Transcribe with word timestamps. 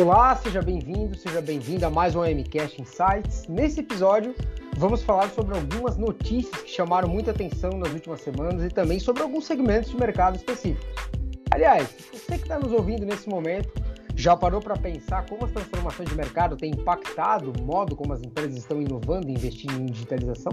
Olá, 0.00 0.34
seja 0.34 0.62
bem-vindo, 0.62 1.14
seja 1.14 1.42
bem-vinda 1.42 1.88
a 1.88 1.90
mais 1.90 2.16
um 2.16 2.24
MCast 2.24 2.80
Insights. 2.80 3.46
Nesse 3.46 3.80
episódio, 3.80 4.34
vamos 4.78 5.02
falar 5.02 5.28
sobre 5.28 5.54
algumas 5.54 5.98
notícias 5.98 6.62
que 6.62 6.70
chamaram 6.70 7.06
muita 7.06 7.32
atenção 7.32 7.72
nas 7.72 7.92
últimas 7.92 8.22
semanas 8.22 8.64
e 8.64 8.70
também 8.70 8.98
sobre 8.98 9.22
alguns 9.22 9.44
segmentos 9.44 9.90
de 9.90 9.98
mercado 9.98 10.36
específicos. 10.36 10.88
Aliás, 11.50 11.94
você 12.10 12.38
que 12.38 12.44
está 12.44 12.58
nos 12.58 12.72
ouvindo 12.72 13.04
nesse 13.04 13.28
momento, 13.28 13.70
já 14.16 14.34
parou 14.34 14.62
para 14.62 14.74
pensar 14.74 15.26
como 15.26 15.44
as 15.44 15.52
transformações 15.52 16.08
de 16.08 16.16
mercado 16.16 16.56
têm 16.56 16.70
impactado 16.70 17.52
o 17.52 17.62
modo 17.62 17.94
como 17.94 18.14
as 18.14 18.22
empresas 18.22 18.56
estão 18.56 18.80
inovando 18.80 19.28
e 19.28 19.32
investindo 19.32 19.82
em 19.82 19.84
digitalização? 19.84 20.52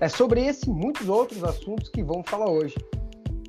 É 0.00 0.08
sobre 0.08 0.42
esse 0.42 0.70
e 0.70 0.72
muitos 0.72 1.06
outros 1.10 1.44
assuntos 1.44 1.90
que 1.90 2.02
vamos 2.02 2.30
falar 2.30 2.48
hoje. 2.48 2.76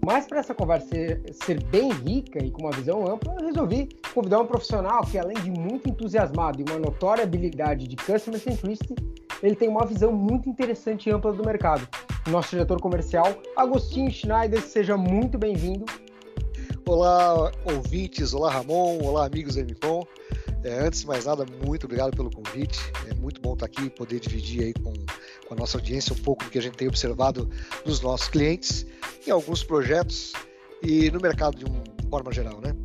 Mas 0.05 0.27
para 0.27 0.37
essa 0.37 0.53
conversa 0.53 0.87
ser, 0.87 1.19
ser, 1.33 1.63
bem 1.63 1.91
rica 1.91 2.37
e 2.37 2.51
com 2.51 2.61
uma 2.61 2.71
visão 2.71 3.11
ampla, 3.11 3.37
eu 3.39 3.47
resolvi 3.47 3.89
convidar 4.13 4.39
um 4.39 4.45
profissional 4.45 5.03
que, 5.03 5.17
além 5.17 5.35
de 5.37 5.49
muito 5.49 5.89
entusiasmado 5.89 6.61
e 6.61 6.63
uma 6.63 6.77
notória 6.77 7.23
habilidade 7.23 7.87
de 7.87 7.95
customer 7.95 8.39
centricity, 8.39 8.93
ele 9.41 9.55
tem 9.55 9.67
uma 9.67 9.83
visão 9.83 10.11
muito 10.11 10.47
interessante 10.47 11.09
e 11.09 11.11
ampla 11.11 11.33
do 11.33 11.43
mercado. 11.43 11.87
Nosso 12.29 12.51
diretor 12.51 12.79
comercial, 12.79 13.33
Agostinho 13.57 14.11
Schneider, 14.11 14.61
seja 14.61 14.95
muito 14.95 15.39
bem-vindo. 15.39 15.85
Olá, 16.87 17.51
ouvintes, 17.65 18.31
olá, 18.31 18.51
Ramon, 18.51 18.99
olá, 19.01 19.25
amigos 19.25 19.57
da. 19.57 19.94
É, 20.65 20.79
antes 20.79 21.01
de 21.01 21.05
mais 21.05 21.25
nada, 21.25 21.45
muito 21.63 21.85
obrigado 21.85 22.15
pelo 22.15 22.31
convite. 22.31 22.79
É 23.07 23.13
muito 23.13 23.39
bom 23.39 23.53
estar 23.53 23.67
aqui 23.67 23.83
e 23.83 23.89
poder 23.91 24.19
dividir 24.19 24.63
aí 24.63 24.73
com, 24.73 24.93
com 25.47 25.53
a 25.53 25.55
nossa 25.55 25.77
audiência 25.77 26.11
um 26.11 26.17
pouco 26.17 26.43
do 26.43 26.49
que 26.49 26.57
a 26.57 26.61
gente 26.61 26.75
tem 26.75 26.87
observado 26.87 27.47
dos 27.85 28.01
nossos 28.01 28.27
clientes 28.27 28.83
em 29.27 29.29
alguns 29.29 29.63
projetos 29.63 30.33
e 30.81 31.11
no 31.11 31.19
mercado 31.21 31.55
de 31.55 31.65
uma 31.65 31.83
forma 32.09 32.33
geral, 32.33 32.59
né? 32.61 32.75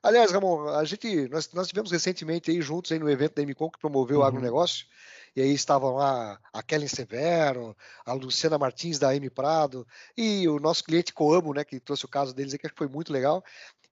Aliás, 0.00 0.30
Ramon, 0.30 0.68
a 0.68 0.84
gente, 0.84 1.28
nós, 1.28 1.52
nós 1.52 1.66
tivemos 1.66 1.90
recentemente 1.90 2.48
aí 2.48 2.62
juntos 2.62 2.92
aí 2.92 3.00
no 3.00 3.10
evento 3.10 3.34
da 3.34 3.42
MCOM 3.42 3.70
que 3.70 3.80
promoveu 3.80 4.18
uhum. 4.18 4.22
o 4.22 4.26
agronegócio, 4.26 4.86
e 5.34 5.40
aí 5.40 5.52
estavam 5.52 5.94
lá 5.94 6.38
a 6.52 6.62
Kellen 6.62 6.88
Severo, 6.88 7.76
a 8.04 8.12
Luciana 8.12 8.58
Martins 8.58 8.98
da 8.98 9.16
M 9.16 9.30
Prado 9.30 9.86
e 10.16 10.46
o 10.46 10.60
nosso 10.60 10.84
cliente 10.84 11.12
Coamo, 11.12 11.54
né, 11.54 11.64
que 11.64 11.80
trouxe 11.80 12.04
o 12.04 12.08
caso 12.08 12.34
deles 12.34 12.52
aí, 12.52 12.58
que 12.58 12.68
foi 12.76 12.86
muito 12.86 13.12
legal. 13.12 13.42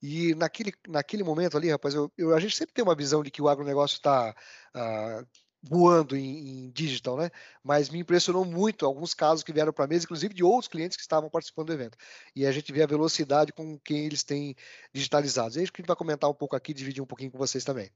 E 0.02 0.34
naquele, 0.34 0.72
naquele 0.88 1.22
momento 1.22 1.56
ali, 1.56 1.70
rapaz, 1.70 1.94
eu, 1.94 2.10
eu, 2.16 2.34
a 2.34 2.40
gente 2.40 2.56
sempre 2.56 2.74
tem 2.74 2.82
uma 2.82 2.94
visão 2.94 3.22
de 3.22 3.30
que 3.30 3.42
o 3.42 3.48
agronegócio 3.48 3.96
está 3.96 4.30
uh, 4.30 4.78
ah, 4.78 5.24
voando 5.62 6.16
em, 6.16 6.66
em, 6.66 6.70
digital, 6.70 7.18
né? 7.18 7.30
Mas 7.62 7.90
me 7.90 7.98
impressionou 7.98 8.44
muito 8.44 8.86
alguns 8.86 9.12
casos 9.12 9.44
que 9.44 9.52
vieram 9.52 9.72
para 9.72 9.84
a 9.84 9.88
mesa, 9.88 10.04
inclusive 10.04 10.32
de 10.32 10.42
outros 10.42 10.68
clientes 10.68 10.96
que 10.96 11.02
estavam 11.02 11.28
participando 11.28 11.66
do 11.66 11.74
evento. 11.74 11.98
E 12.34 12.46
a 12.46 12.52
gente 12.52 12.72
vê 12.72 12.82
a 12.82 12.86
velocidade 12.86 13.52
com 13.52 13.78
que 13.78 13.94
eles 13.94 14.22
têm 14.22 14.54
digitalizados. 14.92 15.56
É 15.56 15.62
isso 15.62 15.72
que 15.72 15.80
a 15.80 15.82
gente 15.82 15.88
vai 15.88 15.96
comentar 15.96 16.30
um 16.30 16.34
pouco 16.34 16.56
aqui, 16.56 16.72
dividir 16.72 17.02
um 17.02 17.06
pouquinho 17.06 17.30
com 17.30 17.38
vocês 17.38 17.62
também. 17.62 17.90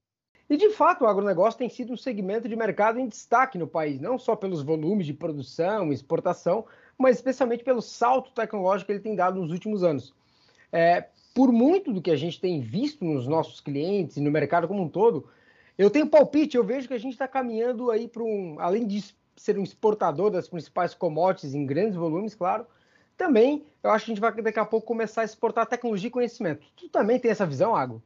E 0.49 0.59
de 0.59 0.71
fato, 0.71 1.05
o 1.05 1.07
agronegócio 1.07 1.59
tem 1.59 1.71
sido 1.71 1.95
um 1.95 1.97
segmento 1.97 2.49
de 2.49 2.55
mercado 2.55 2.99
em 2.99 3.09
destaque 3.09 3.57
no 3.57 3.67
país, 3.67 3.99
não 3.99 4.19
só 4.19 4.37
pelos 4.37 4.63
volumes 4.63 5.07
de 5.07 5.15
produção 5.15 5.91
e 5.91 5.95
exportação, 5.95 6.67
mas 6.99 7.17
especialmente 7.17 7.65
pelo 7.65 7.81
salto 7.81 8.31
tecnológico 8.33 8.87
que 8.87 8.93
ele 8.93 9.01
tem 9.01 9.17
dado 9.17 9.41
nos 9.41 9.51
últimos 9.51 9.83
anos. 9.83 10.15
É, 10.71 11.09
por 11.35 11.53
muito 11.53 11.93
do 11.93 12.01
que 12.01 12.13
a 12.13 12.17
gente 12.17 12.41
tem 12.41 12.61
visto 12.61 13.05
nos 13.05 13.27
nossos 13.27 13.61
clientes 13.61 14.17
e 14.17 14.21
no 14.21 14.31
mercado 14.31 14.69
como 14.69 14.85
um 14.85 14.89
todo, 14.89 15.29
eu 15.77 15.91
tenho 15.91 16.07
palpite, 16.07 16.57
eu 16.57 16.65
vejo 16.65 16.87
que 16.87 16.95
a 16.95 16.99
gente 16.99 17.15
está 17.15 17.27
caminhando 17.27 17.91
aí 17.91 18.07
para 18.07 18.23
um, 18.23 18.57
além 18.61 18.87
de 18.87 19.13
ser 19.37 19.59
um 19.59 19.65
exportador 19.65 20.31
das 20.31 20.49
principais 20.49 20.95
commodities 20.95 21.53
em 21.53 21.67
grandes 21.67 21.97
volumes, 21.97 22.37
claro, 22.37 22.65
também 23.17 23.67
eu 23.83 23.91
acho 23.91 24.05
que 24.05 24.13
a 24.13 24.15
gente 24.15 24.21
vai 24.21 24.33
daqui 24.43 24.61
a 24.61 24.65
pouco 24.65 24.87
começar 24.87 25.23
a 25.23 25.25
exportar 25.25 25.67
tecnologia 25.67 26.09
e 26.09 26.13
conhecimento. 26.13 26.67
Tu 26.77 26.89
também 26.89 27.19
tem 27.19 27.31
essa 27.31 27.47
visão, 27.47 27.75
Água? 27.75 28.03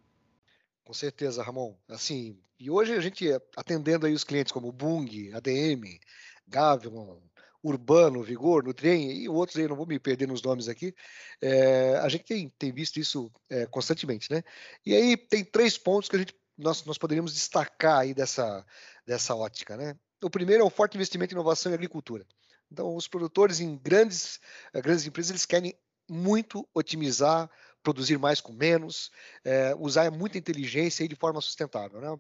Com 0.85 0.95
certeza, 0.95 1.43
Ramon. 1.43 1.75
Assim, 1.87 2.39
e 2.59 2.71
hoje 2.71 2.95
a 2.95 3.01
gente 3.01 3.29
atendendo 3.55 4.07
aí 4.07 4.15
os 4.15 4.25
clientes 4.25 4.53
como 4.53 4.73
Bung, 4.73 5.33
ADM, 5.35 6.01
Gavion, 6.47 7.19
Urbano, 7.63 8.23
Vigor, 8.23 8.65
Nutrien 8.65 9.11
e 9.11 9.29
outros 9.29 9.57
aí, 9.59 9.67
não 9.67 9.77
vou 9.77 9.87
me 9.87 9.99
perder 9.99 10.29
nos 10.29 10.43
nomes 10.43 10.69
aqui, 10.69 10.95
é, 11.43 11.97
a 11.97 12.09
gente 12.09 12.25
tem, 12.25 12.53
tem 12.59 12.73
visto 12.73 12.99
isso 12.99 13.31
é, 13.51 13.67
constantemente, 13.67 14.31
né? 14.33 14.43
E 14.87 14.95
aí 14.95 15.17
tem 15.17 15.45
três 15.45 15.77
pontos 15.77 16.09
que 16.09 16.17
a 16.17 16.19
gente, 16.19 16.35
nós, 16.57 16.85
nós 16.85 16.99
poderíamos 16.99 17.35
destacar 17.35 17.99
aí 17.99 18.15
dessa, 18.15 18.65
dessa 19.07 19.35
ótica, 19.35 19.77
né? 19.77 19.97
O 20.23 20.31
primeiro 20.31 20.63
é 20.63 20.67
o 20.67 20.71
forte 20.71 20.97
investimento 20.97 21.33
em 21.33 21.37
inovação 21.37 21.71
e 21.73 21.75
agricultura. 21.75 22.27
Então, 22.71 22.95
os 22.95 23.09
produtores 23.09 23.61
em 23.61 23.77
grandes, 23.77 24.41
grandes 24.75 25.07
empresas, 25.07 25.31
eles 25.31 25.47
querem 25.47 25.75
muito 26.09 26.69
otimizar 26.75 27.51
produzir 27.89 28.19
mais 28.19 28.39
com 28.39 28.53
menos, 28.53 29.11
é, 29.43 29.75
usar 29.79 30.11
muita 30.11 30.37
inteligência 30.37 31.05
e 31.05 31.09
de 31.09 31.17
forma 31.17 31.41
sustentável. 31.41 32.01
Né? 32.03 32.19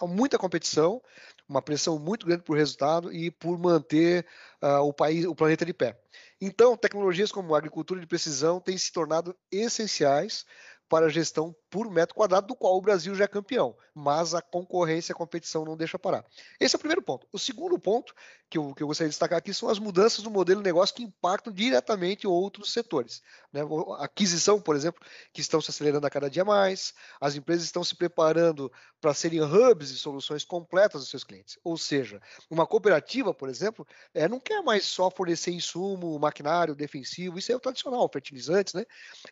Há 0.00 0.06
muita 0.06 0.38
competição, 0.38 1.02
uma 1.46 1.60
pressão 1.60 1.98
muito 1.98 2.24
grande 2.24 2.42
por 2.42 2.56
resultado 2.56 3.12
e 3.12 3.30
por 3.30 3.58
manter 3.58 4.24
uh, 4.62 4.80
o 4.80 4.94
país, 4.94 5.26
o 5.26 5.34
planeta 5.34 5.66
de 5.66 5.74
pé. 5.74 6.00
Então, 6.40 6.74
tecnologias 6.74 7.30
como 7.30 7.54
a 7.54 7.58
agricultura 7.58 8.00
de 8.00 8.06
precisão 8.06 8.60
têm 8.60 8.78
se 8.78 8.90
tornado 8.90 9.36
essenciais 9.52 10.46
para 10.90 11.06
a 11.06 11.08
gestão 11.08 11.54
por 11.70 11.88
metro 11.88 12.16
quadrado, 12.16 12.48
do 12.48 12.56
qual 12.56 12.76
o 12.76 12.80
Brasil 12.80 13.14
já 13.14 13.24
é 13.24 13.28
campeão. 13.28 13.76
Mas 13.94 14.34
a 14.34 14.42
concorrência, 14.42 15.12
a 15.12 15.16
competição 15.16 15.64
não 15.64 15.76
deixa 15.76 15.96
parar. 15.96 16.24
Esse 16.58 16.74
é 16.74 16.76
o 16.76 16.80
primeiro 16.80 17.00
ponto. 17.00 17.28
O 17.32 17.38
segundo 17.38 17.78
ponto 17.78 18.12
que 18.50 18.58
eu, 18.58 18.74
que 18.74 18.82
eu 18.82 18.88
gostaria 18.88 19.08
de 19.08 19.12
destacar 19.12 19.38
aqui 19.38 19.54
são 19.54 19.68
as 19.68 19.78
mudanças 19.78 20.24
do 20.24 20.30
modelo 20.30 20.60
de 20.60 20.66
negócio 20.66 20.96
que 20.96 21.04
impactam 21.04 21.52
diretamente 21.52 22.26
outros 22.26 22.72
setores. 22.72 23.22
Né? 23.52 23.60
Aquisição, 24.00 24.60
por 24.60 24.74
exemplo, 24.74 25.00
que 25.32 25.40
estão 25.40 25.60
se 25.60 25.70
acelerando 25.70 26.08
a 26.08 26.10
cada 26.10 26.28
dia 26.28 26.44
mais, 26.44 26.92
as 27.20 27.36
empresas 27.36 27.64
estão 27.64 27.84
se 27.84 27.94
preparando 27.94 28.70
para 29.00 29.14
serem 29.14 29.40
hubs 29.40 29.92
e 29.92 29.96
soluções 29.96 30.44
completas 30.44 31.02
dos 31.02 31.10
seus 31.10 31.22
clientes. 31.22 31.56
Ou 31.62 31.78
seja, 31.78 32.20
uma 32.50 32.66
cooperativa, 32.66 33.32
por 33.32 33.48
exemplo, 33.48 33.86
é, 34.12 34.28
não 34.28 34.40
quer 34.40 34.60
mais 34.60 34.86
só 34.86 35.08
fornecer 35.08 35.52
insumo, 35.52 36.18
maquinário 36.18 36.74
defensivo, 36.74 37.38
isso 37.38 37.52
é 37.52 37.54
o 37.54 37.60
tradicional, 37.60 38.10
fertilizantes, 38.12 38.74
né? 38.74 38.84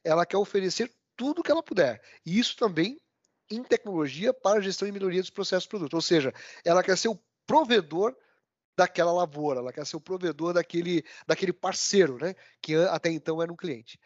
Ela 0.04 0.24
quer 0.24 0.36
oferecer 0.36 0.92
tudo 1.18 1.42
que 1.42 1.50
ela 1.50 1.62
puder. 1.62 2.00
E 2.24 2.38
isso 2.38 2.56
também 2.56 2.98
em 3.50 3.62
tecnologia 3.62 4.32
para 4.32 4.60
gestão 4.60 4.86
e 4.86 4.92
melhoria 4.92 5.20
dos 5.20 5.30
processos 5.30 5.64
de 5.64 5.68
produto. 5.68 5.94
Ou 5.94 6.00
seja, 6.00 6.32
ela 6.64 6.82
quer 6.82 6.96
ser 6.96 7.08
o 7.08 7.18
provedor 7.46 8.16
daquela 8.76 9.12
lavoura, 9.12 9.58
ela 9.58 9.72
quer 9.72 9.84
ser 9.84 9.96
o 9.96 10.00
provedor 10.00 10.52
daquele, 10.52 11.04
daquele 11.26 11.52
parceiro, 11.52 12.16
né? 12.18 12.34
Que 12.62 12.76
até 12.76 13.10
então 13.10 13.42
era 13.42 13.52
um 13.52 13.56
cliente. 13.56 13.98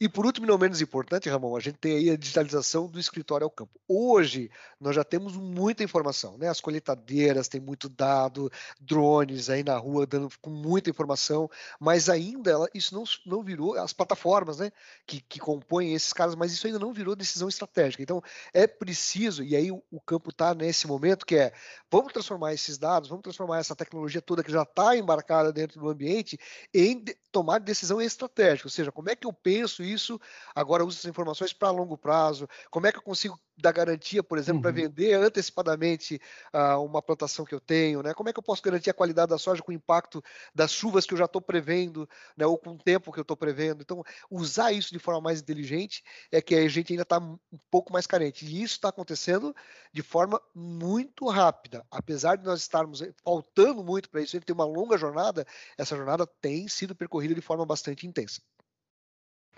E 0.00 0.08
por 0.08 0.24
último, 0.24 0.46
e 0.46 0.48
não 0.48 0.56
menos 0.56 0.80
importante, 0.80 1.28
Ramon, 1.28 1.56
a 1.56 1.60
gente 1.60 1.76
tem 1.78 1.96
aí 1.96 2.10
a 2.10 2.16
digitalização 2.16 2.86
do 2.86 3.00
escritório 3.00 3.44
ao 3.44 3.50
campo. 3.50 3.80
Hoje, 3.88 4.48
nós 4.80 4.94
já 4.94 5.02
temos 5.02 5.36
muita 5.36 5.82
informação, 5.82 6.38
né? 6.38 6.48
As 6.48 6.60
colheitadeiras 6.60 7.48
têm 7.48 7.60
muito 7.60 7.88
dado, 7.88 8.48
drones 8.80 9.50
aí 9.50 9.64
na 9.64 9.76
rua 9.76 10.06
dando 10.06 10.28
com 10.40 10.50
muita 10.50 10.88
informação, 10.88 11.50
mas 11.80 12.08
ainda 12.08 12.52
ela, 12.52 12.68
isso 12.72 12.94
não, 12.94 13.02
não 13.26 13.42
virou, 13.42 13.74
as 13.76 13.92
plataformas, 13.92 14.58
né, 14.58 14.70
que, 15.04 15.20
que 15.20 15.40
compõem 15.40 15.94
esses 15.94 16.12
caras, 16.12 16.36
mas 16.36 16.52
isso 16.52 16.68
ainda 16.68 16.78
não 16.78 16.92
virou 16.92 17.16
decisão 17.16 17.48
estratégica. 17.48 18.00
Então, 18.00 18.22
é 18.54 18.68
preciso, 18.68 19.42
e 19.42 19.56
aí 19.56 19.72
o, 19.72 19.82
o 19.90 20.00
campo 20.00 20.30
está 20.30 20.54
nesse 20.54 20.86
momento, 20.86 21.26
que 21.26 21.34
é, 21.34 21.52
vamos 21.90 22.12
transformar 22.12 22.54
esses 22.54 22.78
dados, 22.78 23.08
vamos 23.08 23.24
transformar 23.24 23.58
essa 23.58 23.74
tecnologia 23.74 24.22
toda 24.22 24.44
que 24.44 24.52
já 24.52 24.62
está 24.62 24.96
embarcada 24.96 25.52
dentro 25.52 25.80
do 25.80 25.88
ambiente 25.88 26.38
em 26.72 27.02
de, 27.02 27.16
tomar 27.32 27.58
decisão 27.58 28.00
estratégica, 28.00 28.68
ou 28.68 28.70
seja, 28.70 28.92
como 28.92 29.10
é 29.10 29.16
que 29.16 29.26
eu 29.26 29.32
penso 29.32 29.82
isso, 29.92 30.20
agora 30.54 30.84
uso 30.84 30.98
essas 30.98 31.10
informações 31.10 31.52
para 31.52 31.70
longo 31.70 31.96
prazo, 31.96 32.48
como 32.70 32.86
é 32.86 32.92
que 32.92 32.98
eu 32.98 33.02
consigo 33.02 33.38
dar 33.60 33.72
garantia, 33.72 34.22
por 34.22 34.38
exemplo, 34.38 34.58
uhum. 34.58 34.62
para 34.62 34.70
vender 34.70 35.14
antecipadamente 35.14 36.20
uh, 36.54 36.80
uma 36.82 37.02
plantação 37.02 37.44
que 37.44 37.54
eu 37.54 37.60
tenho, 37.60 38.02
né? 38.02 38.14
Como 38.14 38.28
é 38.28 38.32
que 38.32 38.38
eu 38.38 38.42
posso 38.42 38.62
garantir 38.62 38.90
a 38.90 38.94
qualidade 38.94 39.30
da 39.30 39.38
soja 39.38 39.62
com 39.62 39.72
o 39.72 39.74
impacto 39.74 40.22
das 40.54 40.72
chuvas 40.72 41.04
que 41.04 41.12
eu 41.12 41.18
já 41.18 41.24
estou 41.24 41.40
prevendo, 41.40 42.08
né? 42.36 42.46
Ou 42.46 42.56
com 42.56 42.70
o 42.70 42.78
tempo 42.78 43.12
que 43.12 43.18
eu 43.18 43.22
estou 43.22 43.36
prevendo. 43.36 43.82
Então, 43.82 44.04
usar 44.30 44.72
isso 44.72 44.92
de 44.92 44.98
forma 44.98 45.20
mais 45.20 45.40
inteligente 45.40 46.04
é 46.30 46.40
que 46.40 46.54
a 46.54 46.68
gente 46.68 46.92
ainda 46.92 47.02
está 47.02 47.18
um 47.18 47.38
pouco 47.70 47.92
mais 47.92 48.06
carente. 48.06 48.46
E 48.46 48.62
isso 48.62 48.74
está 48.74 48.90
acontecendo 48.90 49.54
de 49.92 50.02
forma 50.02 50.40
muito 50.54 51.28
rápida. 51.28 51.84
Apesar 51.90 52.36
de 52.36 52.44
nós 52.44 52.60
estarmos 52.60 53.02
eh, 53.02 53.12
faltando 53.24 53.82
muito 53.82 54.08
para 54.08 54.20
isso, 54.20 54.36
a 54.36 54.38
gente 54.38 54.46
tem 54.46 54.54
uma 54.54 54.64
longa 54.64 54.96
jornada, 54.96 55.44
essa 55.76 55.96
jornada 55.96 56.26
tem 56.40 56.68
sido 56.68 56.94
percorrida 56.94 57.34
de 57.34 57.40
forma 57.40 57.66
bastante 57.66 58.06
intensa. 58.06 58.40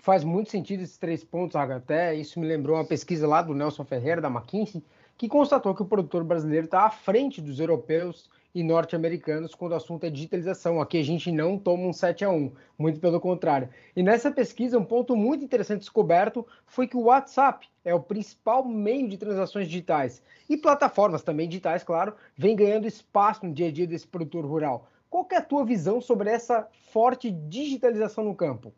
Faz 0.01 0.23
muito 0.23 0.49
sentido 0.49 0.81
esses 0.81 0.97
três 0.97 1.23
pontos, 1.23 1.55
Até 1.55 2.15
isso 2.15 2.39
me 2.39 2.47
lembrou 2.47 2.75
uma 2.75 2.83
pesquisa 2.83 3.27
lá 3.27 3.39
do 3.43 3.53
Nelson 3.53 3.85
Ferreira, 3.85 4.19
da 4.19 4.29
McKinsey, 4.29 4.83
que 5.15 5.29
constatou 5.29 5.75
que 5.75 5.83
o 5.83 5.85
produtor 5.85 6.23
brasileiro 6.23 6.65
está 6.65 6.87
à 6.87 6.89
frente 6.89 7.39
dos 7.39 7.59
europeus 7.59 8.27
e 8.53 8.63
norte-americanos 8.63 9.53
quando 9.53 9.73
o 9.73 9.75
assunto 9.75 10.03
é 10.03 10.09
digitalização. 10.09 10.81
Aqui 10.81 10.97
a 10.97 11.03
gente 11.03 11.31
não 11.31 11.55
toma 11.55 11.83
um 11.83 11.93
7 11.93 12.25
a 12.25 12.31
1, 12.31 12.51
muito 12.79 12.99
pelo 12.99 13.19
contrário. 13.19 13.69
E 13.95 14.01
nessa 14.01 14.31
pesquisa, 14.31 14.79
um 14.79 14.83
ponto 14.83 15.15
muito 15.15 15.45
interessante 15.45 15.81
descoberto 15.81 16.47
foi 16.65 16.87
que 16.87 16.97
o 16.97 17.03
WhatsApp 17.03 17.69
é 17.85 17.93
o 17.93 18.01
principal 18.01 18.67
meio 18.67 19.07
de 19.07 19.19
transações 19.19 19.67
digitais. 19.67 20.19
E 20.49 20.57
plataformas 20.57 21.21
também 21.21 21.47
digitais, 21.47 21.83
claro, 21.83 22.15
vem 22.35 22.55
ganhando 22.55 22.87
espaço 22.87 23.45
no 23.45 23.53
dia 23.53 23.67
a 23.67 23.71
dia 23.71 23.85
desse 23.85 24.07
produtor 24.07 24.45
rural. 24.45 24.87
Qual 25.11 25.27
é 25.31 25.35
a 25.35 25.43
tua 25.43 25.63
visão 25.63 26.01
sobre 26.01 26.31
essa 26.31 26.67
forte 26.91 27.29
digitalização 27.29 28.23
no 28.23 28.33
campo? 28.33 28.73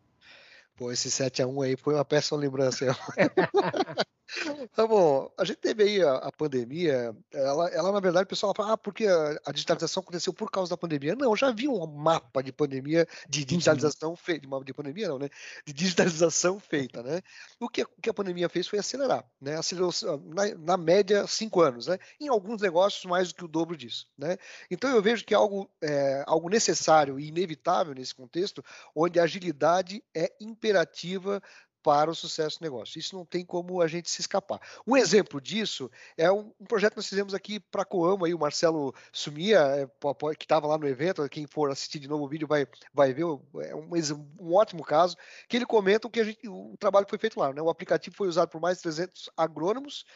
Pô, 0.76 0.90
esse 0.90 1.08
7x1 1.10 1.64
aí 1.64 1.76
foi 1.76 1.94
uma 1.94 2.04
péssima 2.04 2.38
lembrança. 2.38 2.84
Tá 4.74 4.86
bom, 4.86 5.30
a 5.38 5.44
gente 5.44 5.58
teve 5.58 5.82
aí 5.82 6.02
a, 6.02 6.14
a, 6.14 6.32
pandemia, 6.32 7.14
ela, 7.32 7.68
ela 7.68 7.92
na 7.92 8.00
verdade 8.00 8.24
o 8.24 8.28
pessoal 8.28 8.54
fala, 8.56 8.72
ah, 8.72 8.76
porque 8.76 9.06
a, 9.06 9.38
a, 9.44 9.52
digitalização 9.52 10.02
aconteceu 10.02 10.32
por 10.32 10.50
causa 10.50 10.70
da 10.70 10.76
pandemia. 10.76 11.14
Não, 11.14 11.36
já 11.36 11.50
vi 11.50 11.68
um 11.68 11.86
mapa 11.86 12.42
de 12.42 12.50
pandemia, 12.50 13.06
de 13.28 13.44
digitalização 13.44 14.10
uhum. 14.10 14.16
feita, 14.16 14.46
de, 14.46 14.64
de 14.64 14.72
pandemia 14.72 15.08
não, 15.08 15.18
né? 15.18 15.28
De 15.66 15.72
digitalização 15.72 16.58
feita, 16.58 17.02
né? 17.02 17.20
O 17.60 17.68
que, 17.68 17.82
o 17.82 18.00
que 18.00 18.08
a 18.08 18.14
pandemia 18.14 18.48
fez 18.48 18.66
foi 18.66 18.78
acelerar, 18.78 19.24
né? 19.40 19.56
Acelerou 19.56 19.92
na, 20.24 20.54
na, 20.54 20.76
média 20.76 21.26
cinco 21.26 21.60
anos, 21.60 21.86
né? 21.86 21.98
Em 22.18 22.28
alguns 22.28 22.62
negócios 22.62 23.04
mais 23.04 23.28
do 23.28 23.34
que 23.34 23.44
o 23.44 23.48
dobro 23.48 23.76
disso, 23.76 24.08
né? 24.16 24.38
Então 24.70 24.90
eu 24.90 25.02
vejo 25.02 25.24
que 25.24 25.34
é 25.34 25.36
algo, 25.36 25.70
é, 25.82 26.24
algo 26.26 26.48
necessário 26.48 27.20
e 27.20 27.28
inevitável 27.28 27.94
nesse 27.94 28.14
contexto, 28.14 28.64
onde 28.96 29.20
a 29.20 29.24
agilidade 29.24 30.02
é 30.14 30.32
imperativa 30.40 31.42
para 31.84 32.10
o 32.10 32.14
sucesso 32.14 32.58
do 32.58 32.62
negócio. 32.62 32.98
Isso 32.98 33.14
não 33.14 33.26
tem 33.26 33.44
como 33.44 33.82
a 33.82 33.86
gente 33.86 34.10
se 34.10 34.22
escapar. 34.22 34.58
Um 34.86 34.96
exemplo 34.96 35.38
disso 35.38 35.90
é 36.16 36.32
um, 36.32 36.50
um 36.58 36.64
projeto 36.64 36.92
que 36.92 36.98
nós 36.98 37.06
fizemos 37.06 37.34
aqui 37.34 37.60
para 37.60 37.82
a 37.82 37.84
Coamo, 37.84 38.24
aí 38.24 38.32
o 38.32 38.38
Marcelo 38.38 38.94
Sumia, 39.12 39.60
é, 39.60 39.86
que 40.34 40.44
estava 40.46 40.66
lá 40.66 40.78
no 40.78 40.88
evento, 40.88 41.28
quem 41.28 41.46
for 41.46 41.70
assistir 41.70 41.98
de 41.98 42.08
novo 42.08 42.24
o 42.24 42.28
vídeo 42.28 42.48
vai, 42.48 42.66
vai 42.92 43.12
ver, 43.12 43.24
é 43.60 43.74
um, 43.74 43.90
um 44.40 44.54
ótimo 44.54 44.82
caso, 44.82 45.14
que 45.46 45.58
ele 45.58 45.66
comenta 45.66 46.08
que 46.08 46.20
a 46.20 46.24
gente, 46.24 46.48
o 46.48 46.74
trabalho 46.78 47.04
que 47.04 47.10
foi 47.10 47.18
feito 47.18 47.38
lá. 47.38 47.52
Né? 47.52 47.60
O 47.60 47.68
aplicativo 47.68 48.16
foi 48.16 48.28
usado 48.28 48.48
por 48.48 48.60
mais 48.62 48.78
de 48.78 48.84
300 48.84 49.28
agrônomos 49.36 50.06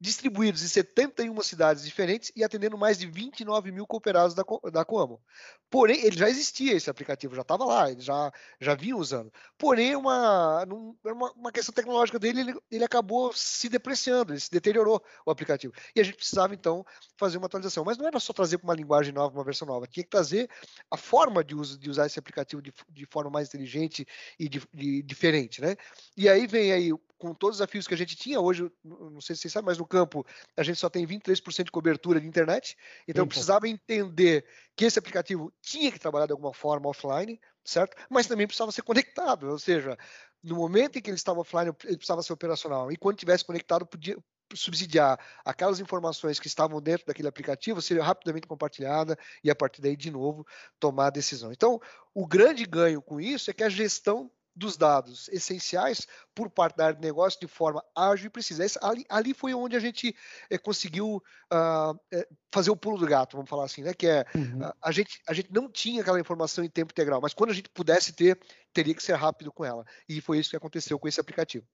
distribuídos 0.00 0.62
em 0.62 0.68
71 0.68 1.42
cidades 1.42 1.84
diferentes 1.84 2.32
e 2.34 2.42
atendendo 2.42 2.78
mais 2.78 2.98
de 2.98 3.06
29 3.06 3.70
mil 3.70 3.86
cooperados 3.86 4.34
da, 4.34 4.42
da 4.72 4.84
Coamo. 4.84 5.20
Porém, 5.68 6.04
ele 6.04 6.16
já 6.16 6.28
existia 6.28 6.72
esse 6.74 6.88
aplicativo, 6.88 7.34
já 7.34 7.42
estava 7.42 7.64
lá, 7.64 7.90
ele 7.90 8.00
já, 8.00 8.32
já 8.60 8.74
vinha 8.74 8.96
usando. 8.96 9.30
Porém, 9.58 9.94
uma, 9.94 10.64
uma, 10.64 11.32
uma 11.32 11.52
questão 11.52 11.72
tecnológica 11.72 12.18
dele, 12.18 12.40
ele, 12.40 12.54
ele 12.70 12.84
acabou 12.84 13.32
se 13.32 13.68
depreciando, 13.68 14.32
ele 14.32 14.40
se 14.40 14.50
deteriorou 14.50 15.00
o 15.24 15.30
aplicativo. 15.30 15.72
E 15.94 16.00
a 16.00 16.02
gente 16.02 16.16
precisava, 16.16 16.54
então, 16.54 16.84
fazer 17.16 17.36
uma 17.36 17.46
atualização. 17.46 17.84
Mas 17.84 17.98
não 17.98 18.06
era 18.06 18.18
só 18.18 18.32
trazer 18.32 18.58
uma 18.62 18.74
linguagem 18.74 19.12
nova, 19.12 19.36
uma 19.36 19.44
versão 19.44 19.68
nova, 19.68 19.86
tinha 19.86 20.02
que 20.02 20.10
trazer 20.10 20.50
a 20.90 20.96
forma 20.96 21.44
de, 21.44 21.54
uso, 21.54 21.78
de 21.78 21.90
usar 21.90 22.06
esse 22.06 22.18
aplicativo 22.18 22.62
de, 22.62 22.72
de 22.88 23.06
forma 23.06 23.30
mais 23.30 23.48
inteligente 23.48 24.06
e 24.38 24.48
de, 24.48 24.62
de, 24.72 25.02
diferente. 25.02 25.60
Né? 25.60 25.76
E 26.16 26.28
aí 26.28 26.46
vem 26.46 26.72
aí 26.72 26.90
com 27.20 27.34
todos 27.34 27.56
os 27.56 27.58
desafios 27.58 27.86
que 27.86 27.92
a 27.92 27.96
gente 27.96 28.16
tinha 28.16 28.40
hoje, 28.40 28.72
não 28.82 29.20
sei 29.20 29.36
se 29.36 29.42
vocês 29.42 29.52
sabem, 29.52 29.66
mas 29.66 29.76
no 29.76 29.86
campo 29.90 30.24
a 30.56 30.62
gente 30.62 30.78
só 30.78 30.88
tem 30.88 31.06
23% 31.06 31.64
de 31.64 31.70
cobertura 31.70 32.20
de 32.20 32.26
internet, 32.26 32.76
então 33.06 33.24
Sim, 33.24 33.28
precisava 33.28 33.68
entender 33.68 34.46
que 34.76 34.84
esse 34.84 34.98
aplicativo 34.98 35.52
tinha 35.60 35.90
que 35.90 35.98
trabalhar 35.98 36.26
de 36.26 36.32
alguma 36.32 36.54
forma 36.54 36.88
offline, 36.88 37.38
certo? 37.64 37.96
Mas 38.08 38.26
também 38.26 38.46
precisava 38.46 38.72
ser 38.72 38.82
conectado, 38.82 39.50
ou 39.50 39.58
seja, 39.58 39.98
no 40.42 40.56
momento 40.56 40.96
em 40.96 41.02
que 41.02 41.10
ele 41.10 41.16
estava 41.16 41.40
offline, 41.40 41.74
ele 41.84 41.96
precisava 41.96 42.22
ser 42.22 42.32
operacional, 42.32 42.90
e 42.90 42.96
quando 42.96 43.18
tivesse 43.18 43.44
conectado, 43.44 43.84
podia 43.84 44.16
subsidiar 44.54 45.18
aquelas 45.44 45.80
informações 45.80 46.40
que 46.40 46.46
estavam 46.46 46.80
dentro 46.80 47.06
daquele 47.06 47.28
aplicativo, 47.28 47.80
seria 47.80 48.02
rapidamente 48.02 48.46
compartilhada 48.46 49.16
e 49.44 49.50
a 49.50 49.54
partir 49.54 49.80
daí, 49.80 49.96
de 49.96 50.10
novo, 50.10 50.46
tomar 50.78 51.06
a 51.06 51.10
decisão. 51.10 51.52
Então, 51.52 51.80
o 52.14 52.26
grande 52.26 52.64
ganho 52.64 53.00
com 53.00 53.20
isso 53.20 53.50
é 53.50 53.54
que 53.54 53.62
a 53.62 53.68
gestão 53.68 54.30
dos 54.54 54.76
dados 54.76 55.28
essenciais 55.28 56.06
por 56.34 56.50
parte 56.50 56.76
da 56.76 56.86
área 56.86 56.96
de 56.96 57.06
negócio 57.06 57.40
de 57.40 57.46
forma 57.46 57.84
ágil 57.96 58.26
e 58.26 58.30
precisa. 58.30 58.64
Esse, 58.64 58.78
ali, 58.82 59.04
ali, 59.08 59.34
foi 59.34 59.54
onde 59.54 59.76
a 59.76 59.80
gente 59.80 60.14
é, 60.48 60.58
conseguiu 60.58 61.22
uh, 61.52 61.98
é, 62.12 62.26
fazer 62.52 62.70
o 62.70 62.76
pulo 62.76 62.98
do 62.98 63.06
gato, 63.06 63.36
vamos 63.36 63.48
falar 63.48 63.64
assim, 63.64 63.82
né? 63.82 63.94
Que 63.94 64.06
é 64.06 64.26
uhum. 64.34 64.64
a, 64.64 64.74
a, 64.82 64.92
gente, 64.92 65.20
a 65.26 65.32
gente 65.32 65.52
não 65.52 65.70
tinha 65.70 66.02
aquela 66.02 66.20
informação 66.20 66.64
em 66.64 66.68
tempo 66.68 66.92
integral, 66.92 67.20
mas 67.20 67.34
quando 67.34 67.50
a 67.50 67.54
gente 67.54 67.68
pudesse 67.70 68.12
ter, 68.12 68.38
teria 68.72 68.94
que 68.94 69.02
ser 69.02 69.14
rápido 69.14 69.52
com 69.52 69.64
ela. 69.64 69.84
E 70.08 70.20
foi 70.20 70.38
isso 70.38 70.50
que 70.50 70.56
aconteceu 70.56 70.98
com 70.98 71.08
esse 71.08 71.20
aplicativo. 71.20 71.66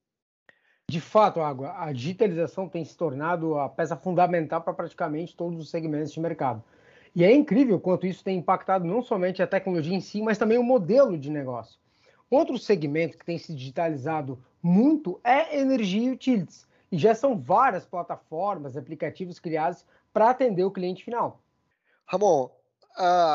De 0.89 1.01
fato, 1.01 1.41
Água, 1.41 1.75
a 1.77 1.93
digitalização 1.93 2.69
tem 2.69 2.85
se 2.85 2.97
tornado 2.97 3.59
a 3.59 3.69
peça 3.69 3.97
fundamental 3.97 4.63
para 4.63 4.73
praticamente 4.73 5.35
todos 5.35 5.59
os 5.59 5.69
segmentos 5.69 6.13
de 6.13 6.21
mercado. 6.21 6.63
E 7.13 7.25
é 7.25 7.33
incrível 7.33 7.81
quanto 7.81 8.07
isso 8.07 8.23
tem 8.23 8.39
impactado 8.39 8.85
não 8.85 9.03
somente 9.03 9.43
a 9.43 9.47
tecnologia 9.47 9.97
em 9.97 10.01
si, 10.01 10.23
mas 10.23 10.39
também 10.39 10.59
o 10.59 10.63
modelo 10.63 11.19
de 11.19 11.31
negócio. 11.31 11.81
Outro 12.31 12.59
segmento 12.59 13.17
que 13.17 13.25
tem 13.25 13.39
se 13.39 13.55
digitalizado 13.55 14.43
muito 14.63 15.21
é 15.23 15.59
energia 15.59 16.03
e 16.03 16.11
utilities. 16.11 16.67
E 16.91 16.99
já 16.99 17.15
são 17.15 17.39
várias 17.39 17.85
plataformas, 17.85 18.77
aplicativos 18.77 19.39
criados 19.39 19.85
para 20.13 20.31
atender 20.31 20.65
o 20.65 20.71
cliente 20.71 21.05
final. 21.05 21.43
Ramon, 22.07 22.51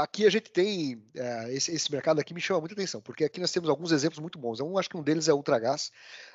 aqui 0.01 0.25
a 0.25 0.29
gente 0.29 0.49
tem 0.49 0.95
uh, 0.95 1.49
esse, 1.49 1.91
mercado 1.91 2.19
aqui 2.19 2.33
me 2.33 2.41
chama 2.41 2.61
muita 2.61 2.73
atenção, 2.73 3.01
porque 3.01 3.23
aqui 3.23 3.39
nós 3.39 3.51
temos 3.51 3.69
alguns 3.69 3.91
exemplos 3.91 4.19
muito 4.19 4.39
bons. 4.39 4.59
Um, 4.59 4.77
acho 4.77 4.89
que 4.89 4.97
um 4.97 5.03
deles 5.03 5.27
é 5.27 5.31
a 5.31 5.35
Ultragás. 5.35 5.91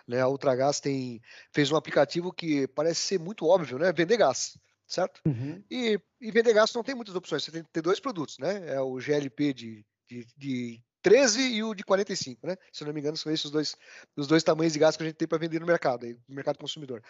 Né? 0.06 0.20
A 0.20 0.28
Ultragás 0.28 0.80
tem, 0.80 1.20
fez 1.52 1.70
um 1.70 1.76
aplicativo 1.76 2.32
que 2.32 2.66
parece 2.68 3.00
ser 3.00 3.18
muito 3.18 3.46
óbvio, 3.46 3.78
né? 3.78 3.92
Vender 3.92 4.16
gás, 4.16 4.56
certo? 4.86 5.20
Uhum. 5.26 5.62
E, 5.70 5.98
e, 6.20 6.30
vender 6.30 6.52
gás 6.52 6.72
não 6.72 6.84
tem 6.84 6.94
muitas 6.94 7.14
opções. 7.14 7.42
Você 7.42 7.50
tem, 7.50 7.64
tem 7.64 7.82
dois 7.82 7.98
produtos, 7.98 8.38
né? 8.38 8.74
É 8.74 8.80
o 8.80 8.96
GLP 8.96 9.52
de, 9.52 9.84
de, 10.08 10.26
de 10.36 10.82
13 11.06 11.40
e 11.40 11.62
o 11.62 11.72
de 11.72 11.84
45, 11.84 12.44
né? 12.48 12.56
Se 12.72 12.84
não 12.84 12.92
me 12.92 12.98
engano, 12.98 13.16
são 13.16 13.30
esses 13.32 13.44
os 13.44 13.50
dois, 13.52 13.76
os 14.16 14.26
dois 14.26 14.42
tamanhos 14.42 14.72
de 14.72 14.80
gás 14.80 14.96
que 14.96 15.04
a 15.04 15.06
gente 15.06 15.14
tem 15.14 15.28
para 15.28 15.38
vender 15.38 15.60
no 15.60 15.66
mercado, 15.66 16.04
aí, 16.04 16.18
no 16.28 16.34
mercado 16.34 16.58
consumidor. 16.58 17.00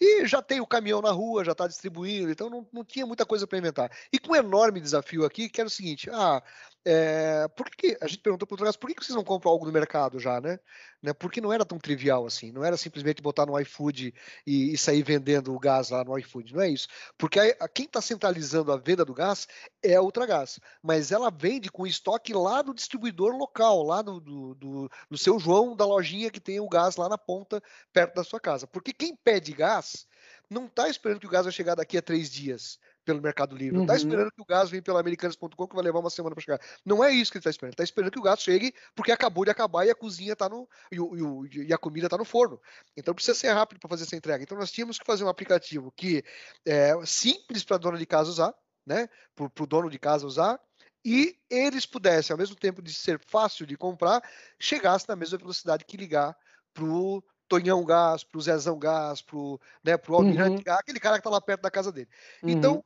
E 0.00 0.26
já 0.26 0.42
tem 0.42 0.60
o 0.60 0.66
caminhão 0.66 1.00
na 1.00 1.12
rua, 1.12 1.44
já 1.44 1.52
está 1.52 1.68
distribuindo, 1.68 2.32
então 2.32 2.50
não, 2.50 2.66
não 2.72 2.84
tinha 2.84 3.06
muita 3.06 3.24
coisa 3.24 3.46
para 3.46 3.56
inventar. 3.56 3.92
E 4.12 4.18
com 4.18 4.32
um 4.32 4.34
enorme 4.34 4.80
desafio 4.80 5.24
aqui, 5.24 5.48
que 5.48 5.60
era 5.60 5.68
o 5.68 5.70
seguinte: 5.70 6.10
ah, 6.10 6.42
é, 6.86 7.48
por 7.48 7.70
que 7.70 7.96
a 8.00 8.06
gente 8.06 8.20
perguntou 8.20 8.46
para 8.46 8.70
o 8.70 8.78
por 8.78 8.90
que 8.94 9.02
vocês 9.04 9.16
não 9.16 9.24
compram 9.24 9.50
algo 9.50 9.64
no 9.64 9.72
mercado 9.72 10.18
já, 10.18 10.40
né? 10.40 10.58
né? 11.02 11.14
Porque 11.14 11.40
não 11.40 11.52
era 11.52 11.64
tão 11.64 11.78
trivial 11.78 12.26
assim, 12.26 12.52
não 12.52 12.62
era 12.62 12.76
simplesmente 12.76 13.22
botar 13.22 13.46
no 13.46 13.58
iFood 13.58 14.14
e, 14.46 14.72
e 14.72 14.76
sair 14.76 15.02
vendendo 15.02 15.54
o 15.54 15.58
gás 15.58 15.88
lá 15.88 16.04
no 16.04 16.18
iFood, 16.18 16.52
não 16.52 16.60
é 16.60 16.68
isso. 16.68 16.86
Porque 17.16 17.40
a, 17.40 17.44
a, 17.60 17.68
quem 17.68 17.86
está 17.86 18.02
centralizando 18.02 18.70
a 18.70 18.76
venda 18.76 19.04
do 19.04 19.14
gás 19.14 19.48
é 19.82 19.94
a 19.94 20.02
Ultragás, 20.02 20.60
mas 20.82 21.10
ela 21.10 21.30
vende 21.30 21.70
com 21.70 21.86
estoque 21.86 22.34
lá 22.34 22.60
do 22.60 22.74
distribuidor 22.74 23.34
local, 23.34 23.82
lá 23.82 24.02
do, 24.02 24.20
do, 24.20 24.90
do 25.10 25.18
seu 25.18 25.38
João 25.38 25.74
da 25.74 25.86
lojinha 25.86 26.30
que 26.30 26.40
tem 26.40 26.60
o 26.60 26.68
gás 26.68 26.96
lá 26.96 27.08
na 27.08 27.16
ponta, 27.16 27.62
perto 27.92 28.14
da 28.14 28.24
sua 28.24 28.40
casa. 28.40 28.66
Porque 28.66 28.92
quem 28.92 29.16
pede 29.16 29.52
gás 29.52 30.06
não 30.50 30.66
está 30.66 30.88
esperando 30.88 31.20
que 31.20 31.26
o 31.26 31.30
gás 31.30 31.44
vai 31.44 31.52
chegar 31.52 31.74
daqui 31.74 31.96
a 31.96 32.02
três 32.02 32.30
dias 32.30 32.78
pelo 33.04 33.20
Mercado 33.20 33.56
Livre. 33.56 33.76
Não 33.76 33.82
está 33.82 33.92
uhum. 33.92 33.98
esperando 33.98 34.32
que 34.32 34.42
o 34.42 34.44
gás 34.44 34.70
venha 34.70 34.82
pela 34.82 35.00
Americanas.com 35.00 35.68
que 35.68 35.74
vai 35.74 35.84
levar 35.84 36.00
uma 36.00 36.10
semana 36.10 36.34
para 36.34 36.42
chegar. 36.42 36.60
Não 36.84 37.04
é 37.04 37.12
isso 37.12 37.30
que 37.30 37.38
ele 37.38 37.40
está 37.40 37.50
esperando. 37.50 37.72
Está 37.72 37.84
esperando 37.84 38.10
que 38.10 38.18
o 38.18 38.22
gás 38.22 38.40
chegue 38.40 38.74
porque 38.94 39.12
acabou 39.12 39.44
de 39.44 39.50
acabar 39.50 39.86
e 39.86 39.90
a 39.90 39.94
cozinha 39.94 40.32
está 40.32 40.48
no. 40.48 40.68
E, 40.90 40.98
o, 40.98 41.46
e, 41.46 41.72
a 41.72 41.78
comida 41.78 42.06
está 42.06 42.16
no 42.16 42.24
forno. 42.24 42.60
Então 42.96 43.14
precisa 43.14 43.38
ser 43.38 43.52
rápido 43.52 43.78
para 43.78 43.90
fazer 43.90 44.04
essa 44.04 44.16
entrega. 44.16 44.42
Então 44.42 44.56
nós 44.58 44.70
tínhamos 44.70 44.98
que 44.98 45.04
fazer 45.04 45.24
um 45.24 45.28
aplicativo 45.28 45.92
que 45.92 46.24
é 46.64 46.92
simples 47.04 47.62
para 47.62 47.76
a 47.76 47.78
dona 47.78 47.98
de 47.98 48.06
casa 48.06 48.30
usar, 48.30 48.54
né? 48.86 49.08
Para 49.34 49.64
o 49.64 49.66
dono 49.66 49.90
de 49.90 49.98
casa 49.98 50.26
usar. 50.26 50.58
E 51.04 51.36
eles 51.50 51.84
pudessem, 51.84 52.32
ao 52.32 52.38
mesmo 52.38 52.56
tempo 52.56 52.80
de 52.80 52.92
ser 52.94 53.20
fácil 53.26 53.66
de 53.66 53.76
comprar, 53.76 54.22
chegasse 54.58 55.06
na 55.06 55.14
mesma 55.14 55.36
velocidade 55.36 55.84
que 55.84 55.98
ligar 55.98 56.34
para 56.72 56.84
o 56.84 57.22
Tonhão 57.48 57.84
Gás, 57.84 58.24
para 58.24 58.38
o 58.38 58.42
Zezão 58.42 58.78
Gás, 58.78 59.20
para 59.20 59.36
o 59.36 59.60
né, 59.84 59.98
Almirante 60.08 60.56
uhum. 60.56 60.62
Gás, 60.64 60.78
aquele 60.80 61.00
cara 61.00 61.16
que 61.16 61.20
está 61.20 61.30
lá 61.30 61.40
perto 61.40 61.62
da 61.62 61.70
casa 61.70 61.92
dele. 61.92 62.08
Uhum. 62.42 62.50
Então, 62.50 62.84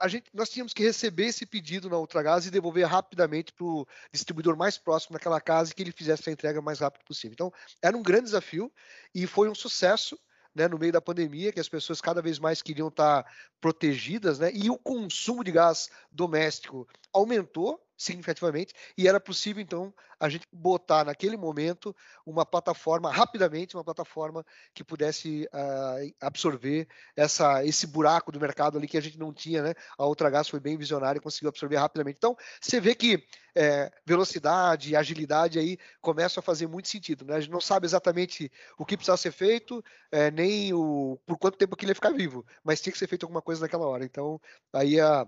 a 0.00 0.08
gente, 0.08 0.30
nós 0.32 0.48
tínhamos 0.48 0.72
que 0.72 0.82
receber 0.82 1.26
esse 1.26 1.44
pedido 1.44 1.90
na 1.90 1.98
Ultragás 1.98 2.46
e 2.46 2.50
devolver 2.50 2.86
rapidamente 2.86 3.52
para 3.52 3.66
o 3.66 3.86
distribuidor 4.10 4.56
mais 4.56 4.78
próximo 4.78 5.12
daquela 5.12 5.40
casa 5.40 5.70
e 5.70 5.74
que 5.74 5.82
ele 5.82 5.92
fizesse 5.92 6.28
a 6.28 6.32
entrega 6.32 6.58
o 6.58 6.62
mais 6.62 6.80
rápido 6.80 7.04
possível. 7.04 7.34
Então, 7.34 7.52
era 7.82 7.96
um 7.96 8.02
grande 8.02 8.24
desafio 8.24 8.72
e 9.14 9.26
foi 9.26 9.48
um 9.48 9.54
sucesso. 9.54 10.18
Né, 10.52 10.66
no 10.66 10.80
meio 10.80 10.92
da 10.92 11.00
pandemia, 11.00 11.52
que 11.52 11.60
as 11.60 11.68
pessoas 11.68 12.00
cada 12.00 12.20
vez 12.20 12.40
mais 12.40 12.60
queriam 12.60 12.88
estar 12.88 13.24
protegidas, 13.60 14.40
né, 14.40 14.50
e 14.52 14.68
o 14.68 14.76
consumo 14.76 15.44
de 15.44 15.52
gás 15.52 15.88
doméstico 16.10 16.88
aumentou, 17.12 17.80
significativamente, 18.00 18.72
e 18.96 19.06
era 19.06 19.20
possível, 19.20 19.62
então, 19.62 19.92
a 20.18 20.28
gente 20.28 20.46
botar 20.50 21.04
naquele 21.04 21.36
momento 21.36 21.94
uma 22.24 22.46
plataforma, 22.46 23.12
rapidamente, 23.12 23.76
uma 23.76 23.84
plataforma 23.84 24.44
que 24.74 24.82
pudesse 24.82 25.46
uh, 25.52 26.14
absorver 26.20 26.88
essa, 27.14 27.64
esse 27.64 27.86
buraco 27.86 28.32
do 28.32 28.40
mercado 28.40 28.78
ali 28.78 28.88
que 28.88 28.96
a 28.96 29.02
gente 29.02 29.18
não 29.18 29.34
tinha, 29.34 29.62
né? 29.62 29.74
A 29.98 30.06
outra 30.06 30.30
gás 30.30 30.48
foi 30.48 30.60
bem 30.60 30.78
visionária 30.78 31.18
e 31.18 31.22
conseguiu 31.22 31.50
absorver 31.50 31.76
rapidamente. 31.76 32.16
Então, 32.16 32.34
você 32.60 32.80
vê 32.80 32.94
que 32.94 33.22
é, 33.54 33.90
velocidade 34.06 34.90
e 34.90 34.96
agilidade 34.96 35.58
aí 35.58 35.76
começam 36.00 36.40
a 36.40 36.44
fazer 36.44 36.66
muito 36.66 36.88
sentido, 36.88 37.26
né? 37.26 37.36
A 37.36 37.40
gente 37.40 37.52
não 37.52 37.60
sabe 37.60 37.86
exatamente 37.86 38.50
o 38.78 38.86
que 38.86 38.96
precisava 38.96 39.18
ser 39.18 39.32
feito, 39.32 39.84
é, 40.10 40.30
nem 40.30 40.72
o, 40.72 41.18
por 41.26 41.38
quanto 41.38 41.58
tempo 41.58 41.74
aquilo 41.74 41.90
ia 41.90 41.94
ficar 41.94 42.12
vivo, 42.12 42.46
mas 42.64 42.80
tinha 42.80 42.92
que 42.92 42.98
ser 42.98 43.08
feito 43.08 43.24
alguma 43.24 43.42
coisa 43.42 43.60
naquela 43.60 43.86
hora. 43.86 44.04
Então, 44.04 44.40
aí 44.72 44.98
a 45.00 45.26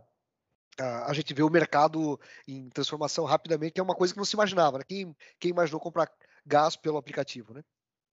a 0.78 1.12
gente 1.12 1.34
vê 1.34 1.42
o 1.42 1.50
mercado 1.50 2.18
em 2.48 2.68
transformação 2.70 3.24
rapidamente, 3.24 3.72
que 3.72 3.80
é 3.80 3.82
uma 3.82 3.94
coisa 3.94 4.12
que 4.12 4.18
não 4.18 4.24
se 4.24 4.34
imaginava. 4.34 4.78
Né? 4.78 4.84
Quem, 4.86 5.16
quem 5.38 5.50
imaginou 5.50 5.80
comprar 5.80 6.10
gás 6.46 6.76
pelo 6.76 6.96
aplicativo, 6.96 7.52
né? 7.54 7.62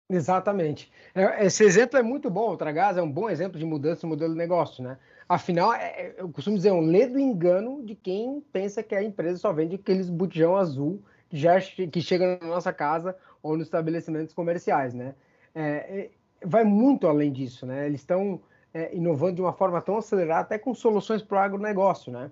Exatamente. 0.10 0.92
É, 1.14 1.46
esse 1.46 1.64
exemplo 1.64 2.00
é 2.00 2.02
muito 2.02 2.30
bom. 2.30 2.48
O 2.48 2.52
Ultragás 2.52 2.98
é 2.98 3.02
um 3.02 3.12
bom 3.12 3.30
exemplo 3.30 3.60
de 3.60 3.66
mudança 3.66 4.08
no 4.08 4.10
modelo 4.12 4.32
de 4.32 4.38
negócio, 4.38 4.82
né? 4.84 4.98
Afinal, 5.28 5.74
é, 5.74 5.86
é 5.86 6.16
eu 6.18 6.30
costumo 6.30 6.56
dizer, 6.56 6.70
é 6.70 6.74
um 6.74 6.86
ledo 6.86 7.20
engano 7.20 7.84
de 7.84 7.94
quem 7.94 8.42
pensa 8.54 8.82
que 8.82 8.96
a 8.96 9.04
empresa 9.04 9.40
só 9.40 9.52
vende 9.52 9.76
aqueles 9.76 10.10
botijão 10.10 10.56
azul 10.56 11.04
já 11.30 11.60
que 11.60 12.02
chega 12.02 12.38
na 12.42 12.48
nossa 12.48 12.72
casa 12.72 13.16
ou 13.44 13.58
nos 13.58 13.68
estabelecimentos 13.68 14.34
comerciais, 14.34 14.94
né? 14.94 15.14
É, 15.54 15.62
é, 15.62 16.10
vai 16.46 16.64
muito 16.64 17.08
além 17.08 17.32
disso, 17.32 17.66
né? 17.66 17.86
Eles 17.86 18.02
estão 18.02 18.40
é, 18.74 18.96
inovando 18.96 19.36
de 19.36 19.42
uma 19.42 19.54
forma 19.54 19.82
tão 19.82 19.98
acelerada, 19.98 20.42
até 20.42 20.58
com 20.58 20.74
soluções 20.74 21.22
para 21.22 21.38
o 21.38 21.42
agronegócio, 21.42 22.12
né? 22.12 22.32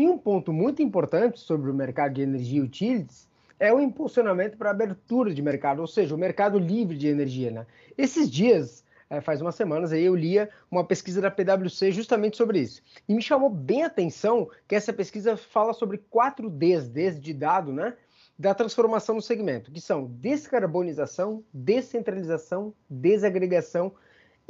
E 0.00 0.08
um 0.08 0.16
ponto 0.16 0.50
muito 0.50 0.80
importante 0.80 1.38
sobre 1.38 1.70
o 1.70 1.74
mercado 1.74 2.14
de 2.14 2.22
energia 2.22 2.62
utilities 2.62 3.28
é 3.58 3.70
o 3.70 3.78
impulsionamento 3.78 4.56
para 4.56 4.70
abertura 4.70 5.34
de 5.34 5.42
mercado, 5.42 5.80
ou 5.80 5.86
seja, 5.86 6.14
o 6.14 6.18
mercado 6.18 6.58
livre 6.58 6.96
de 6.96 7.06
energia, 7.06 7.50
né? 7.50 7.66
Esses 7.98 8.30
dias 8.30 8.82
é, 9.10 9.20
faz 9.20 9.42
umas 9.42 9.56
semanas 9.56 9.92
aí 9.92 10.02
eu 10.02 10.16
lia 10.16 10.48
uma 10.70 10.82
pesquisa 10.86 11.20
da 11.20 11.30
PwC 11.30 11.92
justamente 11.92 12.38
sobre 12.38 12.60
isso. 12.60 12.80
E 13.06 13.12
me 13.12 13.20
chamou 13.20 13.50
bem 13.50 13.82
a 13.82 13.88
atenção 13.88 14.48
que 14.66 14.74
essa 14.74 14.90
pesquisa 14.90 15.36
fala 15.36 15.74
sobre 15.74 15.98
quatro 15.98 16.48
Ds, 16.48 16.88
Ds 16.88 17.20
de 17.20 17.34
dado, 17.34 17.70
né? 17.70 17.94
Da 18.38 18.54
transformação 18.54 19.16
no 19.16 19.20
segmento, 19.20 19.70
que 19.70 19.82
são 19.82 20.06
descarbonização, 20.06 21.44
descentralização, 21.52 22.72
desagregação 22.88 23.92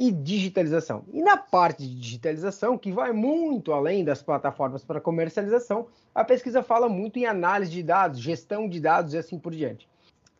e 0.01 0.11
digitalização. 0.11 1.05
E 1.13 1.21
na 1.21 1.37
parte 1.37 1.87
de 1.87 1.93
digitalização, 1.93 2.75
que 2.75 2.91
vai 2.91 3.13
muito 3.13 3.71
além 3.71 4.03
das 4.03 4.23
plataformas 4.23 4.83
para 4.83 4.99
comercialização, 4.99 5.89
a 6.15 6.23
pesquisa 6.23 6.63
fala 6.63 6.89
muito 6.89 7.19
em 7.19 7.27
análise 7.27 7.71
de 7.71 7.83
dados, 7.83 8.19
gestão 8.19 8.67
de 8.67 8.79
dados 8.79 9.13
e 9.13 9.19
assim 9.19 9.37
por 9.37 9.53
diante. 9.53 9.87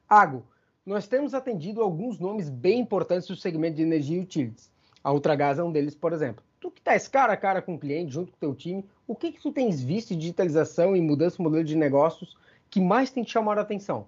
Ago, 0.09 0.43
nós 0.83 1.07
temos 1.07 1.35
atendido 1.35 1.83
alguns 1.83 2.17
nomes 2.17 2.49
bem 2.49 2.79
importantes 2.79 3.27
do 3.27 3.35
segmento 3.35 3.75
de 3.75 3.83
energia 3.83 4.17
e 4.17 4.21
utilities. 4.21 4.71
A 5.03 5.13
Ultragás 5.13 5.59
é 5.59 5.63
um 5.63 5.71
deles, 5.71 5.93
por 5.93 6.11
exemplo. 6.11 6.43
Tu 6.59 6.71
que 6.71 6.79
estás 6.79 7.07
cara 7.07 7.33
a 7.33 7.37
cara 7.37 7.61
com 7.61 7.75
o 7.75 7.79
cliente, 7.79 8.13
junto 8.13 8.31
com 8.31 8.37
o 8.37 8.39
teu 8.39 8.55
time, 8.55 8.83
o 9.05 9.15
que, 9.15 9.31
que 9.31 9.43
tu 9.43 9.51
tens 9.51 9.79
visto 9.79 10.15
de 10.15 10.21
digitalização 10.21 10.95
e 10.95 11.01
mudança 11.01 11.37
de 11.37 11.43
modelo 11.43 11.63
de 11.63 11.75
negócios 11.75 12.35
que 12.67 12.81
mais 12.81 13.11
tem 13.11 13.23
te 13.23 13.31
chamado 13.31 13.59
a 13.59 13.61
atenção? 13.61 14.07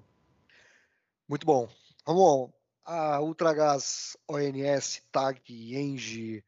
Muito 1.29 1.45
bom. 1.45 1.67
Vamos 2.07 2.50
a 2.86 3.22
Ultragás, 3.22 4.18
ONS, 4.28 5.02
TAG, 5.12 5.42
Engie, 5.50 6.44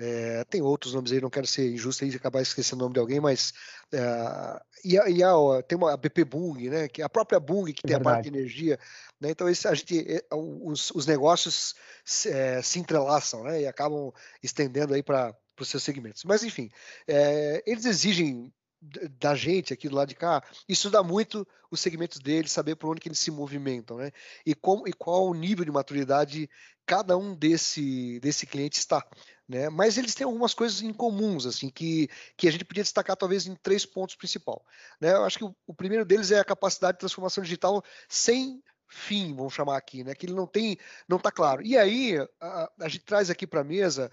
é, 0.00 0.44
tem 0.44 0.62
outros 0.62 0.94
nomes 0.94 1.10
aí, 1.10 1.20
não 1.20 1.28
quero 1.28 1.46
ser 1.46 1.72
injusto 1.72 2.04
e 2.04 2.14
acabar 2.14 2.40
esquecendo 2.40 2.82
o 2.82 2.84
nome 2.84 2.94
de 2.94 3.00
alguém, 3.00 3.18
mas 3.18 3.52
é, 3.92 4.60
e, 4.84 4.96
a, 4.96 5.08
e 5.08 5.22
a, 5.24 5.62
tem 5.66 5.76
uma 5.76 5.92
a 5.92 5.96
BP 5.96 6.24
Bung, 6.24 6.70
né, 6.70 6.86
que 6.86 7.02
é 7.02 7.04
a 7.04 7.08
própria 7.08 7.40
Bung 7.40 7.72
que 7.72 7.82
tem 7.82 7.96
Verdade. 7.96 8.08
a 8.08 8.14
parte 8.14 8.30
de 8.30 8.38
energia, 8.38 8.78
né, 9.20 9.30
então 9.30 9.48
esse, 9.48 9.66
a 9.66 9.74
gente, 9.74 9.98
é, 10.08 10.22
os, 10.32 10.92
os 10.92 11.04
negócios 11.04 11.74
se, 12.04 12.30
é, 12.30 12.62
se 12.62 12.78
entrelaçam, 12.78 13.42
né, 13.42 13.62
e 13.62 13.66
acabam 13.66 14.12
estendendo 14.40 14.94
aí 14.94 15.02
para 15.02 15.34
os 15.60 15.68
seus 15.68 15.82
segmentos. 15.82 16.22
Mas 16.22 16.44
enfim, 16.44 16.70
é, 17.08 17.60
eles 17.66 17.84
exigem 17.84 18.52
da 18.80 19.34
gente 19.34 19.72
aqui 19.72 19.88
do 19.88 19.96
lado 19.96 20.08
de 20.08 20.14
cá, 20.14 20.42
estudar 20.68 21.02
muito 21.02 21.46
os 21.70 21.80
segmentos 21.80 22.18
deles, 22.18 22.52
saber 22.52 22.76
por 22.76 22.90
onde 22.90 23.00
que 23.00 23.08
eles 23.08 23.18
se 23.18 23.30
movimentam, 23.30 23.96
né? 23.96 24.12
E, 24.46 24.54
como, 24.54 24.86
e 24.86 24.92
qual 24.92 25.26
o 25.26 25.34
nível 25.34 25.64
de 25.64 25.70
maturidade 25.70 26.48
cada 26.86 27.16
um 27.16 27.34
desse, 27.34 28.18
desse 28.20 28.46
cliente 28.46 28.78
está. 28.78 29.06
Né? 29.46 29.68
Mas 29.68 29.98
eles 29.98 30.14
têm 30.14 30.24
algumas 30.24 30.54
coisas 30.54 30.80
em 30.80 30.92
comuns, 30.92 31.44
assim, 31.44 31.68
que, 31.68 32.08
que 32.36 32.48
a 32.48 32.50
gente 32.50 32.64
podia 32.64 32.82
destacar 32.82 33.16
talvez 33.16 33.46
em 33.46 33.54
três 33.56 33.84
pontos 33.84 34.14
principais. 34.14 34.60
Né? 35.00 35.12
Eu 35.12 35.24
acho 35.24 35.38
que 35.38 35.44
o, 35.44 35.54
o 35.66 35.74
primeiro 35.74 36.04
deles 36.04 36.30
é 36.30 36.38
a 36.38 36.44
capacidade 36.44 36.94
de 36.94 37.00
transformação 37.00 37.42
digital 37.42 37.82
sem 38.08 38.62
fim, 38.88 39.34
vamos 39.34 39.52
chamar 39.52 39.76
aqui, 39.76 40.02
né? 40.02 40.14
Que 40.14 40.24
ele 40.24 40.34
não 40.34 40.46
tem, 40.46 40.78
não 41.06 41.18
está 41.18 41.30
claro. 41.30 41.60
E 41.62 41.76
aí 41.76 42.16
a, 42.40 42.72
a 42.80 42.88
gente 42.88 43.04
traz 43.04 43.28
aqui 43.28 43.46
para 43.46 43.60
a 43.60 43.64
mesa 43.64 44.10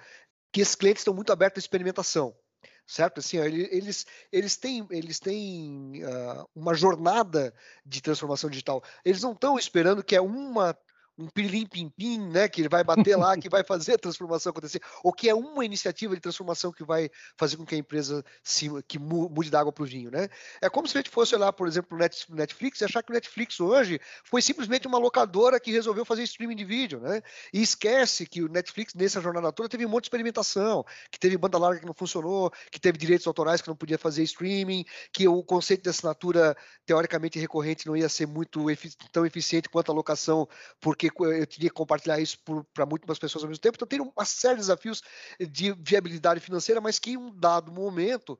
que 0.51 0.60
esses 0.60 0.75
clientes 0.75 1.01
estão 1.01 1.13
muito 1.13 1.31
abertos 1.31 1.62
à 1.62 1.63
experimentação 1.63 2.36
certo? 2.86 3.20
Assim, 3.20 3.38
eles, 3.38 4.06
eles 4.32 4.56
têm, 4.56 4.86
eles 4.89 5.20
têm 5.20 6.04
uh, 6.04 6.48
uma 6.56 6.74
jornada 6.74 7.54
de 7.86 8.01
transformação 8.01 8.50
digital. 8.50 8.84
Eles 9.04 9.22
não 9.22 9.32
estão 9.34 9.58
esperando 9.58 10.04
que 10.04 10.15
é 10.15 10.22
uma 10.22 10.77
um 11.17 11.27
pilim-pim-pim, 11.27 12.19
né, 12.19 12.48
que 12.50 12.62
ele 12.62 12.69
vai 12.69 12.84
bater 12.84 13.15
lá, 13.15 13.38
que 13.38 13.50
vai 13.50 13.63
fazer 13.63 13.93
a 13.93 13.98
transformação 13.98 14.50
acontecer, 14.50 14.81
ou 15.03 15.13
que 15.13 15.29
é 15.29 15.36
uma 15.36 15.63
iniciativa 15.63 16.13
de 16.13 16.22
transformação 16.22 16.72
que 16.72 16.84
vai 16.84 17.10
fazer 17.38 17.57
com 17.57 17.65
que 17.65 17.75
a 17.75 17.77
empresa 17.77 18.24
se, 18.43 18.69
que 18.88 19.00
mude 19.00 19.50
da 19.50 19.60
água 19.60 19.72
para 19.72 19.84
o 19.84 19.86
vinho, 19.86 20.12
né? 20.12 20.27
É 20.62 20.69
como 20.69 20.88
se 20.88 20.98
a 20.98 21.01
gente 21.01 21.10
fosse 21.10 21.36
olhar, 21.36 21.51
por 21.53 21.67
exemplo, 21.67 21.98
no 21.98 22.36
Netflix 22.36 22.81
e 22.81 22.86
achar 22.86 23.01
que 23.01 23.12
o 23.12 23.13
Netflix 23.13 23.60
hoje 23.60 24.00
foi 24.24 24.41
simplesmente 24.41 24.88
uma 24.88 24.98
locadora 24.98 25.60
que 25.60 25.72
resolveu 25.72 26.03
fazer 26.05 26.24
streaming 26.24 26.55
de 26.55 26.65
vídeo, 26.65 27.00
né? 27.00 27.22
E 27.53 27.62
esquece 27.62 28.25
que 28.25 28.43
o 28.43 28.50
Netflix, 28.50 28.93
nessa 28.93 29.22
jornada 29.22 29.51
toda, 29.51 29.69
teve 29.69 29.86
um 29.86 29.89
monte 29.89 30.03
de 30.03 30.07
experimentação, 30.07 30.84
que 31.10 31.19
teve 31.19 31.38
banda 31.38 31.57
larga 31.57 31.79
que 31.79 31.86
não 31.86 31.93
funcionou, 31.93 32.51
que 32.72 32.79
teve 32.79 32.98
direitos 32.98 33.25
autorais 33.25 33.62
que 33.62 33.67
não 33.67 33.75
podia 33.75 33.98
fazer 33.98 34.24
streaming, 34.24 34.86
que 35.12 35.27
o 35.27 35.43
conceito 35.43 35.84
de 35.84 35.89
assinatura 35.89 36.55
teoricamente 36.86 37.39
recorrente 37.39 37.88
não 37.88 37.95
ia 37.95 38.10
ser 38.10 38.27
muito 38.27 38.69
efic 38.69 38.95
tão 39.12 39.25
eficiente 39.25 39.69
quanto 39.69 39.91
a 39.91 39.95
locação, 39.95 40.48
porque 40.79 41.04
porque 41.12 41.41
eu 41.41 41.47
teria 41.47 41.69
que 41.69 41.75
compartilhar 41.75 42.19
isso 42.19 42.38
para 42.74 42.85
muitas 42.85 43.19
pessoas 43.19 43.43
ao 43.43 43.50
mesmo 43.50 43.62
tempo. 43.62 43.75
Então, 43.75 43.88
tem 43.88 44.01
uma 44.01 44.25
série 44.25 44.55
de 44.55 44.62
desafios 44.62 45.01
de 45.39 45.74
viabilidade 45.74 46.39
financeira, 46.39 46.79
mas 46.79 47.00
que 47.00 47.12
em 47.12 47.17
um 47.17 47.31
dado 47.31 47.71
momento 47.71 48.38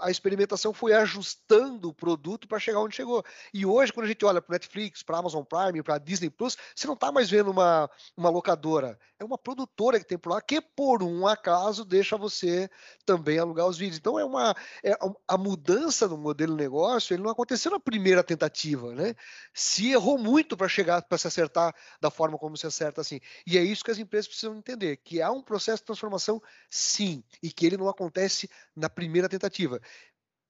a 0.00 0.10
experimentação 0.10 0.72
foi 0.72 0.94
ajustando 0.94 1.90
o 1.90 1.94
produto 1.94 2.48
para 2.48 2.58
chegar 2.58 2.80
onde 2.80 2.96
chegou. 2.96 3.22
E 3.52 3.66
hoje, 3.66 3.92
quando 3.92 4.06
a 4.06 4.08
gente 4.08 4.24
olha 4.24 4.40
para 4.40 4.54
Netflix, 4.54 5.02
para 5.02 5.18
Amazon 5.18 5.44
Prime, 5.44 5.82
para 5.82 5.98
Disney 5.98 6.30
Plus, 6.30 6.56
você 6.74 6.86
não 6.86 6.94
está 6.94 7.12
mais 7.12 7.28
vendo 7.28 7.50
uma, 7.50 7.90
uma 8.16 8.30
locadora, 8.30 8.98
é 9.18 9.24
uma 9.24 9.36
produtora 9.36 9.98
que 9.98 10.06
tem 10.06 10.16
por 10.16 10.30
lá 10.30 10.40
que, 10.40 10.60
por 10.60 11.02
um 11.02 11.26
acaso, 11.26 11.84
deixa 11.84 12.16
você 12.16 12.70
também 13.04 13.38
alugar 13.38 13.66
os 13.66 13.76
vídeos. 13.76 13.98
Então, 13.98 14.18
é 14.18 14.24
uma 14.24 14.54
é, 14.82 14.96
a 15.26 15.36
mudança 15.36 16.08
no 16.08 16.16
modelo 16.16 16.56
de 16.56 16.62
negócio, 16.62 17.14
ele 17.14 17.22
não 17.22 17.30
aconteceu 17.30 17.70
na 17.70 17.80
primeira 17.80 18.22
tentativa, 18.22 18.94
né? 18.94 19.14
Se 19.52 19.92
errou 19.92 20.16
muito 20.16 20.56
para 20.56 20.68
chegar, 20.68 21.02
para 21.02 21.18
se 21.18 21.26
acertar 21.26 21.74
da 22.00 22.10
forma 22.10 22.38
como 22.38 22.56
se 22.56 22.66
acerta 22.66 23.00
assim. 23.00 23.20
E 23.46 23.58
é 23.58 23.62
isso 23.62 23.84
que 23.84 23.90
as 23.90 23.98
empresas 23.98 24.28
precisam 24.28 24.56
entender, 24.56 24.96
que 24.98 25.20
há 25.22 25.30
um 25.30 25.42
processo 25.42 25.82
de 25.82 25.86
transformação, 25.86 26.42
sim, 26.70 27.22
e 27.42 27.50
que 27.50 27.66
ele 27.66 27.76
não 27.76 27.88
acontece 27.88 28.48
na 28.74 28.88
primeira 28.88 29.28
tentativa. 29.28 29.80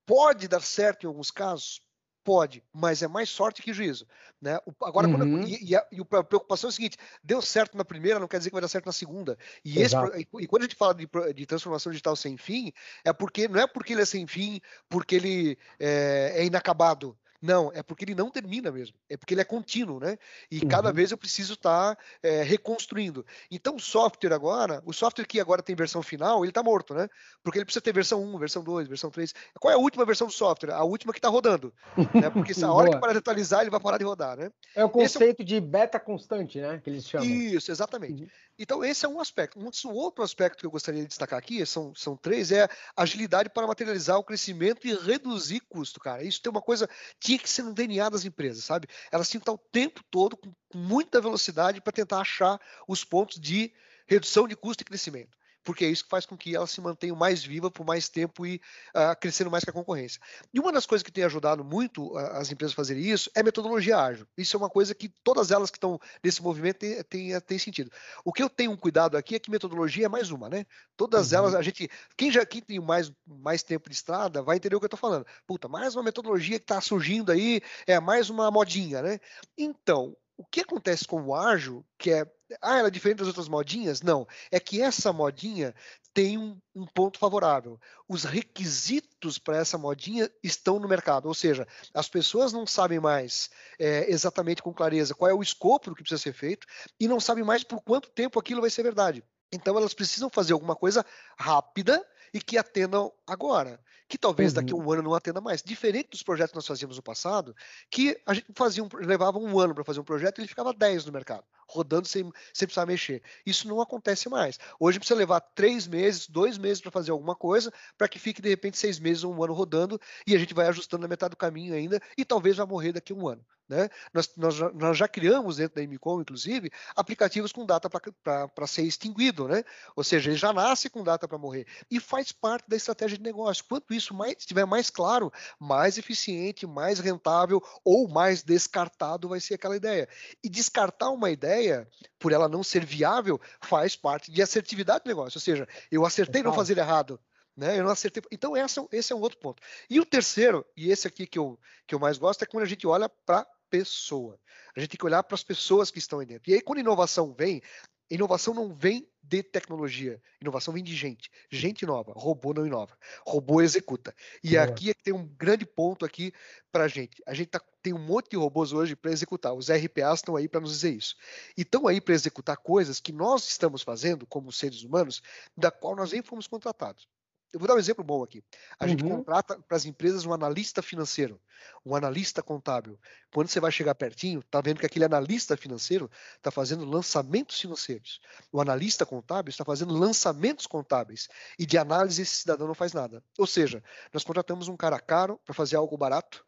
Pode 0.06 0.48
dar 0.48 0.62
certo 0.62 1.04
em 1.04 1.06
alguns 1.06 1.30
casos? 1.30 1.82
Pode, 2.28 2.62
mas 2.74 3.02
é 3.02 3.08
mais 3.08 3.30
sorte 3.30 3.62
que 3.62 3.72
juízo. 3.72 4.06
Né? 4.38 4.58
Agora, 4.82 5.08
uhum. 5.08 5.16
quando, 5.16 5.48
e, 5.48 5.70
e, 5.70 5.74
a, 5.74 5.86
e, 5.90 5.98
a, 5.98 6.22
preocupação 6.22 6.68
é 6.68 6.70
a 6.70 6.74
seguinte: 6.74 6.98
deu 7.24 7.40
certo 7.40 7.74
na 7.74 7.86
primeira, 7.86 8.20
não 8.20 8.28
quer 8.28 8.36
dizer 8.36 8.50
que 8.50 8.54
vai 8.54 8.60
dar 8.60 8.68
certo 8.68 8.84
na 8.84 8.92
segunda. 8.92 9.38
E, 9.64 9.80
esse, 9.80 9.94
e 10.38 10.46
quando 10.46 10.62
a 10.62 10.66
gente 10.66 10.76
fala 10.76 10.94
de, 10.94 11.08
de, 11.34 11.46
transformação 11.46 11.90
digital 11.90 12.14
sem 12.14 12.36
fim, 12.36 12.70
é 13.02 13.14
porque 13.14 13.48
não 13.48 13.60
é 13.60 13.66
porque 13.66 13.94
ele 13.94 14.02
é 14.02 14.04
sem 14.04 14.26
fim, 14.26 14.60
porque 14.90 15.16
ele 15.16 15.58
é, 15.80 16.34
é 16.34 16.44
inacabado. 16.44 17.16
Não, 17.40 17.70
é 17.72 17.82
porque 17.82 18.04
ele 18.04 18.14
não 18.14 18.30
termina 18.30 18.70
mesmo. 18.70 18.96
É 19.08 19.16
porque 19.16 19.32
ele 19.32 19.40
é 19.40 19.44
contínuo, 19.44 20.00
né? 20.00 20.18
E 20.50 20.60
uhum. 20.60 20.68
cada 20.68 20.92
vez 20.92 21.12
eu 21.12 21.18
preciso 21.18 21.54
estar 21.54 21.94
tá, 21.94 22.02
é, 22.22 22.42
reconstruindo. 22.42 23.24
Então, 23.50 23.76
o 23.76 23.80
software 23.80 24.32
agora, 24.32 24.82
o 24.84 24.92
software 24.92 25.24
que 25.24 25.40
agora 25.40 25.62
tem 25.62 25.76
versão 25.76 26.02
final, 26.02 26.44
ele 26.44 26.50
está 26.50 26.62
morto, 26.62 26.94
né? 26.94 27.08
Porque 27.42 27.58
ele 27.58 27.64
precisa 27.64 27.80
ter 27.80 27.92
versão 27.92 28.22
1, 28.22 28.38
versão 28.38 28.62
2, 28.62 28.88
versão 28.88 29.10
3. 29.10 29.32
Qual 29.60 29.70
é 29.70 29.76
a 29.76 29.78
última 29.78 30.04
versão 30.04 30.26
do 30.26 30.32
software? 30.32 30.72
A 30.72 30.82
última 30.82 31.12
que 31.12 31.18
está 31.18 31.28
rodando. 31.28 31.72
Né? 32.14 32.28
Porque 32.30 32.52
a 32.64 32.72
hora 32.72 32.90
que 32.90 32.98
parar 32.98 33.12
de 33.12 33.18
atualizar, 33.18 33.60
ele 33.60 33.70
vai 33.70 33.80
parar 33.80 33.98
de 33.98 34.04
rodar, 34.04 34.36
né? 34.36 34.50
É 34.74 34.84
o 34.84 34.90
conceito 34.90 35.42
é 35.42 35.44
de 35.44 35.60
beta 35.60 36.00
constante, 36.00 36.60
né? 36.60 36.80
Que 36.82 36.90
eles 36.90 37.08
chamam. 37.08 37.26
Isso, 37.26 37.70
exatamente. 37.70 38.24
Uhum. 38.24 38.28
Então, 38.58 38.84
esse 38.84 39.06
é 39.06 39.08
um 39.08 39.20
aspecto. 39.20 39.58
Um 39.58 39.92
outro 39.92 40.24
aspecto 40.24 40.58
que 40.58 40.66
eu 40.66 40.70
gostaria 40.70 41.02
de 41.02 41.06
destacar 41.06 41.38
aqui, 41.38 41.64
são, 41.64 41.94
são 41.94 42.16
três, 42.16 42.50
é 42.50 42.68
agilidade 42.96 43.48
para 43.48 43.66
materializar 43.66 44.18
o 44.18 44.24
crescimento 44.24 44.84
e 44.86 44.94
reduzir 44.94 45.60
custo, 45.68 46.00
cara. 46.00 46.24
Isso 46.24 46.42
tem 46.42 46.50
uma 46.50 46.60
coisa 46.60 46.90
tinha 47.20 47.38
que 47.38 47.48
ser 47.48 47.62
no 47.62 47.72
DNA 47.72 48.08
das 48.08 48.24
empresas, 48.24 48.64
sabe? 48.64 48.88
Elas 49.12 49.28
tinham 49.28 49.40
que 49.40 49.48
estar 49.48 49.52
o 49.52 49.70
tempo 49.70 50.02
todo 50.10 50.36
com 50.36 50.52
muita 50.74 51.20
velocidade 51.20 51.80
para 51.80 51.92
tentar 51.92 52.20
achar 52.20 52.60
os 52.88 53.04
pontos 53.04 53.38
de 53.38 53.72
redução 54.08 54.48
de 54.48 54.56
custo 54.56 54.82
e 54.82 54.84
crescimento 54.84 55.37
porque 55.68 55.84
é 55.84 55.90
isso 55.90 56.04
que 56.04 56.08
faz 56.08 56.24
com 56.24 56.34
que 56.34 56.56
ela 56.56 56.66
se 56.66 56.80
mantenha 56.80 57.14
mais 57.14 57.44
viva 57.44 57.70
por 57.70 57.84
mais 57.84 58.08
tempo 58.08 58.46
e 58.46 58.58
uh, 58.96 59.14
crescendo 59.20 59.50
mais 59.50 59.62
que 59.62 59.68
a 59.68 59.72
concorrência. 59.72 60.18
E 60.52 60.58
uma 60.58 60.72
das 60.72 60.86
coisas 60.86 61.02
que 61.02 61.12
tem 61.12 61.24
ajudado 61.24 61.62
muito 61.62 62.14
uh, 62.14 62.16
as 62.16 62.50
empresas 62.50 62.72
a 62.72 62.76
fazerem 62.76 63.04
isso 63.04 63.30
é 63.34 63.42
metodologia 63.42 63.98
ágil. 63.98 64.26
Isso 64.34 64.56
é 64.56 64.58
uma 64.58 64.70
coisa 64.70 64.94
que 64.94 65.10
todas 65.22 65.50
elas 65.50 65.68
que 65.68 65.76
estão 65.76 66.00
nesse 66.24 66.42
movimento 66.42 66.78
têm, 66.78 67.02
têm, 67.02 67.40
têm 67.42 67.58
sentido. 67.58 67.92
O 68.24 68.32
que 68.32 68.42
eu 68.42 68.48
tenho 68.48 68.70
um 68.70 68.78
cuidado 68.78 69.14
aqui 69.14 69.34
é 69.34 69.38
que 69.38 69.50
metodologia 69.50 70.06
é 70.06 70.08
mais 70.08 70.30
uma, 70.30 70.48
né? 70.48 70.64
Todas 70.96 71.32
uhum. 71.32 71.38
elas, 71.38 71.54
a 71.54 71.60
gente, 71.60 71.90
quem 72.16 72.32
já 72.32 72.40
aqui 72.40 72.62
tem 72.62 72.80
mais, 72.80 73.12
mais 73.26 73.62
tempo 73.62 73.90
de 73.90 73.94
estrada 73.94 74.40
vai 74.40 74.56
entender 74.56 74.74
o 74.74 74.80
que 74.80 74.86
eu 74.86 74.88
estou 74.94 74.98
falando. 74.98 75.26
Puta, 75.46 75.68
mais 75.68 75.94
uma 75.94 76.02
metodologia 76.02 76.58
que 76.58 76.64
está 76.64 76.80
surgindo 76.80 77.30
aí, 77.30 77.60
é 77.86 78.00
mais 78.00 78.30
uma 78.30 78.50
modinha, 78.50 79.02
né? 79.02 79.20
Então, 79.58 80.16
o 80.34 80.46
que 80.46 80.62
acontece 80.62 81.06
com 81.06 81.20
o 81.24 81.34
ágil, 81.34 81.84
que 81.98 82.10
é 82.10 82.26
ah, 82.60 82.78
ela 82.78 82.88
é 82.88 82.90
diferente 82.90 83.18
das 83.18 83.28
outras 83.28 83.48
modinhas? 83.48 84.02
Não. 84.02 84.26
É 84.50 84.58
que 84.58 84.80
essa 84.80 85.12
modinha 85.12 85.74
tem 86.14 86.38
um, 86.38 86.58
um 86.74 86.86
ponto 86.86 87.18
favorável. 87.18 87.78
Os 88.08 88.24
requisitos 88.24 89.38
para 89.38 89.58
essa 89.58 89.76
modinha 89.76 90.30
estão 90.42 90.78
no 90.78 90.88
mercado, 90.88 91.26
ou 91.26 91.34
seja, 91.34 91.66
as 91.94 92.08
pessoas 92.08 92.52
não 92.52 92.66
sabem 92.66 92.98
mais 92.98 93.50
é, 93.78 94.10
exatamente 94.10 94.62
com 94.62 94.72
clareza 94.72 95.14
qual 95.14 95.30
é 95.30 95.34
o 95.34 95.42
escopo 95.42 95.90
do 95.90 95.96
que 95.96 96.02
precisa 96.02 96.22
ser 96.22 96.32
feito 96.32 96.66
e 96.98 97.06
não 97.06 97.20
sabem 97.20 97.44
mais 97.44 97.62
por 97.62 97.80
quanto 97.82 98.10
tempo 98.10 98.38
aquilo 98.38 98.60
vai 98.60 98.70
ser 98.70 98.82
verdade. 98.82 99.22
Então 99.52 99.76
elas 99.76 99.94
precisam 99.94 100.28
fazer 100.28 100.52
alguma 100.52 100.76
coisa 100.76 101.04
rápida 101.38 102.04
e 102.32 102.40
que 102.40 102.58
atendam 102.58 103.12
agora 103.26 103.80
que 104.08 104.16
talvez 104.16 104.54
daqui 104.54 104.72
a 104.72 104.76
uhum. 104.76 104.86
um 104.86 104.92
ano 104.92 105.02
não 105.02 105.14
atenda 105.14 105.40
mais. 105.40 105.62
Diferente 105.62 106.08
dos 106.10 106.22
projetos 106.22 106.52
que 106.52 106.56
nós 106.56 106.66
fazíamos 106.66 106.96
no 106.96 107.02
passado, 107.02 107.54
que 107.90 108.18
a 108.24 108.32
gente 108.32 108.46
fazia 108.54 108.82
um, 108.82 108.88
levava 108.94 109.38
um 109.38 109.60
ano 109.60 109.74
para 109.74 109.84
fazer 109.84 110.00
um 110.00 110.04
projeto 110.04 110.38
e 110.38 110.40
ele 110.40 110.48
ficava 110.48 110.72
10 110.72 111.04
no 111.04 111.12
mercado, 111.12 111.44
rodando 111.68 112.08
sem, 112.08 112.22
sem 112.54 112.66
precisar 112.66 112.86
mexer. 112.86 113.22
Isso 113.44 113.68
não 113.68 113.80
acontece 113.82 114.28
mais. 114.30 114.58
Hoje 114.80 114.98
precisa 114.98 115.18
levar 115.18 115.40
três 115.40 115.86
meses, 115.86 116.26
dois 116.26 116.56
meses 116.56 116.80
para 116.80 116.90
fazer 116.90 117.10
alguma 117.10 117.36
coisa, 117.36 117.70
para 117.98 118.08
que 118.08 118.18
fique 118.18 118.40
de 118.40 118.48
repente 118.48 118.78
seis 118.78 118.98
meses 118.98 119.24
ou 119.24 119.34
um 119.34 119.44
ano 119.44 119.52
rodando 119.52 120.00
e 120.26 120.34
a 120.34 120.38
gente 120.38 120.54
vai 120.54 120.66
ajustando 120.68 121.02
na 121.02 121.08
metade 121.08 121.32
do 121.32 121.36
caminho 121.36 121.74
ainda 121.74 122.00
e 122.16 122.24
talvez 122.24 122.56
vá 122.56 122.64
morrer 122.64 122.92
daqui 122.92 123.12
a 123.12 123.16
um 123.16 123.28
ano. 123.28 123.44
Né? 123.68 123.90
Nós, 124.14 124.30
nós, 124.34 124.54
já, 124.54 124.70
nós, 124.72 124.96
já, 124.96 125.06
criamos 125.06 125.58
dentro 125.58 125.76
da 125.76 125.86
MCOM, 125.86 126.22
inclusive, 126.22 126.70
aplicativos 126.96 127.52
com 127.52 127.66
data 127.66 127.90
para 127.90 128.66
ser 128.66 128.82
extinguido, 128.82 129.46
né? 129.46 129.62
ou 129.94 130.02
seja, 130.02 130.30
ele 130.30 130.38
já 130.38 130.54
nasce 130.54 130.88
com 130.88 131.04
data 131.04 131.28
para 131.28 131.36
morrer 131.36 131.66
e 131.90 132.00
faz 132.00 132.32
parte 132.32 132.66
da 132.66 132.76
estratégia 132.76 133.18
de 133.18 133.24
negócio. 133.24 133.62
Quanto 133.68 133.92
isso 133.92 134.14
mais, 134.14 134.36
estiver 134.38 134.64
mais 134.64 134.88
claro, 134.88 135.30
mais 135.60 135.98
eficiente, 135.98 136.66
mais 136.66 136.98
rentável 136.98 137.62
ou 137.84 138.08
mais 138.08 138.42
descartado 138.42 139.28
vai 139.28 139.40
ser 139.40 139.54
aquela 139.54 139.76
ideia. 139.76 140.08
E 140.42 140.48
descartar 140.48 141.10
uma 141.10 141.30
ideia, 141.30 141.86
por 142.18 142.32
ela 142.32 142.48
não 142.48 142.62
ser 142.62 142.86
viável, 142.86 143.38
faz 143.60 143.94
parte 143.94 144.32
de 144.32 144.40
assertividade 144.40 145.04
do 145.04 145.08
negócio, 145.08 145.36
ou 145.36 145.42
seja, 145.42 145.68
eu 145.90 146.06
acertei 146.06 146.42
não 146.42 146.54
fazer 146.54 146.78
errado, 146.78 147.20
né? 147.56 147.78
Eu 147.78 147.84
não 147.84 147.90
acertei. 147.90 148.22
Então, 148.30 148.56
essa, 148.56 148.86
esse 148.92 149.12
é 149.12 149.16
um 149.16 149.20
outro 149.20 149.38
ponto. 149.38 149.60
E 149.90 149.98
o 149.98 150.06
terceiro, 150.06 150.64
e 150.76 150.90
esse 150.90 151.06
aqui 151.06 151.26
que 151.26 151.38
eu, 151.38 151.58
que 151.86 151.94
eu 151.94 151.98
mais 151.98 152.16
gosto, 152.16 152.42
é 152.42 152.46
quando 152.46 152.62
a 152.62 152.66
gente 152.68 152.86
olha 152.86 153.08
para 153.08 153.44
pessoa. 153.70 154.38
A 154.76 154.80
gente 154.80 154.90
tem 154.90 154.98
que 154.98 155.06
olhar 155.06 155.22
para 155.22 155.34
as 155.34 155.44
pessoas 155.44 155.90
que 155.90 155.98
estão 155.98 156.20
aí 156.20 156.26
dentro. 156.26 156.50
E 156.50 156.54
aí, 156.54 156.60
quando 156.60 156.78
inovação 156.78 157.32
vem, 157.32 157.62
inovação 158.10 158.54
não 158.54 158.72
vem 158.74 159.06
de 159.22 159.42
tecnologia, 159.42 160.20
inovação 160.40 160.72
vem 160.72 160.82
de 160.82 160.96
gente. 160.96 161.30
Gente 161.50 161.84
nova, 161.84 162.12
robô 162.16 162.54
não 162.54 162.66
inova, 162.66 162.96
robô 163.26 163.60
executa. 163.60 164.14
E 164.42 164.56
aqui 164.56 164.90
é 164.90 164.94
que 164.94 165.02
tem 165.02 165.12
um 165.12 165.26
grande 165.26 165.66
ponto 165.66 166.04
aqui 166.04 166.32
para 166.72 166.84
a 166.84 166.88
gente. 166.88 167.22
A 167.26 167.34
gente 167.34 167.48
tá, 167.48 167.60
tem 167.82 167.92
um 167.92 167.98
monte 167.98 168.30
de 168.30 168.36
robôs 168.36 168.72
hoje 168.72 168.96
para 168.96 169.10
executar. 169.10 169.52
Os 169.52 169.68
RPAs 169.68 170.20
estão 170.20 170.34
aí 170.34 170.48
para 170.48 170.60
nos 170.60 170.70
dizer 170.70 170.94
isso. 170.94 171.14
E 171.56 171.62
estão 171.62 171.86
aí 171.86 172.00
para 172.00 172.14
executar 172.14 172.56
coisas 172.56 173.00
que 173.00 173.12
nós 173.12 173.46
estamos 173.48 173.82
fazendo 173.82 174.26
como 174.26 174.50
seres 174.50 174.82
humanos, 174.82 175.20
da 175.54 175.70
qual 175.70 175.94
nós 175.94 176.12
nem 176.12 176.22
fomos 176.22 176.46
contratados. 176.46 177.06
Eu 177.52 177.58
vou 177.58 177.66
dar 177.66 177.74
um 177.74 177.78
exemplo 177.78 178.04
bom 178.04 178.22
aqui. 178.22 178.44
A 178.78 178.84
uhum. 178.84 178.90
gente 178.90 179.04
contrata 179.04 179.58
para 179.58 179.76
as 179.76 179.86
empresas 179.86 180.26
um 180.26 180.32
analista 180.32 180.82
financeiro, 180.82 181.40
um 181.84 181.94
analista 181.96 182.42
contábil. 182.42 182.98
Quando 183.32 183.48
você 183.48 183.58
vai 183.58 183.72
chegar 183.72 183.94
pertinho, 183.94 184.42
tá 184.50 184.60
vendo 184.60 184.80
que 184.80 184.86
aquele 184.86 185.06
analista 185.06 185.56
financeiro 185.56 186.10
está 186.36 186.50
fazendo 186.50 186.84
lançamentos 186.84 187.58
financeiros. 187.58 188.20
O 188.52 188.60
analista 188.60 189.06
contábil 189.06 189.50
está 189.50 189.64
fazendo 189.64 189.94
lançamentos 189.94 190.66
contábeis. 190.66 191.28
E 191.58 191.64
de 191.64 191.78
análise 191.78 192.20
esse 192.20 192.34
cidadão 192.34 192.66
não 192.66 192.74
faz 192.74 192.92
nada. 192.92 193.24
Ou 193.38 193.46
seja, 193.46 193.82
nós 194.12 194.24
contratamos 194.24 194.68
um 194.68 194.76
cara 194.76 195.00
caro 195.00 195.40
para 195.44 195.54
fazer 195.54 195.76
algo 195.76 195.96
barato 195.96 196.44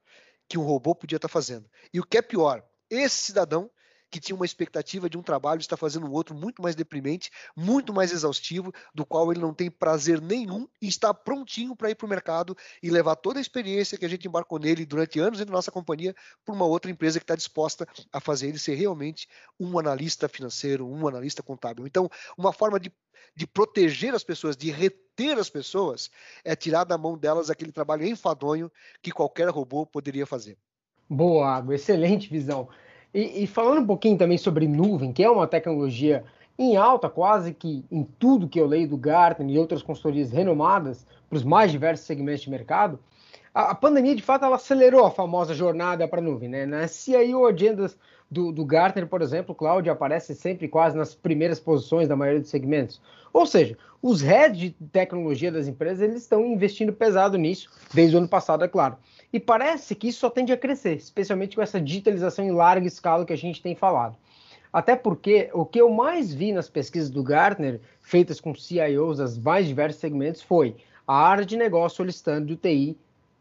que 0.47 0.59
um 0.59 0.63
robô 0.63 0.95
podia 0.95 1.17
estar 1.17 1.29
tá 1.29 1.33
fazendo. 1.33 1.71
E 1.95 2.01
o 2.01 2.05
que 2.05 2.19
é 2.19 2.23
pior, 2.23 2.63
esse 2.91 3.17
cidadão 3.17 3.71
que 4.11 4.21
tinha 4.21 4.35
uma 4.35 4.45
expectativa 4.45 5.09
de 5.09 5.17
um 5.17 5.23
trabalho, 5.23 5.61
está 5.61 5.77
fazendo 5.77 6.07
um 6.07 6.11
outro 6.11 6.35
muito 6.35 6.61
mais 6.61 6.75
deprimente, 6.75 7.31
muito 7.57 7.95
mais 7.95 8.13
exaustivo, 8.13 8.73
do 8.95 9.07
qual 9.07 9.31
ele 9.31 9.41
não 9.41 9.55
tem 9.55 9.71
prazer 9.71 10.21
nenhum 10.21 10.67
e 10.83 10.89
está 10.89 11.15
prontinho 11.15 11.77
para 11.77 11.91
ir 11.91 11.95
para 11.95 12.07
o 12.07 12.09
mercado 12.09 12.57
e 12.83 12.91
levar 12.91 13.17
toda 13.17 13.39
a 13.39 13.41
experiência 13.41 13.97
que 13.97 14.05
a 14.05 14.09
gente 14.09 14.27
embarcou 14.27 14.59
nele 14.59 14.85
durante 14.85 15.21
anos 15.21 15.39
na 15.39 15.47
nossa 15.47 15.71
companhia 15.71 16.15
para 16.45 16.55
uma 16.55 16.65
outra 16.65 16.91
empresa 16.91 17.19
que 17.19 17.25
está 17.25 17.37
disposta 17.37 17.87
a 18.13 18.21
fazer 18.21 18.49
ele 18.49 18.59
ser 18.59 18.75
realmente 18.75 19.29
um 19.59 19.79
analista 19.79 20.29
financeiro, 20.29 20.87
um 20.87 21.07
analista 21.07 21.43
contábil. 21.43 21.87
Então, 21.87 22.11
uma 22.37 22.53
forma 22.53 22.81
de, 22.81 22.93
de 23.35 23.47
proteger 23.47 24.15
as 24.15 24.25
pessoas, 24.25 24.57
de 24.57 24.71
reter 24.71 25.39
as 25.39 25.49
pessoas, 25.49 26.11
é 26.45 26.57
tirar 26.57 26.85
da 26.85 26.99
mão 26.99 27.17
delas 27.17 27.51
aquele 27.51 27.71
trabalho 27.71 28.05
enfadonho 28.05 28.71
que 29.01 29.13
qualquer 29.13 29.49
robô 29.49 29.87
poderia 29.87 30.27
fazer. 30.27 30.59
Boa, 31.09 31.57
Água, 31.57 31.75
excelente 31.75 32.29
visão. 32.29 32.69
E, 33.13 33.43
e, 33.43 33.47
falando 33.47 33.81
um 33.81 33.87
pouquinho 33.87 34.17
também 34.17 34.39
sobre 34.39 34.69
nuvem, 34.69 35.13
que 35.13 35.23
é 35.23 35.31
uma 35.31 35.47
tecnologia 35.47 36.25
em 36.59 36.77
alta, 36.77 37.09
quase 37.09 37.53
que 37.53 37.85
em 37.91 38.05
tudo 38.19 38.49
que 38.49 38.61
eu 38.61 38.67
leio 38.67 38.89
do 38.89 38.97
Gartner 38.97 39.51
e 39.51 39.59
outras 39.59 39.83
consultorias 39.83 40.31
renomadas 40.31 41.07
para 41.29 41.37
os 41.37 41.43
mais 41.43 41.73
diversos 41.73 42.07
segmentos 42.07 42.43
de 42.43 42.51
mercado, 42.51 42.99
a, 43.53 43.71
a, 43.71 43.75
pandemia, 43.75 44.15
de 44.15 44.23
fato, 44.23 44.45
ela 44.45 44.57
acelerou 44.57 45.05
a 45.05 45.11
famosa 45.11 45.55
jornada 45.55 46.07
para 46.07 46.21
a 46.21 46.23
nuvem. 46.23 46.49
Né? 46.49 46.67
Na 46.67 46.87
CIO 46.87 47.47
Agendas 47.47 47.99
do, 48.31 48.53
do 48.53 48.65
Gartner, 48.65 49.09
por 49.09 49.23
exemplo, 49.23 49.55
cloud 49.55 49.89
aparece 49.91 50.35
sempre 50.35 50.69
quase 50.69 50.97
nas 50.97 51.15
primeiras 51.15 51.59
posições 51.59 52.07
da 52.07 52.15
maioria 52.15 52.41
dos 52.41 52.51
segmentos. 52.51 53.01
Ou 53.33 53.45
seja, 53.45 53.77
os 54.01 54.21
heads 54.21 54.59
de 54.59 54.71
tecnologia 54.93 55.51
das 55.51 55.67
empresas 55.67 56.01
eles 56.01 56.23
estão 56.23 56.47
investindo 56.47 56.93
pesado 56.93 57.37
nisso, 57.37 57.69
desde 57.93 58.15
o 58.15 58.19
ano 58.19 58.29
passado, 58.29 58.65
é 58.65 58.69
claro. 58.69 58.97
E 59.33 59.39
parece 59.39 59.95
que 59.95 60.09
isso 60.09 60.21
só 60.21 60.31
tende 60.31 60.53
a 60.53 60.57
crescer, 60.57 60.97
especialmente 60.97 61.55
com 61.55 61.63
essa 61.63 61.81
digitalização 61.81 62.45
em 62.45 62.51
larga 62.51 62.87
escala 62.87 63.25
que 63.25 63.33
a 63.33 63.39
gente 63.39 63.63
tem 63.63 63.75
falado. 63.75 64.17
Até 64.73 64.95
porque 64.95 65.51
o 65.53 65.65
que 65.65 65.81
eu 65.81 65.91
mais 65.91 66.33
vi 66.33 66.53
nas 66.53 66.69
pesquisas 66.69 67.11
do 67.11 67.23
Gartner, 67.23 67.81
feitas 68.01 68.41
com 68.41 68.55
CIOs 68.55 69.19
das 69.19 69.37
mais 69.37 69.67
diversos 69.67 70.01
segmentos, 70.01 70.43
foi 70.43 70.77
a 71.07 71.15
área 71.15 71.45
de 71.45 71.57
negócio 71.57 71.97
solicitando 71.97 72.47
do 72.47 72.57
TI 72.57 72.97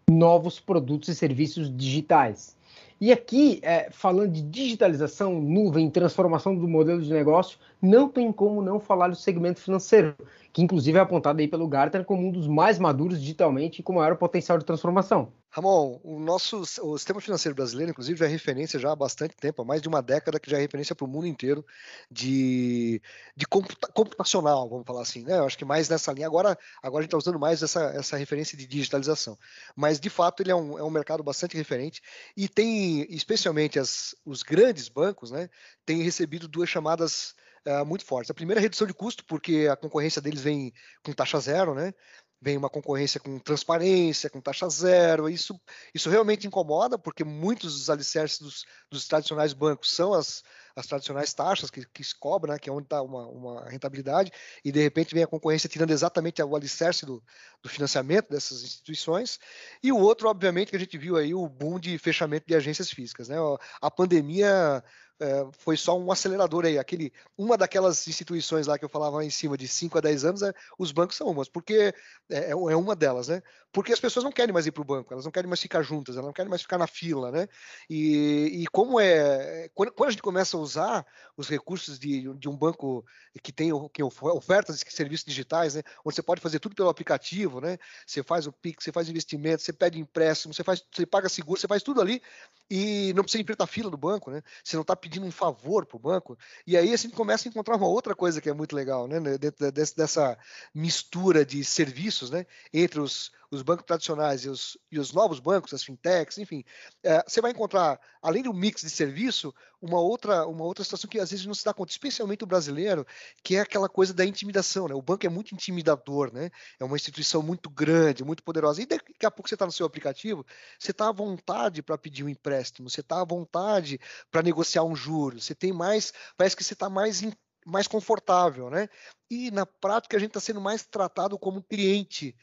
novos 0.10 0.60
produtos 0.60 1.10
e 1.10 1.16
serviços 1.16 1.76
digitais. 1.76 2.58
E 3.00 3.12
aqui, 3.12 3.60
é, 3.62 3.90
falando 3.92 4.34
de 4.34 4.42
digitalização, 4.42 5.40
nuvem, 5.40 5.90
transformação 5.90 6.56
do 6.56 6.68
modelo 6.68 7.02
de 7.02 7.12
negócio, 7.12 7.58
não 7.82 8.10
tem 8.10 8.32
como 8.32 8.62
não 8.62 8.80
falar 8.80 9.08
do 9.08 9.16
segmento 9.16 9.62
financeiro, 9.62 10.16
que 10.52 10.62
inclusive 10.62 10.98
é 10.98 11.02
apontado 11.02 11.40
aí 11.40 11.48
pelo 11.48 11.68
Gartner 11.68 12.04
como 12.04 12.28
um 12.28 12.32
dos 12.32 12.48
mais 12.48 12.78
maduros 12.78 13.20
digitalmente 13.20 13.80
e 13.80 13.84
com 13.84 13.94
maior 13.94 14.16
potencial 14.18 14.58
de 14.58 14.66
transformação. 14.66 15.32
Ramon, 15.52 16.00
o 16.04 16.20
nosso 16.20 16.60
o 16.60 16.98
sistema 16.98 17.20
financeiro 17.20 17.56
brasileiro, 17.56 17.90
inclusive, 17.90 18.24
é 18.24 18.28
referência 18.28 18.78
já 18.78 18.92
há 18.92 18.96
bastante 18.96 19.36
tempo, 19.36 19.64
há 19.64 19.66
mais 19.66 19.82
de 19.82 19.88
uma 19.88 20.00
década, 20.00 20.40
que 20.40 20.50
já 20.50 20.58
é 20.58 20.62
referência 20.62 20.94
para 20.94 21.06
o 21.06 21.08
mundo 21.08 21.26
inteiro 21.26 21.66
de, 22.10 23.02
de 23.36 23.48
computa, 23.48 23.88
computacional, 23.88 24.70
vamos 24.70 24.86
falar 24.86 25.02
assim, 25.02 25.24
né? 25.24 25.40
Eu 25.40 25.46
acho 25.46 25.58
que 25.58 25.66
mais 25.66 25.90
nessa 25.90 26.14
linha. 26.14 26.28
Agora, 26.28 26.56
agora 26.84 27.02
a 27.02 27.04
gente 27.04 27.08
está 27.08 27.18
usando 27.18 27.40
mais 27.40 27.64
essa, 27.64 27.82
essa 27.96 28.16
referência 28.16 28.56
de 28.56 28.68
digitalização. 28.68 29.36
Mas, 29.76 30.00
de 30.00 30.10
fato, 30.10 30.44
ele 30.44 30.52
é 30.52 30.56
um, 30.56 30.78
é 30.78 30.84
um 30.84 30.92
mercado 30.92 31.24
bastante 31.24 31.58
referente 31.58 32.00
e 32.38 32.48
tem, 32.48 33.08
especialmente 33.10 33.80
as, 33.80 34.14
os 34.24 34.44
grandes 34.44 34.88
bancos, 34.88 35.32
né? 35.32 35.50
Têm 35.84 36.04
recebido 36.04 36.48
duas 36.48 36.70
chamadas 36.70 37.34
uh, 37.66 37.86
muito 37.86 38.06
fortes. 38.06 38.32
A 38.32 38.34
primeira 38.34 38.60
é 38.60 38.64
redução 38.64 38.88
de 38.88 38.94
custo, 38.94 39.24
porque 39.26 39.68
a 39.72 39.76
concorrência 39.76 40.22
deles 40.22 40.42
vem 40.42 40.74
com 41.04 41.14
taxa 41.14 41.40
zero, 41.40 41.74
né? 41.74 41.94
vem 42.42 42.58
uma 42.58 42.70
concorrência 42.70 43.20
com 43.20 43.38
transparência, 43.38 44.30
com 44.30 44.40
taxa 44.40 44.70
zero. 44.70 45.30
Isso, 45.30 45.60
isso 45.94 46.10
realmente 46.10 46.48
incomoda, 46.48 46.98
porque 46.98 47.24
muitos 47.24 47.74
dos 47.74 47.90
alicerces 47.90 48.40
dos, 48.40 48.66
dos 48.90 49.08
tradicionais 49.08 49.54
bancos 49.54 49.92
são 49.92 50.14
as, 50.14 50.42
as 50.76 50.88
tradicionais 50.88 51.34
taxas 51.34 51.70
que, 51.70 51.86
que 51.86 52.04
se 52.04 52.18
cobram, 52.18 52.54
né, 52.54 52.60
que 52.60 52.70
é 52.70 52.74
onde 52.74 52.86
está 52.86 53.02
uma, 53.02 53.28
uma 53.28 53.70
rentabilidade, 53.70 54.32
e 54.64 54.72
de 54.72 54.82
repente 54.82 55.14
vem 55.14 55.24
a 55.24 55.28
concorrência 55.28 55.68
tirando 55.68 55.92
exatamente 55.92 56.42
o 56.42 56.56
alicerce 56.56 57.06
do, 57.06 57.22
do 57.62 57.70
financiamento 57.70 58.30
dessas 58.30 58.64
instituições. 58.64 59.38
E 59.84 59.92
o 59.92 59.98
outro, 59.98 60.30
obviamente, 60.30 60.70
que 60.70 60.78
a 60.78 60.80
gente 60.80 60.98
viu 60.98 61.18
aí 61.18 61.34
o 61.34 61.48
boom 61.48 61.80
de 61.80 61.98
fechamento 61.98 62.48
de 62.48 62.56
agências 62.56 62.90
físicas. 62.90 63.28
Né? 63.28 63.36
A 63.82 63.92
pandemia 63.92 64.84
é, 65.20 65.48
foi 65.58 65.76
só 65.76 65.98
um 65.98 66.12
acelerador 66.12 66.66
aí. 66.66 66.78
Aquele, 66.78 67.12
uma 67.38 67.58
daquelas 67.58 68.08
instituições 68.08 68.68
lá 68.68 68.78
que 68.80 68.86
eu 68.86 68.90
falava 68.90 69.24
em 69.24 69.30
cima 69.30 69.58
de 69.58 69.68
5 69.68 69.98
a 69.98 70.02
10 70.02 70.26
anos, 70.26 70.42
é, 70.42 70.54
os 70.78 70.92
bancos 70.92 71.18
são 71.18 71.28
umas, 71.28 71.50
porque 71.50 71.94
é, 72.30 72.38
é, 72.38 72.52
é 72.52 72.56
uma 72.56 72.96
delas, 72.96 73.28
né? 73.28 73.42
Porque 73.72 73.94
as 73.94 74.00
pessoas 74.00 74.24
não 74.24 74.32
querem 74.32 74.52
mais 74.52 74.66
ir 74.66 74.72
para 74.72 74.82
o 74.82 74.86
banco, 74.86 75.14
elas 75.14 75.26
não 75.26 75.32
querem 75.32 75.48
mais 75.48 75.62
ficar 75.62 75.84
juntas, 75.84 76.16
elas 76.16 76.26
não 76.26 76.34
querem 76.34 76.50
mais 76.50 76.62
ficar 76.62 76.78
na 76.78 76.88
fila, 76.88 77.32
né? 77.32 77.48
E, 77.88 78.64
e 78.64 78.68
como 78.68 79.00
é. 79.00 79.70
Quando, 79.76 79.92
quando, 79.92 80.08
a 80.08 80.12
gente 80.12 80.24
começa 80.24 80.58
a 80.58 80.60
usar 80.60 81.06
os 81.38 81.48
recursos 81.48 82.00
de, 82.00 82.34
de 82.34 82.50
um 82.50 82.58
banco 82.58 83.06
que 83.44 83.52
tem 83.52 83.70
que 83.94 84.02
ofertas 84.04 84.80
de 84.80 84.92
serviços 84.92 85.26
digitais, 85.26 85.76
né? 85.76 85.84
Onde 86.04 86.16
você 86.16 86.24
pode 86.24 86.42
fazer 86.42 86.60
tudo 86.60 86.74
pelo 86.74 86.90
aplicativo, 86.90 87.62
né? 87.62 87.78
Você 88.08 88.24
faz 88.24 88.48
o 88.48 88.52
PIX, 88.52 88.84
você 88.84 88.92
faz 88.92 89.08
investimento, 89.08 89.62
você 89.62 89.72
pede 89.72 90.00
empréstimo, 90.00 90.54
você, 90.54 90.64
faz, 90.64 90.84
você 90.92 91.06
paga 91.06 91.30
seguro, 91.30 91.60
você 91.60 91.68
faz 91.68 91.84
tudo 91.84 92.02
ali 92.02 92.24
e 92.72 93.14
não 93.14 93.24
precisa 93.24 93.42
enfrentar 93.42 93.66
a 93.66 93.68
fila 93.68 93.92
do 93.92 93.98
banco, 93.98 94.32
né? 94.32 94.42
Você 94.64 94.78
não 94.78 94.82
está 94.82 94.96
pedindo 95.10 95.26
um 95.26 95.32
favor 95.32 95.86
para 95.86 95.98
o 95.98 96.00
banco. 96.00 96.38
E 96.66 96.78
aí 96.78 96.94
a 96.94 96.96
gente 96.96 97.16
começa 97.16 97.48
a 97.48 97.50
encontrar 97.50 97.76
uma 97.76 97.88
outra 97.88 98.16
coisa 98.16 98.40
que 98.40 98.48
é 98.48 98.54
muito 98.54 98.76
legal, 98.76 99.08
né? 99.08 99.20
Dentro 99.38 99.72
dessa 99.72 100.38
mistura 100.74 101.44
de 101.44 101.66
serviços, 101.66 102.30
né? 102.30 102.46
Entre 102.72 103.00
os 103.00 103.32
os 103.52 103.62
bancos 103.64 103.86
tradicionais 103.86 104.46
e 104.46 104.50
os, 104.50 104.78
e 104.92 105.00
os 105.00 105.12
novos 105.12 105.40
bancos, 105.40 105.74
as 105.74 105.84
fintechs, 105.84 106.38
enfim, 106.38 106.64
é, 107.04 107.24
você 107.28 107.42
vai 107.42 107.52
encontrar, 107.52 108.00
além 108.22 108.44
do 108.44 108.54
mix 108.54 108.82
de 108.82 108.90
serviço, 108.90 109.54
uma 109.82 110.00
outra, 110.00 110.46
uma 110.46 110.64
outra 110.66 110.84
situação 110.84 111.10
que 111.10 111.20
às 111.20 111.32
vezes 111.32 111.46
não 111.46 111.54
se 111.54 111.64
dá 111.66 111.74
conta, 111.74 111.92
especialmente 111.92 112.44
o 112.44 112.48
brasileiro, 112.48 113.08
que 113.44 113.56
é 113.56 113.62
aquela 113.62 113.90
coisa 113.90 114.14
da 114.14 114.26
intimidação, 114.26 114.88
né? 114.88 114.94
O 114.94 115.02
banco 115.02 115.26
é 115.26 115.30
muito 115.30 115.56
intimidador, 115.56 116.32
né? 116.34 116.52
É 116.80 116.84
uma 116.84 116.96
instituição 116.96 117.42
muito 117.42 117.70
grande, 117.70 118.24
muito 118.24 118.44
poderosa. 118.44 118.82
E 118.82 118.86
daqui 118.86 119.26
a 119.26 119.32
pouco 119.32 119.48
você 119.48 119.56
está 119.56 119.66
no 119.66 119.72
seu 119.72 119.86
aplicativo, 119.86 120.46
você 120.78 120.92
está 120.92 121.08
à 121.08 121.12
vontade 121.12 121.82
para 121.82 121.98
pedir 121.98 122.24
um 122.24 122.30
empréstimo, 122.30 122.90
você 122.90 123.02
está 123.02 123.22
à 123.22 123.26
vontade 123.26 124.00
para 124.30 124.44
negociar 124.44 124.84
um 124.84 124.96
juro, 125.00 125.40
você 125.40 125.56
tem 125.56 125.72
mais, 125.72 126.14
parece 126.38 126.56
que 126.56 126.64
você 126.64 126.74
está 126.74 126.90
mais 126.90 127.22
mais 127.66 127.88
confortável, 127.88 128.70
né? 128.70 128.88
E 129.30 129.52
na 129.52 129.66
prática 129.66 130.18
a 130.18 130.20
gente 130.20 130.30
está 130.30 130.40
sendo 130.40 130.62
mais 130.62 130.86
tratado 130.86 131.38
como 131.38 131.62
cliente 131.62 132.36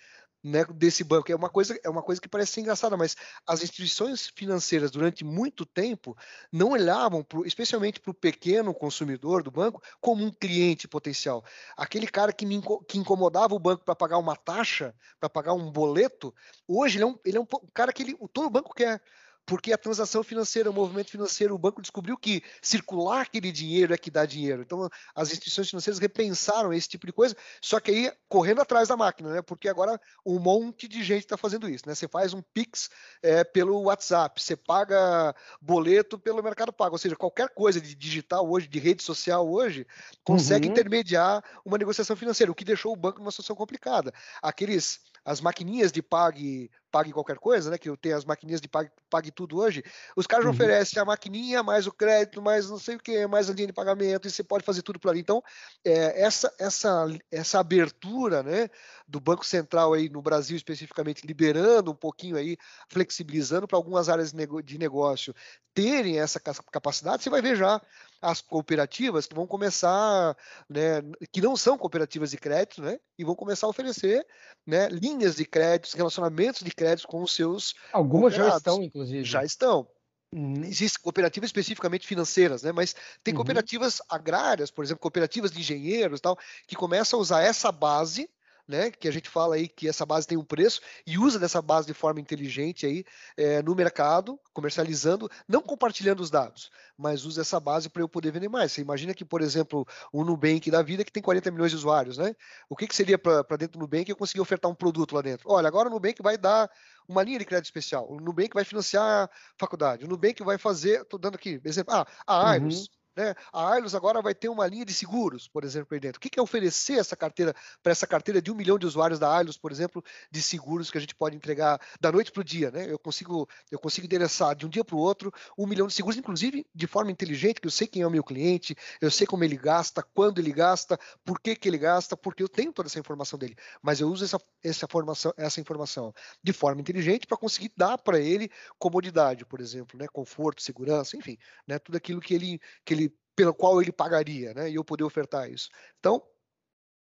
né, 0.47 0.64
desse 0.64 1.03
banco. 1.03 1.31
É 1.31 1.35
uma 1.35 1.51
coisa, 1.51 1.79
é 1.83 1.90
uma 1.90 2.03
coisa 2.03 2.21
que 2.21 2.29
parece 2.29 2.53
ser 2.53 2.61
engraçada, 2.61 2.97
mas 2.97 3.16
as 3.47 3.62
instituições 3.62 4.31
financeiras 4.37 4.90
durante 4.90 5.25
muito 5.25 5.66
tempo 5.66 6.16
não 6.53 6.71
olhavam, 6.71 7.25
pro, 7.25 7.45
especialmente 7.45 7.99
para 7.99 8.12
o 8.12 8.14
pequeno 8.14 8.73
consumidor 8.73 9.42
do 9.42 9.51
banco, 9.51 9.83
como 10.01 10.25
um 10.25 10.31
cliente 10.31 10.87
potencial. 10.87 11.45
Aquele 11.77 12.07
cara 12.07 12.33
que, 12.33 12.47
me, 12.47 12.62
que 12.88 12.99
incomodava 12.99 13.55
o 13.55 13.59
banco 13.59 13.85
para 13.85 13.97
pagar 13.97 14.19
uma 14.19 14.37
taxa, 14.37 14.95
para 15.19 15.29
pagar 15.29 15.53
um 15.53 15.71
boleto, 15.71 16.33
hoje 16.69 16.99
ele 16.99 17.05
é 17.05 17.07
um, 17.07 17.19
ele 17.25 17.38
é 17.38 17.40
um 17.40 17.47
cara 17.75 17.92
que 17.92 18.03
ele, 18.03 18.16
todo 18.33 18.51
banco 18.51 18.73
quer 18.73 19.03
porque 19.47 19.73
a 19.73 19.79
transação 19.79 20.25
financeira, 20.25 20.69
o 20.69 20.75
movimento 20.75 21.09
financeiro, 21.09 21.55
o 21.55 21.59
banco 21.59 21.81
descobriu 21.81 22.19
que 22.19 22.43
circular 22.61 23.21
aquele 23.23 23.53
dinheiro 23.53 23.95
é 23.95 23.97
que 23.97 24.11
dá 24.11 24.27
dinheiro. 24.27 24.63
Então, 24.63 24.89
as 25.15 25.29
instituições 25.29 25.71
financeiras 25.71 26.01
repensaram 26.01 26.73
esse 26.73 26.89
tipo 26.89 27.07
de 27.07 27.13
coisa, 27.13 27.37
só 27.63 27.79
que 27.79 27.93
aí 27.93 28.13
correndo 28.29 28.61
atrás 28.61 28.89
da 28.89 28.97
máquina, 28.97 29.33
né? 29.33 29.43
Porque 29.43 29.69
agora 29.69 30.01
um 30.25 30.41
monte 30.41 30.89
de 30.89 31.03
gente 31.05 31.21
está 31.21 31.37
fazendo 31.37 31.69
isso, 31.69 31.85
né? 31.87 31.95
Você 31.95 32.09
faz 32.09 32.35
um 32.35 32.43
Pix 32.43 32.91
é, 33.23 33.45
pelo 33.45 33.83
WhatsApp, 33.83 34.43
você 34.43 34.57
paga 34.57 35.35
boleto 35.61 36.19
pelo 36.19 36.43
Mercado 36.43 36.73
Pago, 36.73 36.97
ou 36.97 36.99
seja, 36.99 37.15
qualquer 37.15 37.49
coisa 37.51 37.81
de 37.81 37.95
digital 37.95 38.51
hoje, 38.51 38.67
de 38.67 38.81
rede 38.81 39.05
social 39.05 39.49
hoje, 39.49 39.87
consegue 40.25 40.67
uhum. 40.67 40.73
intermediar 40.73 41.45
uma 41.65 41.79
negociação 41.79 42.17
financeira, 42.17 42.51
o 42.51 42.55
que 42.55 42.65
deixou 42.65 42.93
o 42.93 42.97
banco 42.97 43.21
numa 43.21 43.31
situação 43.31 43.55
complicada. 43.55 44.13
Aqueles 44.43 45.01
as 45.27 45.41
maquininhas 45.41 45.91
de 45.91 46.01
pague, 46.01 46.71
pague 46.97 47.13
qualquer 47.13 47.37
coisa, 47.37 47.71
né? 47.71 47.77
Que 47.77 47.91
eu 47.91 47.97
tenho 47.97 48.17
as 48.17 48.25
maquininhas 48.25 48.59
de 48.59 48.69
pague, 48.69 48.91
pague 49.11 49.31
tudo 49.31 49.59
hoje. 49.59 49.85
Os 50.17 50.27
caras 50.27 50.47
uhum. 50.47 50.53
oferecem 50.53 51.01
a 51.01 51.05
maquininha, 51.05 51.63
mais 51.63 51.87
o 51.87 51.93
crédito, 51.93 52.41
mais 52.41 52.71
não 52.71 52.79
sei 52.79 52.97
o 52.97 52.99
que, 52.99 53.27
mais 53.27 53.51
a 53.51 53.53
linha 53.53 53.67
de 53.67 53.73
pagamento, 53.75 54.27
e 54.27 54.31
você 54.31 54.43
pode 54.43 54.65
fazer 54.65 54.81
tudo 54.81 54.99
por 54.99 55.11
ali. 55.11 55.21
Então, 55.21 55.43
é, 55.85 56.23
essa, 56.23 56.51
essa, 56.59 57.07
essa 57.31 57.61
abertura, 57.61 58.43
né? 58.43 58.71
Do 59.07 59.21
Banco 59.21 59.45
Central 59.45 59.93
aí 59.93 60.09
no 60.09 60.23
Brasil 60.23 60.57
especificamente, 60.57 61.27
liberando 61.27 61.91
um 61.91 61.95
pouquinho 61.95 62.35
aí, 62.37 62.57
flexibilizando 62.89 63.69
para 63.69 63.77
algumas 63.77 64.09
áreas 64.09 64.33
de 64.33 64.79
negócio 64.79 65.35
terem 65.77 66.19
essa 66.19 66.41
capacidade, 66.41 67.23
você 67.23 67.29
vai 67.29 67.43
ver 67.43 67.55
já 67.55 67.79
as 68.23 68.41
cooperativas 68.41 69.27
que 69.27 69.35
vão 69.35 69.47
começar, 69.47 70.35
né, 70.71 71.03
que 71.31 71.43
não 71.43 71.55
são 71.55 71.77
cooperativas 71.77 72.31
de 72.31 72.39
crédito, 72.39 72.81
né, 72.81 72.99
e 73.19 73.23
vão 73.23 73.35
começar 73.35 73.67
a 73.67 73.71
oferecer, 73.71 74.27
né, 74.67 74.89
linhas 74.89 75.37
de 75.37 75.45
créditos, 75.45 75.93
relacionamentos 75.93 76.63
de 76.63 76.71
com 77.07 77.22
os 77.22 77.35
seus 77.35 77.75
algumas 77.92 78.35
já 78.35 78.57
estão, 78.57 78.83
inclusive, 78.83 79.25
já 79.25 79.44
estão. 79.44 79.88
Uhum. 80.33 80.62
Existem 80.64 81.03
cooperativas 81.03 81.49
especificamente 81.49 82.07
financeiras, 82.07 82.62
né? 82.62 82.72
Mas 82.72 82.94
tem 83.22 83.33
uhum. 83.33 83.38
cooperativas 83.38 84.03
agrárias, 84.09 84.70
por 84.70 84.85
exemplo, 84.85 85.01
cooperativas 85.01 85.51
de 85.51 85.61
engenheiros, 85.61 86.20
tal, 86.20 86.37
que 86.66 86.77
começam 86.77 87.18
a 87.18 87.22
usar 87.22 87.42
essa 87.42 87.70
base 87.70 88.29
né? 88.67 88.91
Que 88.91 89.09
a 89.09 89.11
gente 89.13 89.29
fala 89.29 89.55
aí 89.55 89.69
que 89.69 89.89
essa 89.89 90.05
base 90.05 90.27
tem 90.27 90.37
um 90.37 90.45
preço 90.45 90.81
e 91.07 91.19
usa 91.19 91.39
dessa 91.39 91.63
base 91.63 91.87
de 91.87 91.95
forma 91.95 92.21
inteligente 92.21 92.87
aí 92.87 93.05
é, 93.37 93.63
no 93.63 93.75
mercado, 93.75 94.39
comercializando, 94.53 95.31
não 95.49 95.63
compartilhando 95.63 96.21
os 96.21 96.31
dados, 96.31 96.71
mas 96.97 97.25
usa 97.25 97.43
essa 97.43 97.61
base 97.61 97.89
para 97.89 98.03
eu 98.03 98.09
poder 98.09 98.33
vender 98.33 98.49
mais. 98.49 98.73
Você 98.73 98.81
imagina 98.81 99.15
que, 99.15 99.25
por 99.25 99.41
exemplo, 99.41 99.87
o 100.13 100.25
Nubank 100.25 100.71
da 100.71 100.83
vida 100.83 101.05
que 101.05 101.13
tem 101.13 101.23
40 101.23 101.51
milhões 101.51 101.71
de 101.71 101.77
usuários, 101.77 102.19
né? 102.19 102.35
O 102.69 102.77
que, 102.77 102.87
que 102.87 102.97
seria 102.97 103.19
para 103.19 103.57
dentro 103.57 103.79
do 103.79 103.81
Nubank 103.81 104.09
eu 104.09 104.17
conseguir 104.17 104.41
ofertar 104.41 104.71
um 104.71 104.75
produto 104.75 105.15
lá 105.15 105.23
dentro? 105.23 105.51
Olha, 105.51 105.69
agora 105.69 105.89
o 105.89 105.93
Nubank 105.93 106.23
vai 106.23 106.37
dar 106.37 106.71
uma 107.09 107.23
linha 107.23 107.39
de 107.39 107.45
crédito 107.45 107.67
especial, 107.67 108.11
o 108.11 108.21
Nubank 108.21 108.53
vai 108.53 108.65
financiar 108.65 109.25
a 109.25 109.31
faculdade, 109.57 110.05
o 110.05 110.09
Nubank 110.09 110.43
vai 110.43 110.59
fazer, 110.59 111.03
estou 111.03 111.21
dando 111.21 111.37
aqui 111.37 111.61
exemplo, 111.65 111.95
ah, 111.95 112.07
a 112.27 112.51
Ailos, 112.51 112.81
uhum 112.81 112.97
né? 113.17 113.35
A 113.53 113.73
Ailos 113.73 113.95
agora 113.95 114.21
vai 114.21 114.35
ter 114.35 114.49
uma 114.49 114.67
linha 114.67 114.85
de 114.85 114.93
seguros, 114.93 115.49
por 115.49 115.65
exemplo, 115.65 115.89
aí 115.93 116.01
dentro. 116.01 116.19
O 116.19 116.21
que 116.21 116.39
é 116.39 116.43
oferecer 116.43 116.99
essa 116.99 117.17
carteira 117.17 117.55
para 117.83 117.93
essa 117.93 118.07
carteira 118.07 118.43
de 118.43 118.51
um 118.51 118.55
milhão 118.55 118.79
de 118.79 118.87
usuários 118.87 119.19
da 119.19 119.35
Ailos, 119.35 119.57
por 119.57 119.73
exemplo, 119.73 120.05
de 120.31 120.43
seguros 120.43 120.91
que 120.91 120.99
a 120.99 121.01
gente 121.01 121.15
pode 121.15 121.35
entregar 121.35 121.81
da 122.01 122.13
noite 122.13 122.31
para 122.31 122.41
o 122.43 122.45
dia? 122.45 122.71
Né? 122.71 122.91
Eu 122.91 122.99
consigo 122.99 123.49
eu 123.71 123.79
consigo 123.79 124.07
endereçar 124.07 124.55
de 124.55 124.67
um 124.67 124.69
dia 124.69 124.85
para 124.85 124.97
o 124.97 124.99
outro 124.99 125.33
um 125.57 125.67
milhão 125.67 125.87
de 125.87 125.95
seguros, 125.95 126.19
inclusive 126.19 126.67
de 126.75 126.87
forma 126.87 127.11
inteligente, 127.11 127.61
que 127.61 127.67
eu 127.67 127.71
sei 127.71 127.87
quem 127.87 128.03
é 128.03 128.07
o 128.07 128.11
meu 128.11 128.23
cliente, 128.23 128.77
eu 129.01 129.11
sei 129.11 129.27
como 129.27 129.45
ele 129.45 129.57
gasta, 129.57 130.03
quando 130.03 130.39
ele 130.39 130.53
gasta, 130.53 130.99
por 131.25 131.41
que, 131.41 131.57
que 131.57 131.69
ele 131.69 131.79
gasta, 131.79 132.17
porque 132.17 132.43
eu 132.43 132.49
tenho 132.49 132.73
toda 132.73 132.89
essa 132.89 132.99
informação 132.99 133.39
dele. 133.39 133.57
Mas 133.83 134.01
eu 134.01 134.09
uso 134.09 134.25
essa, 134.25 134.41
essa, 134.63 134.87
formação, 134.87 135.33
essa 135.37 135.61
informação 135.61 136.15
de 136.43 136.53
forma 136.53 136.81
inteligente 136.81 137.27
para 137.27 137.37
conseguir 137.37 137.73
dar 137.77 137.99
para 137.99 138.21
ele 138.21 138.51
comodidade, 138.79 139.45
por 139.45 139.61
exemplo, 139.61 139.99
né? 139.99 140.07
conforto, 140.13 140.63
segurança, 140.63 141.17
enfim, 141.17 141.39
né? 141.67 141.79
tudo 141.79 141.97
aquilo 141.97 142.21
que 142.21 142.35
ele, 142.35 142.61
que 142.85 142.95
ele 142.95 143.06
pelo 143.37 143.55
qual 143.55 143.81
ele 143.81 143.92
pagaria, 143.92 144.55
né? 144.55 144.70
E 144.70 144.75
eu 144.75 144.85
poder 144.85 145.05
ofertar 145.05 145.49
isso. 145.51 145.68
Então, 146.01 146.22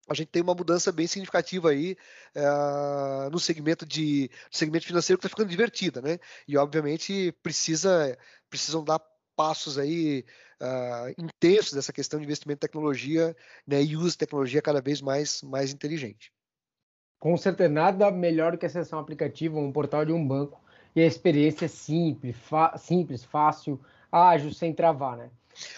a 0.09 0.13
gente 0.13 0.27
tem 0.29 0.41
uma 0.41 0.55
mudança 0.55 0.91
bem 0.91 1.07
significativa 1.07 1.69
aí 1.69 1.95
uh, 2.35 3.29
no 3.29 3.39
segmento 3.39 3.85
de 3.85 4.29
segmento 4.51 4.85
financeiro 4.85 5.17
que 5.17 5.25
está 5.25 5.33
ficando 5.33 5.49
divertida, 5.49 6.01
né? 6.01 6.19
E 6.47 6.57
obviamente 6.57 7.31
precisa 7.41 8.17
precisam 8.49 8.83
dar 8.83 8.99
passos 9.35 9.77
aí 9.77 10.25
uh, 10.61 11.13
intensos 11.17 11.73
dessa 11.73 11.93
questão 11.93 12.19
de 12.19 12.25
investimento 12.25 12.57
em 12.57 12.67
tecnologia, 12.67 13.35
né? 13.65 13.81
E 13.81 13.95
uso 13.95 14.11
de 14.11 14.17
tecnologia 14.17 14.61
cada 14.61 14.81
vez 14.81 15.01
mais 15.01 15.41
mais 15.43 15.71
inteligente. 15.71 16.33
Com 17.17 17.37
certeza 17.37 17.69
nada 17.69 18.11
melhor 18.11 18.51
do 18.51 18.57
que 18.57 18.65
acessar 18.65 18.99
um 18.99 19.01
aplicativo, 19.01 19.57
um 19.57 19.71
portal 19.71 20.03
de 20.03 20.11
um 20.11 20.27
banco 20.27 20.59
e 20.93 21.01
a 21.01 21.05
experiência 21.05 21.65
é 21.65 21.69
simples, 21.69 22.35
simples, 22.77 23.23
fácil, 23.23 23.79
ágil, 24.11 24.51
sem 24.51 24.73
travar, 24.73 25.15
né? 25.15 25.31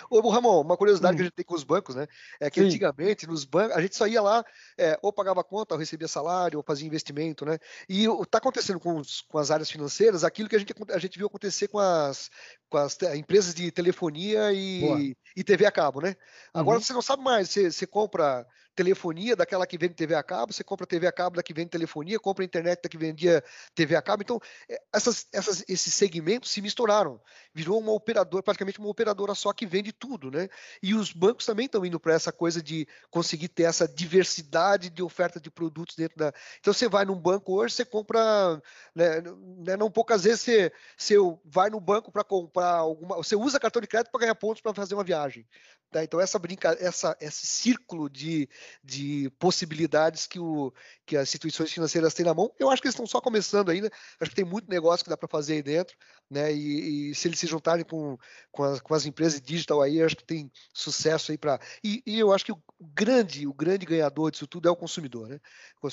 Ô, 0.10 0.30
Ramon, 0.30 0.62
uma 0.62 0.78
curiosidade 0.78 1.14
hum. 1.14 1.18
que 1.18 1.22
a 1.22 1.26
gente 1.26 1.34
tem 1.34 1.46
com 1.46 1.56
os 1.56 1.64
bancos, 1.64 1.96
né? 1.96 2.08
É 2.40 2.50
que 2.50 2.60
Sim. 2.60 2.68
antigamente, 2.68 3.28
nos 3.28 3.46
bancos, 3.46 3.76
a 3.76 3.82
gente 3.82 3.96
só 3.96 4.08
ia 4.08 4.22
lá, 4.22 4.44
é, 4.78 4.98
ou 5.02 5.12
pagava 5.12 5.44
conta, 5.44 5.74
ou 5.74 5.80
recebia 5.80 6.08
salário, 6.08 6.60
ou 6.60 6.64
fazia 6.64 6.88
investimento, 6.88 7.46
né? 7.46 7.58
E 7.88 8.06
está 8.06 8.38
acontecendo 8.38 8.80
com, 8.80 8.98
os, 8.98 9.22
com, 9.22 9.38
as 9.38 9.52
áreas 9.52 9.70
financeiras 9.70 10.24
aquilo 10.24 10.50
que 10.50 10.56
a 10.56 10.60
gente, 10.60 10.74
a 10.90 11.00
gente 11.00 11.18
viu 11.18 11.28
acontecer 11.28 11.68
com 11.68 11.80
as, 11.80 12.30
com 12.70 12.78
as 12.78 12.98
empresas 13.16 13.54
de 13.54 13.72
telefonia 13.72 14.52
e, 14.54 15.16
e 15.36 15.44
TV 15.44 15.66
a 15.66 15.72
cabo, 15.72 16.02
né? 16.02 16.16
Agora 16.54 16.78
uhum. 16.78 16.84
você 16.84 16.94
não 16.94 17.02
sabe 17.02 17.24
mais, 17.24 17.50
você, 17.50 17.72
você 17.72 17.86
compra 17.88 18.46
telefonia 18.76 19.36
daquela 19.36 19.66
que 19.66 19.78
vende 19.78 19.94
TV 19.94 20.14
a 20.14 20.22
cabo, 20.22 20.54
você 20.54 20.64
compra 20.64 20.86
TV 20.86 21.08
a 21.08 21.12
cabo 21.12 21.38
da 21.38 21.44
que 21.44 21.54
vende 21.54 21.70
telefonia, 21.70 22.20
compra 22.20 22.44
internet 22.44 22.82
da 22.84 22.90
que 22.90 22.98
vendia 22.98 23.44
TV 23.74 23.96
a 23.96 24.02
cabo. 24.02 24.22
Então, 24.22 24.40
é, 24.70 24.80
essas, 24.94 25.26
essas, 25.32 25.64
esses 25.68 25.94
segmentos 25.94 26.52
se 26.52 26.62
misturaram. 26.62 27.20
Virou 27.54 27.80
uma 27.80 27.94
operadora, 27.94 28.44
praticamente 28.44 28.80
uma 28.80 28.90
operadora 28.90 29.34
só 29.34 29.54
que 29.54 29.66
vende 29.66 29.94
tudo, 29.94 30.30
né? 30.30 30.50
E 30.84 30.94
os 30.94 31.12
bancos 31.12 31.46
também 31.46 31.66
estão 31.66 31.86
indo 31.86 32.00
para 32.00 32.14
essa 32.14 32.32
coisa 32.32 32.62
de 32.62 32.88
conseguir 33.10 33.48
ter 33.48 33.64
essa 33.64 33.88
diversidade 33.88 34.90
de 34.90 35.02
oferta 35.02 35.40
de 35.40 35.50
produtos 35.50 35.96
dentro 35.96 36.18
da. 36.18 36.34
Então, 36.60 36.74
você 36.74 36.90
vai 36.90 37.06
num 37.06 37.20
banco 37.20 37.54
hoje, 37.54 37.76
você 37.76 37.86
compra. 37.86 38.62
Né, 38.94 39.22
né 39.66 39.78
não 39.78 39.90
poucas 39.90 40.24
vezes 40.24 40.42
você, 40.42 40.72
você 40.98 41.16
vai 41.46 41.70
no 41.70 41.80
banco 41.80 42.12
para 42.12 42.24
comprar 42.24 42.76
alguma. 42.76 43.16
Você 43.16 43.36
usa 43.36 43.60
cartão 43.60 43.82
de 43.82 43.88
crédito 43.88 44.12
para 44.12 44.22
ganhar 44.22 44.36
pontos 44.36 44.62
para 44.62 44.74
fazer 44.74 44.96
uma 44.96 45.04
viagem. 45.04 45.46
Tá? 45.92 46.04
Então, 46.04 46.20
essa 46.20 46.38
brinca, 46.38 46.76
essa, 46.80 47.16
esse 47.22 47.46
círculo 47.46 48.10
de, 48.10 48.50
de 48.84 49.30
possibilidades 49.40 50.28
que, 50.28 50.40
o, 50.40 50.74
que 51.06 51.16
as 51.16 51.30
instituições 51.30 51.72
financeiras 51.72 52.14
têm 52.14 52.26
na 52.26 52.34
mão, 52.34 52.52
eu 52.60 52.70
acho 52.70 52.82
que 52.82 52.88
eles 52.88 52.96
estão 52.96 53.08
só 53.08 53.22
começando 53.22 53.70
ainda. 53.70 53.90
Acho 54.20 54.30
que 54.30 54.36
tem 54.36 54.44
muito 54.44 54.70
negócio 54.70 55.04
que 55.04 55.10
dá 55.10 55.16
para 55.16 55.30
fazer 55.30 55.54
aí 55.54 55.64
dentro, 55.64 55.96
né? 56.30 56.54
E, 56.54 57.12
e, 57.12 57.16
se 57.16 57.28
eles 57.28 57.40
se 57.40 57.48
juntarem 57.48 57.86
com, 57.86 58.18
com, 58.52 58.64
as, 58.64 58.82
com 58.82 58.94
as 58.94 59.06
empresas 59.06 59.40
digital 59.40 59.82
aí, 59.82 60.02
acho 60.02 60.18
que 60.18 60.26
tem 60.26 60.52
sucesso 60.74 61.32
aí 61.32 61.38
para. 61.38 61.60
E, 61.82 62.04
e, 62.06 62.20
eu 62.20 62.34
acho 62.34 62.44
que 62.44 62.52
o 62.52 62.62
grande, 62.82 63.48
o 63.48 63.54
grande 63.54 63.86
ganhador 63.86 64.32
disso 64.32 64.48
tudo 64.48 64.68
é 64.68 64.72
o 64.72 64.76
consumidor, 64.76 65.30
né? 65.30 65.40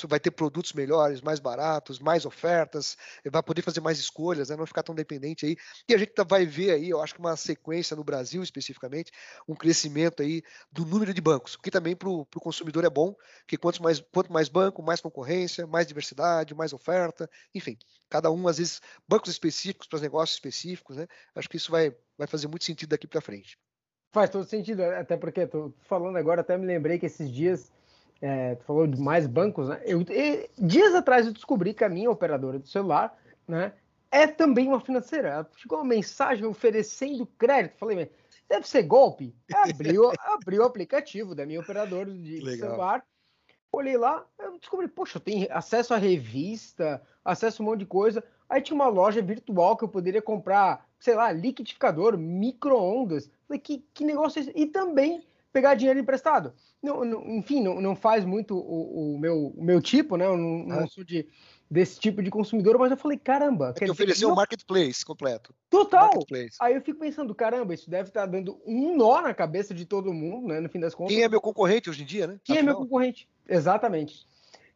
Vai 0.09 0.19
ter 0.19 0.31
produtos 0.31 0.73
melhores, 0.73 1.21
mais 1.21 1.39
baratos, 1.39 1.99
mais 1.99 2.25
ofertas, 2.25 2.97
vai 3.31 3.43
poder 3.43 3.63
fazer 3.63 3.81
mais 3.81 3.99
escolhas, 3.99 4.49
né? 4.49 4.57
Não 4.57 4.67
ficar 4.67 4.83
tão 4.83 4.95
dependente 4.95 5.47
aí. 5.47 5.57
E 5.89 5.95
a 5.95 5.99
gente 5.99 6.13
vai 6.27 6.45
ver 6.47 6.73
aí, 6.73 6.89
eu 6.89 7.01
acho 7.01 7.15
que 7.15 7.21
uma 7.21 7.37
sequência 7.37 7.95
no 7.95 8.03
Brasil 8.03 8.43
especificamente, 8.43 9.13
um 9.47 9.55
crescimento 9.55 9.82
aí 10.21 10.43
do 10.71 10.85
número 10.85 11.13
de 11.15 11.21
bancos, 11.21 11.55
o 11.55 11.61
que 11.61 11.71
também 11.71 11.97
para 11.97 12.09
o 12.09 12.27
consumidor 12.27 12.85
é 12.85 12.91
bom, 12.91 13.15
porque 13.41 13.57
quanto 13.57 13.83
mais, 13.83 14.01
quanto 14.01 14.33
mais 14.33 14.49
banco, 14.49 14.83
mais 14.83 15.01
concorrência, 15.01 15.67
mais 15.67 15.87
diversidade, 15.87 16.55
mais 16.55 16.73
oferta, 16.73 17.29
enfim, 17.55 17.77
cada 18.09 18.31
um, 18.31 18.47
às 18.49 18.59
vezes, 18.59 18.81
bancos 19.09 19.31
específicos 19.31 19.87
para 19.87 20.01
negócios 20.01 20.37
específicos, 20.37 20.97
né? 20.97 21.07
Acho 21.35 21.49
que 21.49 21.57
isso 21.57 21.71
vai, 21.71 21.95
vai 22.17 22.27
fazer 22.27 22.49
muito 22.49 22.65
sentido 22.65 22.91
daqui 22.91 23.07
para 23.07 23.21
frente. 23.21 23.59
Faz 24.13 24.29
todo 24.29 24.45
sentido, 24.45 24.83
até 24.83 25.17
porque 25.17 25.47
tô 25.47 25.73
falando 25.89 26.17
agora, 26.17 26.43
até 26.43 26.59
me 26.59 26.67
lembrei 26.67 26.99
que 26.99 27.07
esses 27.07 27.31
dias 27.31 27.73
é, 28.21 28.55
tu 28.55 28.65
falou 28.65 28.87
de 28.87 29.01
mais 29.01 29.27
bancos, 29.27 29.69
né? 29.69 29.81
Eu, 29.85 30.03
e, 30.03 30.49
dias 30.59 30.95
atrás 30.95 31.27
eu 31.27 31.33
descobri 31.33 31.75
que 31.75 31.83
a 31.83 31.89
minha 31.89 32.11
operadora 32.11 32.59
do 32.59 32.69
celular, 32.69 33.19
né, 33.49 33.73
é 34.13 34.27
também 34.27 34.69
uma 34.69 34.81
financeira. 34.81 35.49
Chegou 35.57 35.79
uma 35.79 35.85
mensagem 35.85 36.45
oferecendo 36.45 37.27
crédito. 37.27 37.79
Falei, 37.79 38.11
deve 38.49 38.69
ser 38.69 38.83
golpe. 38.83 39.35
Abriu, 39.55 40.13
abriu 40.19 40.63
o 40.63 40.67
aplicativo 40.67 41.35
da 41.35 41.47
minha 41.47 41.61
operadora 41.61 42.13
de 42.13 42.41
Legal. 42.41 42.71
celular. 42.71 43.05
Olhei 43.73 43.97
lá, 43.97 44.27
eu 44.39 44.59
descobri, 44.59 44.87
poxa, 44.87 45.17
eu 45.17 45.21
tenho 45.21 45.47
acesso 45.51 45.95
à 45.95 45.97
revista, 45.97 47.03
acesso 47.25 47.63
a 47.63 47.65
um 47.65 47.71
monte 47.71 47.81
de 47.81 47.87
coisa. 47.87 48.23
Aí 48.47 48.61
tinha 48.61 48.75
uma 48.75 48.89
loja 48.89 49.23
virtual 49.23 49.79
que 49.79 49.85
eu 49.85 49.89
poderia 49.89 50.21
comprar, 50.21 50.87
sei 51.01 51.15
lá, 51.15 51.33
liquidificador, 51.33 52.19
micro-ondas. 52.19 53.31
Falei, 53.49 53.59
que, 53.59 53.83
que 53.95 54.05
negócio 54.05 54.41
é 54.41 54.43
esse? 54.43 54.53
E 54.55 54.67
também 54.67 55.25
pegar 55.51 55.75
dinheiro 55.75 56.01
emprestado. 56.01 56.53
Não, 56.83 57.05
não, 57.05 57.27
enfim, 57.29 57.63
não, 57.63 57.81
não 57.81 57.97
faz 57.97 58.25
muito 58.25 58.57
o, 58.57 59.15
o, 59.15 59.19
meu, 59.19 59.55
o 59.57 59.65
meu 59.65 59.81
tipo, 59.81 60.17
né? 60.17 60.27
Eu 60.27 60.37
não, 60.37 60.65
não 60.65 60.87
sou 60.87 61.05
de, 61.05 61.27
desse 61.73 61.99
tipo 61.99 62.23
de 62.23 62.31
consumidor, 62.31 62.79
mas 62.79 62.91
eu 62.91 62.99
falei, 62.99 63.17
caramba. 63.17 63.73
É 63.75 63.85
que 63.87 63.91
ofereceu 63.91 64.31
um 64.31 64.35
marketplace 64.35 65.03
completo. 65.03 65.55
Total. 65.71 66.03
Marketplace. 66.03 66.59
Aí 66.61 66.75
eu 66.75 66.83
fico 66.83 67.01
pensando, 67.01 67.35
caramba, 67.35 67.73
isso 67.73 67.89
deve 67.89 68.11
estar 68.11 68.27
dando 68.27 68.61
um 68.67 68.95
nó 68.95 69.23
na 69.23 69.33
cabeça 69.33 69.73
de 69.73 69.87
todo 69.87 70.13
mundo, 70.13 70.49
né? 70.49 70.61
No 70.61 70.69
fim 70.69 70.79
das 70.79 70.95
contas. 70.95 71.15
Quem 71.15 71.25
é 71.25 71.29
meu 71.31 71.41
concorrente 71.41 71.89
hoje 71.89 72.03
em 72.03 72.07
dia, 72.07 72.27
né? 72.27 72.39
Quem 72.45 72.59
Afinal. 72.59 72.75
é 72.75 72.77
meu 72.77 72.85
concorrente? 72.85 73.27
Exatamente. 73.49 74.27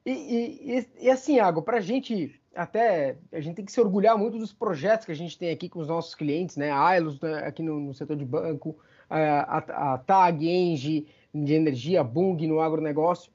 E, 0.07 0.11
e, 0.11 0.79
e, 0.79 0.89
e 1.03 1.11
assim, 1.11 1.39
Água, 1.39 1.63
para 1.63 1.77
a 1.77 1.81
gente 1.81 2.41
até 2.55 3.19
a 3.31 3.41
gente 3.41 3.57
tem 3.57 3.65
que 3.67 3.73
se 3.73 3.81
orgulhar 3.81 4.17
muito 4.17 4.39
dos 4.39 4.55
projetos 4.55 5.05
que 5.05 5.13
a 5.13 5.17
gente 5.17 5.37
tem 5.37 5.51
aqui 5.51 5.69
com 5.69 5.81
os 5.81 5.89
nossos 5.89 6.15
clientes, 6.15 6.57
né? 6.57 6.71
A 6.71 6.83
Ailos 6.83 7.21
né, 7.21 7.41
aqui 7.47 7.63
no, 7.63 7.79
no, 7.79 7.93
setor 7.93 8.17
de 8.17 8.25
banco, 8.25 8.79
a, 9.11 9.59
a, 9.59 9.95
a 9.95 9.99
TAG, 9.99 10.49
Engie 10.49 11.07
de 11.35 11.53
energia, 11.53 12.03
Bung 12.03 12.47
no 12.47 12.59
agronegócio. 12.59 13.31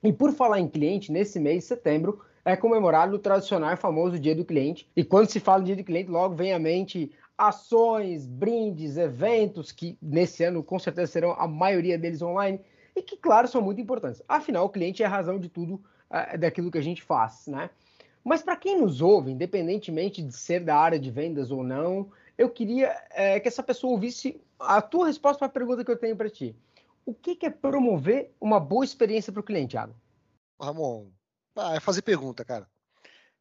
E 0.00 0.12
por 0.12 0.32
falar 0.32 0.60
em 0.60 0.68
cliente, 0.68 1.10
nesse 1.10 1.40
mês 1.40 1.64
setembro 1.64 2.20
é 2.44 2.56
comemorado 2.56 3.16
o 3.16 3.18
tradicional 3.18 3.72
e 3.72 3.76
famoso 3.76 4.18
Dia 4.18 4.34
do 4.34 4.44
Cliente. 4.44 4.88
E 4.94 5.02
quando 5.02 5.30
se 5.30 5.40
fala 5.40 5.64
Dia 5.64 5.76
do 5.76 5.84
Cliente, 5.84 6.10
logo 6.10 6.34
vem 6.34 6.52
à 6.52 6.58
mente 6.58 7.10
ações, 7.36 8.26
brindes, 8.26 8.96
eventos 8.96 9.72
que 9.72 9.98
nesse 10.00 10.44
ano 10.44 10.62
com 10.62 10.78
certeza 10.78 11.10
serão 11.10 11.32
a 11.32 11.48
maioria 11.48 11.98
deles 11.98 12.22
online 12.22 12.60
e 12.94 13.02
que, 13.02 13.16
claro, 13.16 13.48
são 13.48 13.60
muito 13.60 13.80
importantes. 13.80 14.22
Afinal, 14.28 14.66
o 14.66 14.68
cliente 14.68 15.02
é 15.02 15.06
a 15.06 15.08
razão 15.08 15.38
de 15.38 15.48
tudo 15.48 15.74
uh, 16.10 16.38
daquilo 16.38 16.70
que 16.70 16.78
a 16.78 16.82
gente 16.82 17.02
faz, 17.02 17.46
né? 17.46 17.70
Mas 18.22 18.42
para 18.42 18.56
quem 18.56 18.80
nos 18.80 19.00
ouve, 19.00 19.32
independentemente 19.32 20.22
de 20.22 20.32
ser 20.32 20.60
da 20.60 20.76
área 20.76 20.98
de 20.98 21.10
vendas 21.10 21.50
ou 21.50 21.62
não, 21.62 22.10
eu 22.38 22.48
queria 22.48 22.96
é, 23.10 23.38
que 23.38 23.48
essa 23.48 23.62
pessoa 23.62 23.92
ouvisse 23.92 24.40
a 24.58 24.80
tua 24.80 25.06
resposta 25.06 25.40
para 25.40 25.46
a 25.46 25.50
pergunta 25.50 25.84
que 25.84 25.90
eu 25.90 25.98
tenho 25.98 26.16
para 26.16 26.30
ti. 26.30 26.56
O 27.04 27.12
que, 27.12 27.36
que, 27.36 27.46
é 27.46 27.50
promover 27.50 28.32
uma 28.40 28.58
boa 28.58 28.84
experiência 28.84 29.30
para 29.30 29.40
o 29.40 29.44
cliente, 29.44 29.72
Thiago? 29.72 29.94
Ramon, 30.58 31.08
ah, 31.56 31.74
é 31.76 31.80
fazer 31.80 32.02
pergunta, 32.02 32.44
cara. 32.44 32.68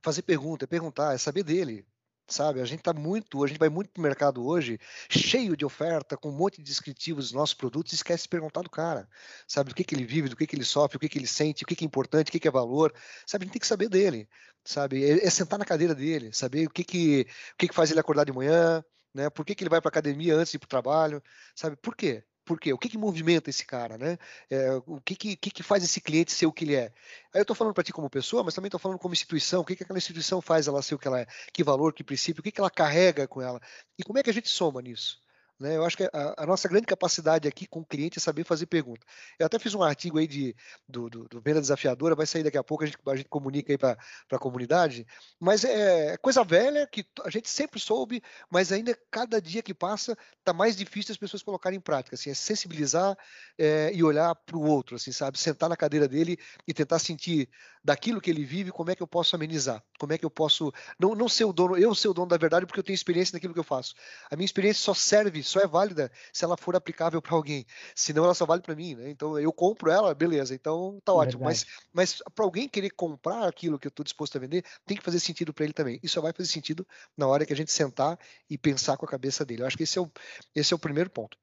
Fazer 0.02 0.22
pergunta, 0.24 0.66
é 0.66 0.68
perguntar, 0.68 1.14
é 1.14 1.18
saber 1.18 1.44
dele 1.44 1.86
sabe? 2.28 2.62
A 2.62 2.66
gente 2.66 2.82
tá 2.82 2.94
muito, 2.94 3.44
a 3.44 3.48
gente 3.48 3.60
vai 3.60 3.70
muito 3.70 3.92
pro 3.92 4.02
mercado 4.02 4.46
hoje, 4.46 4.80
cheio 5.10 5.56
de 5.56 5.66
oferta, 5.66 6.18
com 6.18 6.30
um 6.30 6.36
monte 6.36 6.58
de 6.58 6.64
descritivos 6.64 7.26
dos 7.26 7.34
nossos 7.34 7.54
produtos, 7.54 7.92
e 7.94 7.96
esquece 7.96 8.24
de 8.24 8.30
perguntar 8.30 8.62
do 8.62 8.70
cara, 8.70 9.08
sabe? 9.48 9.70
Do 9.70 9.76
que 9.76 9.84
que 9.84 9.96
ele 9.96 10.06
vive, 10.06 10.30
do 10.30 10.36
que 10.36 10.48
que 10.48 10.56
ele 10.56 10.64
sofre, 10.64 10.98
o 10.98 11.00
que 11.00 11.10
que 11.10 11.18
ele 11.18 11.28
sente, 11.28 11.64
o 11.64 11.68
que 11.68 11.76
que 11.76 11.84
é 11.84 11.88
importante, 11.88 12.30
o 12.30 12.32
que 12.32 12.40
que 12.40 12.48
é 12.48 12.52
valor, 12.52 12.94
sabe? 13.26 13.44
A 13.44 13.46
gente 13.46 13.54
tem 13.54 13.60
que 13.60 13.68
saber 13.68 13.90
dele, 13.90 14.28
sabe? 14.64 15.04
É, 15.04 15.26
é 15.26 15.30
sentar 15.30 15.60
na 15.60 15.66
cadeira 15.66 15.94
dele, 15.96 16.34
saber 16.34 16.68
o 16.68 16.70
que 16.70 16.84
que, 16.84 17.28
o 17.54 17.58
que 17.58 17.68
que 17.68 17.76
faz 17.76 17.92
ele 17.92 18.00
acordar 18.00 18.26
de 18.26 18.32
manhã, 18.34 18.84
né? 19.14 19.30
Por 19.30 19.46
que 19.46 19.56
que 19.56 19.64
ele 19.64 19.70
vai 19.70 19.82
para 19.82 19.90
academia 19.90 20.36
antes 20.36 20.52
de 20.52 20.58
ir 20.58 20.60
para 20.60 20.66
o 20.68 20.70
trabalho, 20.70 21.22
sabe? 21.56 21.76
Por 21.78 21.96
quê? 21.96 22.24
Por 22.46 22.60
quê? 22.60 22.74
O 22.74 22.78
que, 22.78 22.90
que 22.90 22.98
movimenta 22.98 23.50
esse 23.50 23.66
cara, 23.66 23.98
né? 23.98 24.18
É, 24.50 24.72
o 24.86 25.00
que, 25.00 25.16
que, 25.16 25.36
que, 25.38 25.64
faz 25.64 25.84
esse 25.84 26.02
cliente 26.02 26.32
ser 26.32 26.46
o 26.46 26.52
que 26.52 26.66
ele 26.66 26.76
é? 26.76 26.94
Aí 27.34 27.40
eu 27.40 27.44
estou 27.44 27.56
falando 27.56 27.74
para 27.74 27.84
ti 27.84 27.94
como 27.94 28.10
pessoa, 28.10 28.44
mas 28.44 28.54
também 28.54 28.68
estou 28.68 28.80
falando 28.80 29.00
como 29.00 29.14
instituição. 29.14 29.62
O 29.62 29.66
que, 29.66 29.76
que 29.76 29.84
aquela 29.84 29.98
instituição 29.98 30.42
faz 30.42 30.68
ela 30.68 30.82
ser 30.82 30.96
o 30.96 31.00
que 31.00 31.08
ela 31.08 31.22
é? 31.22 31.28
Que 31.54 31.64
valor, 31.64 31.94
que 31.94 32.04
princípio, 32.04 32.42
o 32.42 32.44
que, 32.44 32.52
que 32.52 32.60
ela 32.60 32.70
carrega 32.70 33.28
com 33.28 33.42
ela? 33.42 33.62
E 33.98 34.04
como 34.04 34.20
é 34.20 34.24
que 34.24 34.30
a 34.30 34.34
gente 34.34 34.50
soma 34.50 34.82
nisso? 34.82 35.23
Né? 35.60 35.78
Eu 35.78 35.86
acho 35.86 35.96
que 35.96 36.04
a, 36.04 36.44
a, 36.44 36.46
nossa 36.46 36.68
grande 36.68 36.86
capacidade 36.86 37.48
aqui 37.48 37.68
com 37.68 37.82
o 37.82 37.86
cliente 37.86 38.18
é 38.18 38.22
saber 38.22 38.44
fazer 38.44 38.66
pergunta. 38.66 39.06
Eu 39.38 39.46
até 39.46 39.60
fiz 39.60 39.74
um 39.74 39.84
artigo 39.84 40.18
aí 40.18 40.28
de, 40.28 40.56
do, 40.88 41.10
do, 41.10 41.28
do 41.28 41.42
Venda 41.42 41.62
Desafiadora, 41.62 42.16
vai 42.16 42.26
sair 42.26 42.44
daqui 42.44 42.58
a 42.58 42.64
pouco, 42.64 42.84
a 42.84 42.88
gente, 42.88 42.98
a 43.06 43.16
gente 43.16 43.30
comunica 43.30 43.72
aí 43.72 43.78
para 43.78 43.98
a 44.32 44.40
comunidade, 44.40 45.06
mas 45.40 45.64
é, 45.64 46.14
é 46.14 46.18
coisa 46.18 46.44
velha 46.44 46.88
que 46.88 47.06
a 47.24 47.30
gente 47.30 47.50
sempre 47.50 47.80
soube, 47.80 48.22
mas 48.50 48.72
ainda 48.72 48.98
cada 49.12 49.42
dia 49.42 49.62
que 49.62 49.74
passa 49.74 50.18
está 50.40 50.54
mais 50.54 50.76
difícil 50.76 51.12
as 51.12 51.18
pessoas 51.18 51.44
colocarem 51.44 51.78
em 51.78 51.82
prática, 51.82 52.16
assim, 52.16 52.30
é 52.30 52.34
sensibilizar 52.34 53.16
é, 53.58 53.92
e 53.94 54.04
olhar 54.04 54.34
para 54.36 54.58
o 54.58 54.64
outro, 54.64 54.96
assim, 54.96 55.12
sabe? 55.12 55.40
Sentar 55.40 55.70
na 55.70 55.78
cadeira 55.78 56.08
dele 56.08 56.38
e 56.68 56.74
tentar 56.74 57.00
sentir 57.00 57.50
daquilo 57.84 58.22
que 58.22 58.30
ele 58.30 58.46
vive, 58.46 58.72
como 58.72 58.90
é 58.92 58.96
que 58.96 59.04
eu 59.04 59.08
posso 59.08 59.36
amenizar, 59.36 59.84
como 60.00 60.14
é 60.14 60.18
que 60.18 60.26
eu 60.26 60.30
posso 60.30 60.72
não, 60.98 61.14
não 61.14 61.28
ser 61.28 61.46
o 61.46 61.52
dono, 61.52 61.78
eu 61.78 61.94
ser 61.94 62.08
o 62.08 62.14
dono 62.14 62.28
da 62.28 62.38
verdade 62.38 62.66
porque 62.66 62.80
eu 62.80 62.84
tenho 62.84 62.96
experiência 62.96 63.36
naquilo 63.36 63.54
que 63.54 63.60
eu 63.60 63.64
faço. 63.64 63.94
A 64.32 64.36
minha 64.36 64.46
experiência 64.46 64.82
só 64.84 64.94
serve, 64.94 65.44
só 65.44 65.60
é 65.60 65.68
válida 65.68 66.12
se 66.32 66.46
ela 66.46 66.56
for 66.56 66.76
aplicável 66.76 67.22
para 67.22 67.36
alguém, 67.36 67.66
senão 67.94 68.24
ela 68.24 68.34
só 68.34 68.46
vale 68.46 68.62
para 68.62 68.76
mim, 68.76 68.96
né? 68.96 69.10
Então 69.10 69.38
eu 69.38 69.52
compro 69.52 69.92
ela, 69.92 70.14
beleza, 70.16 70.56
então 70.56 71.00
tá 71.04 71.14
ótimo. 71.14 71.44
Mas, 71.44 71.66
mas 71.92 72.22
para 72.34 72.46
alguém 72.46 72.70
querer 72.70 72.92
comprar 72.92 73.48
aquilo 73.48 73.78
que 73.78 73.88
eu 73.88 73.90
estou 73.90 74.04
disposto 74.04 74.38
a 74.38 74.40
vender, 74.40 74.64
tem 74.86 74.96
que 74.96 75.04
fazer 75.04 75.20
sentido 75.20 75.54
para 75.54 75.66
ele 75.66 75.74
também. 75.74 76.00
Isso 76.02 76.14
só 76.14 76.22
vai 76.22 76.32
fazer 76.32 76.50
sentido 76.50 76.88
na 77.18 77.28
hora 77.28 77.46
que 77.46 77.54
a 77.54 77.56
gente 77.56 77.72
sentar 77.72 78.18
e 78.50 78.58
pensar 78.58 78.96
com 78.98 79.06
a 79.06 79.10
cabeça 79.10 79.44
dele. 79.44 79.64
Eu 79.64 79.68
acho 79.68 79.78
que 79.78 79.84
esse 79.84 79.98
é 79.98 80.02
o, 80.02 80.10
esse 80.56 80.74
é 80.74 80.76
o 80.76 80.80
primeiro 80.80 81.10
ponto. 81.10 81.38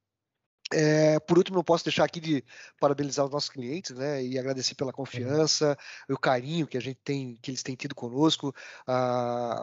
É, 0.72 1.18
por 1.18 1.36
último, 1.36 1.56
não 1.56 1.64
posso 1.64 1.84
deixar 1.84 2.04
aqui 2.04 2.20
de 2.20 2.44
parabenizar 2.78 3.24
os 3.24 3.30
nossos 3.30 3.50
clientes, 3.50 3.96
né, 3.96 4.22
e 4.22 4.38
agradecer 4.38 4.76
pela 4.76 4.92
confiança, 4.92 5.76
uhum. 6.08 6.14
o 6.14 6.18
carinho 6.18 6.66
que 6.66 6.78
a 6.78 6.80
gente 6.80 7.00
tem, 7.02 7.36
que 7.42 7.50
eles 7.50 7.62
têm 7.62 7.74
tido 7.74 7.94
conosco, 7.94 8.54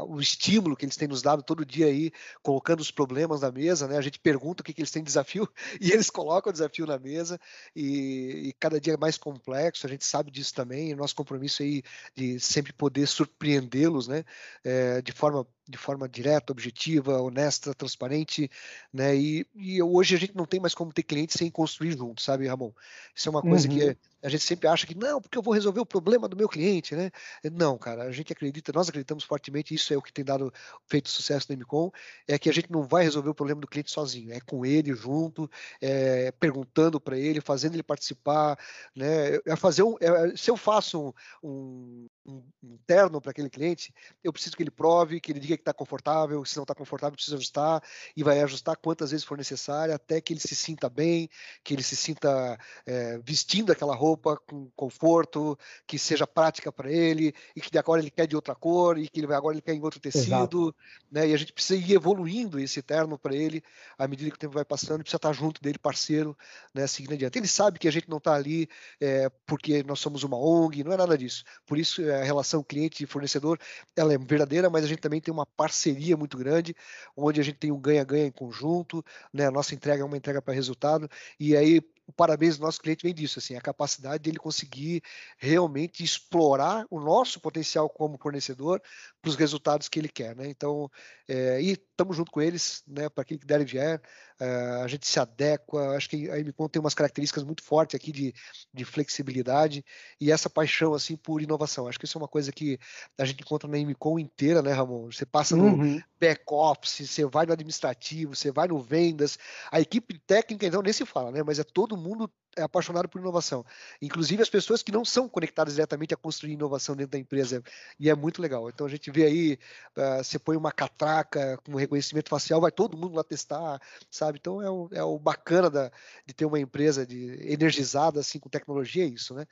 o 0.08 0.20
estímulo 0.20 0.76
que 0.76 0.84
eles 0.84 0.98
têm 0.98 1.08
nos 1.08 1.22
dado 1.22 1.41
todo 1.41 1.65
dia 1.65 1.86
aí, 1.86 2.12
colocando 2.41 2.82
os 2.82 2.91
problemas 2.91 3.41
na 3.41 3.52
mesa, 3.52 3.88
né, 3.88 3.98
a 3.98 4.02
gente 4.02 4.20
pergunta 4.20 4.62
o 4.62 4.65
que, 4.65 4.74
que 4.74 4.82
eles 4.82 4.91
têm 4.91 5.02
de 5.02 5.08
desafio 5.08 5.48
e 5.80 5.91
eles 5.91 6.10
colocam 6.10 6.50
o 6.50 6.54
desafio 6.54 6.86
na 6.86 7.00
mesa 7.00 7.39
e, 7.74 8.50
e 8.50 8.54
cada 8.60 8.80
dia 8.80 8.96
é 8.96 8.98
mais 8.98 9.17
complexo, 9.17 9.88
a 9.88 9.89
gente 9.89 10.06
sabe 10.06 10.30
disso 10.30 10.54
também, 10.54 10.91
e 10.91 10.96
nosso 10.96 11.15
compromisso 11.15 11.63
aí 11.63 11.84
de 12.15 12.38
sempre 12.39 12.74
poder 12.74 13.08
surpreendê-los, 13.08 14.10
né, 14.10 14.26
é, 14.63 15.02
de 15.02 15.13
forma 15.13 15.48
de 15.68 15.78
forma 15.78 16.08
direta, 16.08 16.52
objetiva, 16.52 17.22
honesta, 17.22 17.74
transparente, 17.74 18.50
né? 18.94 19.16
E, 19.16 19.46
e, 19.56 19.82
hoje 19.82 20.16
a 20.16 20.20
gente 20.20 20.36
não 20.36 20.46
tem 20.46 20.60
mais 20.60 20.74
como 20.74 20.94
ter 20.94 21.04
cliente 21.04 21.38
sem 21.38 21.50
construir 21.52 21.98
junto, 21.98 22.22
sabe, 22.22 22.48
Ramon? 22.48 22.72
Isso 23.16 23.28
é 23.28 23.32
uma 23.32 23.42
coisa 23.42 23.68
uhum. 23.68 23.76
que 23.76 23.98
a 24.24 24.30
gente 24.30 24.44
sempre 24.44 24.68
acha 24.68 24.88
que 24.88 24.96
não, 24.96 25.22
porque 25.22 25.38
eu 25.38 25.42
vou 25.42 25.54
resolver 25.54 25.80
o 25.80 25.86
problema 25.86 26.28
do 26.28 26.36
meu 26.36 26.50
cliente, 26.50 26.96
né? 26.96 27.12
Não, 27.52 27.78
cara, 27.78 28.04
a 28.04 28.12
gente 28.12 28.34
acredita, 28.34 28.72
nós 28.74 28.90
acreditamos 28.90 29.24
fortemente, 29.24 29.74
isso 29.74 29.94
é 29.94 29.98
o 29.98 30.02
que 30.02 30.12
tem 30.12 30.26
dado 30.26 30.52
feito 30.88 31.10
sucesso 31.10 31.48
no 31.50 31.58
MCOM, 31.58 31.92
é 32.28 32.38
que 32.40 32.50
a 32.50 32.54
gente 32.54 32.72
não 32.72 32.84
vai 32.84 33.04
resolver 33.04 33.30
o 33.30 33.36
problema 33.36 33.62
do 33.62 33.68
cliente 33.68 33.92
sozinho, 33.92 34.34
é 34.34 34.40
com 34.40 34.66
ele 34.66 34.94
junto, 34.94 35.50
é, 35.82 36.32
perguntando 36.32 37.00
para 37.00 37.18
ele, 37.18 37.42
fazendo 37.42 37.76
ele 37.76 37.84
participar, 37.84 38.58
né? 38.96 39.40
É 39.46 39.56
fazer 39.56 39.84
um, 39.84 39.96
é, 40.00 40.36
se 40.36 40.50
eu 40.50 40.58
faço 40.58 41.14
um, 41.44 41.48
um, 41.50 42.08
um 42.28 42.78
terno 42.86 43.22
para 43.22 43.32
aquele 43.32 43.50
cliente, 43.50 43.94
eu 44.24 44.34
preciso 44.34 44.56
que 44.56 44.63
ele 44.63 44.72
prove, 44.72 45.20
que 45.22 45.32
ele 45.32 45.40
diga 45.40 45.56
que 45.56 45.62
está 45.62 45.74
confortável, 45.74 46.44
se 46.46 46.58
não 46.58 46.63
está 46.63 46.76
confortável 46.76 47.16
precisa 47.16 47.38
ajustar 47.38 47.82
e 48.16 48.24
vai 48.24 48.42
ajustar 48.42 48.76
quantas 48.78 49.12
vezes 49.12 49.26
for 49.26 49.38
necessário 49.38 49.94
até 49.94 50.20
que 50.20 50.34
ele 50.34 50.40
se 50.40 50.56
sinta 50.56 50.90
bem, 50.90 51.30
que 51.63 51.74
ele 51.74 51.84
se 51.84 51.96
sinta 51.96 52.58
é, 52.86 53.18
vestindo 53.20 53.72
aquela 53.72 53.96
roupa 53.96 54.38
com 54.46 54.70
conforto, 54.76 55.58
que 55.86 55.98
seja 55.98 56.28
prática 56.28 56.72
para 56.72 56.92
ele, 56.92 57.34
e 57.56 57.62
que 57.62 57.78
agora 57.78 58.02
ele 58.02 58.12
quer 58.12 58.28
de 58.28 58.36
outra 58.36 58.56
cor, 58.56 58.98
e 58.98 59.08
que 59.08 59.20
ele 59.20 59.34
agora 59.34 59.56
ele 59.56 59.62
quer 59.62 59.74
em 59.74 59.82
outro 59.82 60.00
tecido, 60.00 60.76
né? 61.12 61.28
E 61.28 61.34
a 61.34 61.38
gente 61.38 61.54
precisa 61.54 61.80
ir 61.80 61.94
evoluindo 61.94 62.60
esse 62.60 62.82
terno 62.82 63.18
para 63.18 63.36
ele 63.36 63.63
à 63.98 64.08
medida 64.08 64.30
que 64.30 64.36
o 64.36 64.40
tempo 64.40 64.54
vai 64.54 64.66
passando, 64.66 65.02
precisa 65.02 65.18
estar 65.18 65.34
junto 65.34 65.62
dele, 65.62 65.78
parceiro, 65.78 66.38
né? 66.74 66.88
Seguindo 66.88 67.13
adiante. 67.13 67.38
Ele 67.38 67.48
sabe 67.48 67.80
que 67.80 67.88
a 67.88 67.92
gente 67.92 68.10
não 68.10 68.18
está 68.18 68.34
ali 68.34 68.68
é, 69.00 69.30
porque 69.46 69.84
nós 69.84 70.00
somos 70.00 70.24
uma 70.24 70.38
ONG, 70.38 70.84
não 70.84 70.92
é 70.92 70.98
nada 70.98 71.18
disso. 71.18 71.44
Por 71.66 71.78
isso 71.78 72.02
a 72.22 72.24
relação 72.24 72.64
cliente 72.64 73.04
e 73.04 73.08
fornecedor 73.08 73.60
ela 73.96 74.14
é 74.14 74.18
verdadeira, 74.18 74.70
mas 74.70 74.84
a 74.84 74.88
gente 74.88 75.00
também 75.00 75.22
tem 75.22 75.34
uma 75.34 75.46
parceria 75.46 76.18
muito 76.18 76.38
grande, 76.38 76.76
onde 77.16 77.40
a 77.40 77.44
gente 77.44 77.58
tem 77.58 77.72
um 77.72 77.80
ganha-ganha 77.80 78.28
em 78.28 78.32
conjunto, 78.32 79.04
né? 79.34 79.48
A 79.48 79.52
nossa 79.52 79.74
entrega 79.74 80.02
é 80.02 80.06
uma 80.06 80.18
entrega 80.18 80.42
para 80.42 80.54
resultado, 80.54 81.10
e 81.40 81.56
aí 81.56 81.82
o 82.08 82.14
parabéns 82.14 82.58
do 82.58 82.64
nosso 82.64 82.80
cliente 82.80 83.04
vem 83.04 83.14
disso, 83.14 83.38
assim, 83.38 83.56
a 83.56 83.62
capacidade 83.62 84.24
dele 84.24 84.38
conseguir 84.40 85.04
realmente 85.38 86.04
explorar 86.04 86.86
o 86.90 87.02
nosso 87.02 87.38
potencial 87.42 87.90
como 87.90 88.18
fornecedor 88.18 88.82
para 89.22 89.30
os 89.30 89.36
resultados 89.36 89.90
que 89.90 90.00
ele 90.00 90.08
quer, 90.08 90.34
né? 90.34 90.48
Então, 90.48 90.90
é, 91.28 91.62
e 91.62 91.74
estamos 91.74 92.16
junto 92.16 92.32
com 92.32 92.42
eles, 92.42 92.82
né? 92.88 93.10
Para 93.10 93.26
quem 93.26 93.38
que 93.38 93.46
der 93.46 93.60
e 93.60 93.66
vier, 93.66 94.02
é, 94.39 94.82
a 94.84 94.88
gente 94.88 95.08
se 95.08 95.19
adequa. 95.19 95.95
Acho 95.95 96.10
que 96.10 96.30
a 96.30 96.39
Emicon 96.39 96.67
tem 96.67 96.80
umas 96.80 96.93
características 96.93 97.43
muito 97.43 97.63
fortes 97.63 97.95
aqui 97.95 98.12
de, 98.12 98.34
de 98.73 98.86
flexibilidade 98.86 99.84
e 100.19 100.32
essa 100.32 100.50
paixão 100.50 100.93
assim 100.93 101.15
por 101.15 101.41
inovação. 101.41 101.88
Acho 101.88 102.00
que 102.00 102.06
isso 102.06 102.17
é 102.17 102.21
uma 102.21 102.28
coisa 102.28 102.52
que 102.52 102.80
a 103.17 103.26
gente 103.26 103.41
encontra 103.41 103.67
na 103.69 103.78
Emicon 103.78 104.19
inteira, 104.19 104.62
né, 104.62 104.71
Ramon? 104.71 105.12
Você 105.12 105.26
passa 105.26 105.56
no 105.56 105.65
uhum. 105.65 106.02
back 106.19 106.43
office, 106.50 107.10
você 107.10 107.26
vai 107.26 107.45
no 107.45 107.54
administrativo, 107.54 108.36
você 108.36 108.52
vai 108.52 108.67
no 108.67 108.80
vendas, 108.80 109.38
a 109.71 109.82
equipe 109.82 110.19
técnica 110.19 110.65
então 110.65 110.82
nem 110.82 110.93
se 110.93 111.06
fala, 111.06 111.32
né? 111.32 111.43
Mas 111.43 111.60
é 111.60 111.63
todo 111.63 111.97
mundo 111.97 112.32
é 112.58 112.63
apaixonado 112.63 113.08
por 113.08 113.22
inovação. 113.22 113.65
Inclusive 114.02 114.41
as 114.41 114.50
pessoas 114.50 114.84
que 114.84 114.91
não 114.91 115.06
são 115.06 115.30
conectadas 115.30 115.76
diretamente 115.76 116.13
a 116.13 116.17
construir 116.17 116.54
inovação 116.54 116.96
dentro 116.96 117.12
da 117.12 117.20
empresa. 117.20 117.63
E 118.00 118.10
é 118.10 118.15
muito 118.15 118.41
legal. 118.41 118.67
Então 118.70 118.86
a 118.86 118.89
gente 118.89 119.10
vê 119.12 119.26
aí, 119.26 119.60
uh, 119.96 120.24
você 120.24 120.39
põe 120.39 120.58
uma 120.58 120.72
catraca 120.72 121.58
com 121.65 121.76
reconhecimento 121.76 122.30
facial, 122.30 122.60
vai 122.60 122.72
todo 122.72 122.98
mundo 122.98 123.15
lá 123.15 123.24
testar, 123.24 123.80
sabe? 124.10 124.39
Então 124.39 124.62
é 124.62 124.70
o, 124.70 124.89
é 124.91 125.04
o 125.04 125.20
bacana 125.20 125.70
da, 125.70 125.91
de 126.26 126.34
ter 126.34 126.46
uma 126.46 126.60
empresa 126.60 127.06
de, 127.06 127.38
energizada 127.52 128.20
assim 128.20 128.39
com 128.39 128.50
tecnologia, 128.50 129.04
é 129.04 129.08
isso, 129.08 129.34
né? 129.34 129.46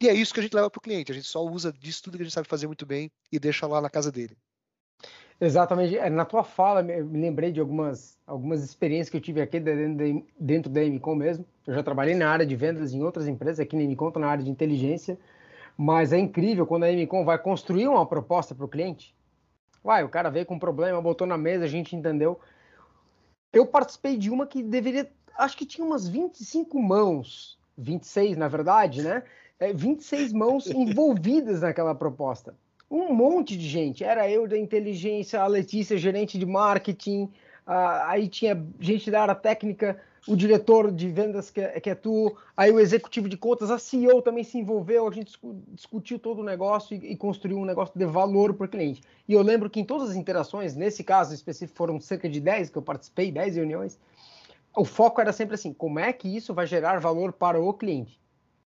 E 0.00 0.08
é 0.08 0.14
isso 0.14 0.32
que 0.34 0.40
a 0.40 0.42
gente 0.42 0.54
leva 0.54 0.70
para 0.70 0.78
o 0.78 0.82
cliente. 0.82 1.12
A 1.12 1.14
gente 1.14 1.26
só 1.26 1.42
usa 1.44 1.72
disso 1.72 2.02
tudo 2.02 2.16
que 2.16 2.22
a 2.22 2.26
gente 2.26 2.34
sabe 2.34 2.48
fazer 2.48 2.66
muito 2.66 2.86
bem 2.86 3.10
e 3.32 3.38
deixa 3.38 3.66
lá 3.66 3.80
na 3.80 3.90
casa 3.90 4.12
dele. 4.12 4.36
Exatamente. 5.40 5.96
É, 5.96 6.10
na 6.10 6.24
tua 6.24 6.44
fala, 6.44 6.82
me 6.82 7.18
lembrei 7.18 7.50
de 7.50 7.60
algumas, 7.60 8.18
algumas 8.26 8.62
experiências 8.62 9.08
que 9.08 9.16
eu 9.16 9.20
tive 9.20 9.40
aqui 9.40 9.58
dentro, 9.58 10.26
dentro 10.38 10.70
da 10.70 10.82
MCOM 10.82 11.14
mesmo. 11.14 11.46
Eu 11.66 11.74
já 11.74 11.82
trabalhei 11.82 12.14
na 12.14 12.28
área 12.28 12.44
de 12.44 12.54
vendas 12.54 12.92
em 12.92 13.02
outras 13.02 13.26
empresas, 13.26 13.58
aqui 13.58 13.74
na 13.74 13.82
MCOM 13.82 14.12
na 14.18 14.28
área 14.28 14.44
de 14.44 14.50
inteligência, 14.50 15.18
mas 15.78 16.12
é 16.12 16.18
incrível 16.18 16.66
quando 16.66 16.84
a 16.84 16.92
MCOM 16.92 17.24
vai 17.24 17.38
construir 17.38 17.88
uma 17.88 18.04
proposta 18.04 18.54
para 18.54 18.66
o 18.66 18.68
cliente. 18.68 19.14
Vai, 19.82 20.04
o 20.04 20.10
cara 20.10 20.28
veio 20.28 20.44
com 20.44 20.56
um 20.56 20.58
problema, 20.58 21.00
botou 21.00 21.26
na 21.26 21.38
mesa, 21.38 21.64
a 21.64 21.68
gente 21.68 21.96
entendeu. 21.96 22.38
Eu 23.50 23.64
participei 23.64 24.18
de 24.18 24.28
uma 24.28 24.46
que 24.46 24.62
deveria, 24.62 25.10
acho 25.38 25.56
que 25.56 25.64
tinha 25.64 25.86
umas 25.86 26.06
25 26.06 26.78
mãos, 26.78 27.58
26 27.78 28.36
na 28.36 28.46
verdade, 28.46 29.02
né? 29.02 29.22
É, 29.58 29.72
26 29.72 30.34
mãos 30.34 30.66
envolvidas 30.68 31.62
naquela 31.62 31.94
proposta 31.94 32.54
um 32.90 33.14
monte 33.14 33.56
de 33.56 33.68
gente. 33.68 34.02
Era 34.02 34.28
eu 34.28 34.48
da 34.48 34.58
inteligência, 34.58 35.40
a 35.40 35.46
Letícia, 35.46 35.96
gerente 35.96 36.36
de 36.36 36.44
marketing, 36.44 37.30
aí 37.64 38.28
tinha 38.28 38.60
gente 38.80 39.10
da 39.10 39.22
área 39.22 39.34
técnica, 39.34 40.00
o 40.26 40.36
diretor 40.36 40.90
de 40.90 41.08
vendas 41.08 41.50
que 41.50 41.60
é, 41.60 41.80
que 41.80 41.88
é 41.88 41.94
tu, 41.94 42.36
aí 42.56 42.70
o 42.70 42.78
executivo 42.78 43.28
de 43.28 43.36
contas, 43.36 43.70
a 43.70 43.78
CEO 43.78 44.20
também 44.20 44.44
se 44.44 44.58
envolveu, 44.58 45.08
a 45.08 45.10
gente 45.10 45.32
discutiu 45.68 46.18
todo 46.18 46.40
o 46.40 46.44
negócio 46.44 46.94
e, 46.94 47.12
e 47.12 47.16
construiu 47.16 47.58
um 47.58 47.64
negócio 47.64 47.98
de 47.98 48.04
valor 48.04 48.52
para 48.52 48.66
o 48.66 48.68
cliente. 48.68 49.02
E 49.26 49.32
eu 49.32 49.40
lembro 49.40 49.70
que 49.70 49.80
em 49.80 49.84
todas 49.84 50.10
as 50.10 50.16
interações, 50.16 50.76
nesse 50.76 51.02
caso 51.02 51.32
específico 51.32 51.78
foram 51.78 51.98
cerca 52.00 52.28
de 52.28 52.40
10 52.40 52.70
que 52.70 52.76
eu 52.76 52.82
participei, 52.82 53.32
10 53.32 53.56
reuniões, 53.56 53.98
o 54.76 54.84
foco 54.84 55.20
era 55.20 55.32
sempre 55.32 55.54
assim, 55.54 55.72
como 55.72 55.98
é 55.98 56.12
que 56.12 56.28
isso 56.28 56.52
vai 56.52 56.66
gerar 56.66 57.00
valor 57.00 57.32
para 57.32 57.60
o 57.60 57.72
cliente? 57.72 58.19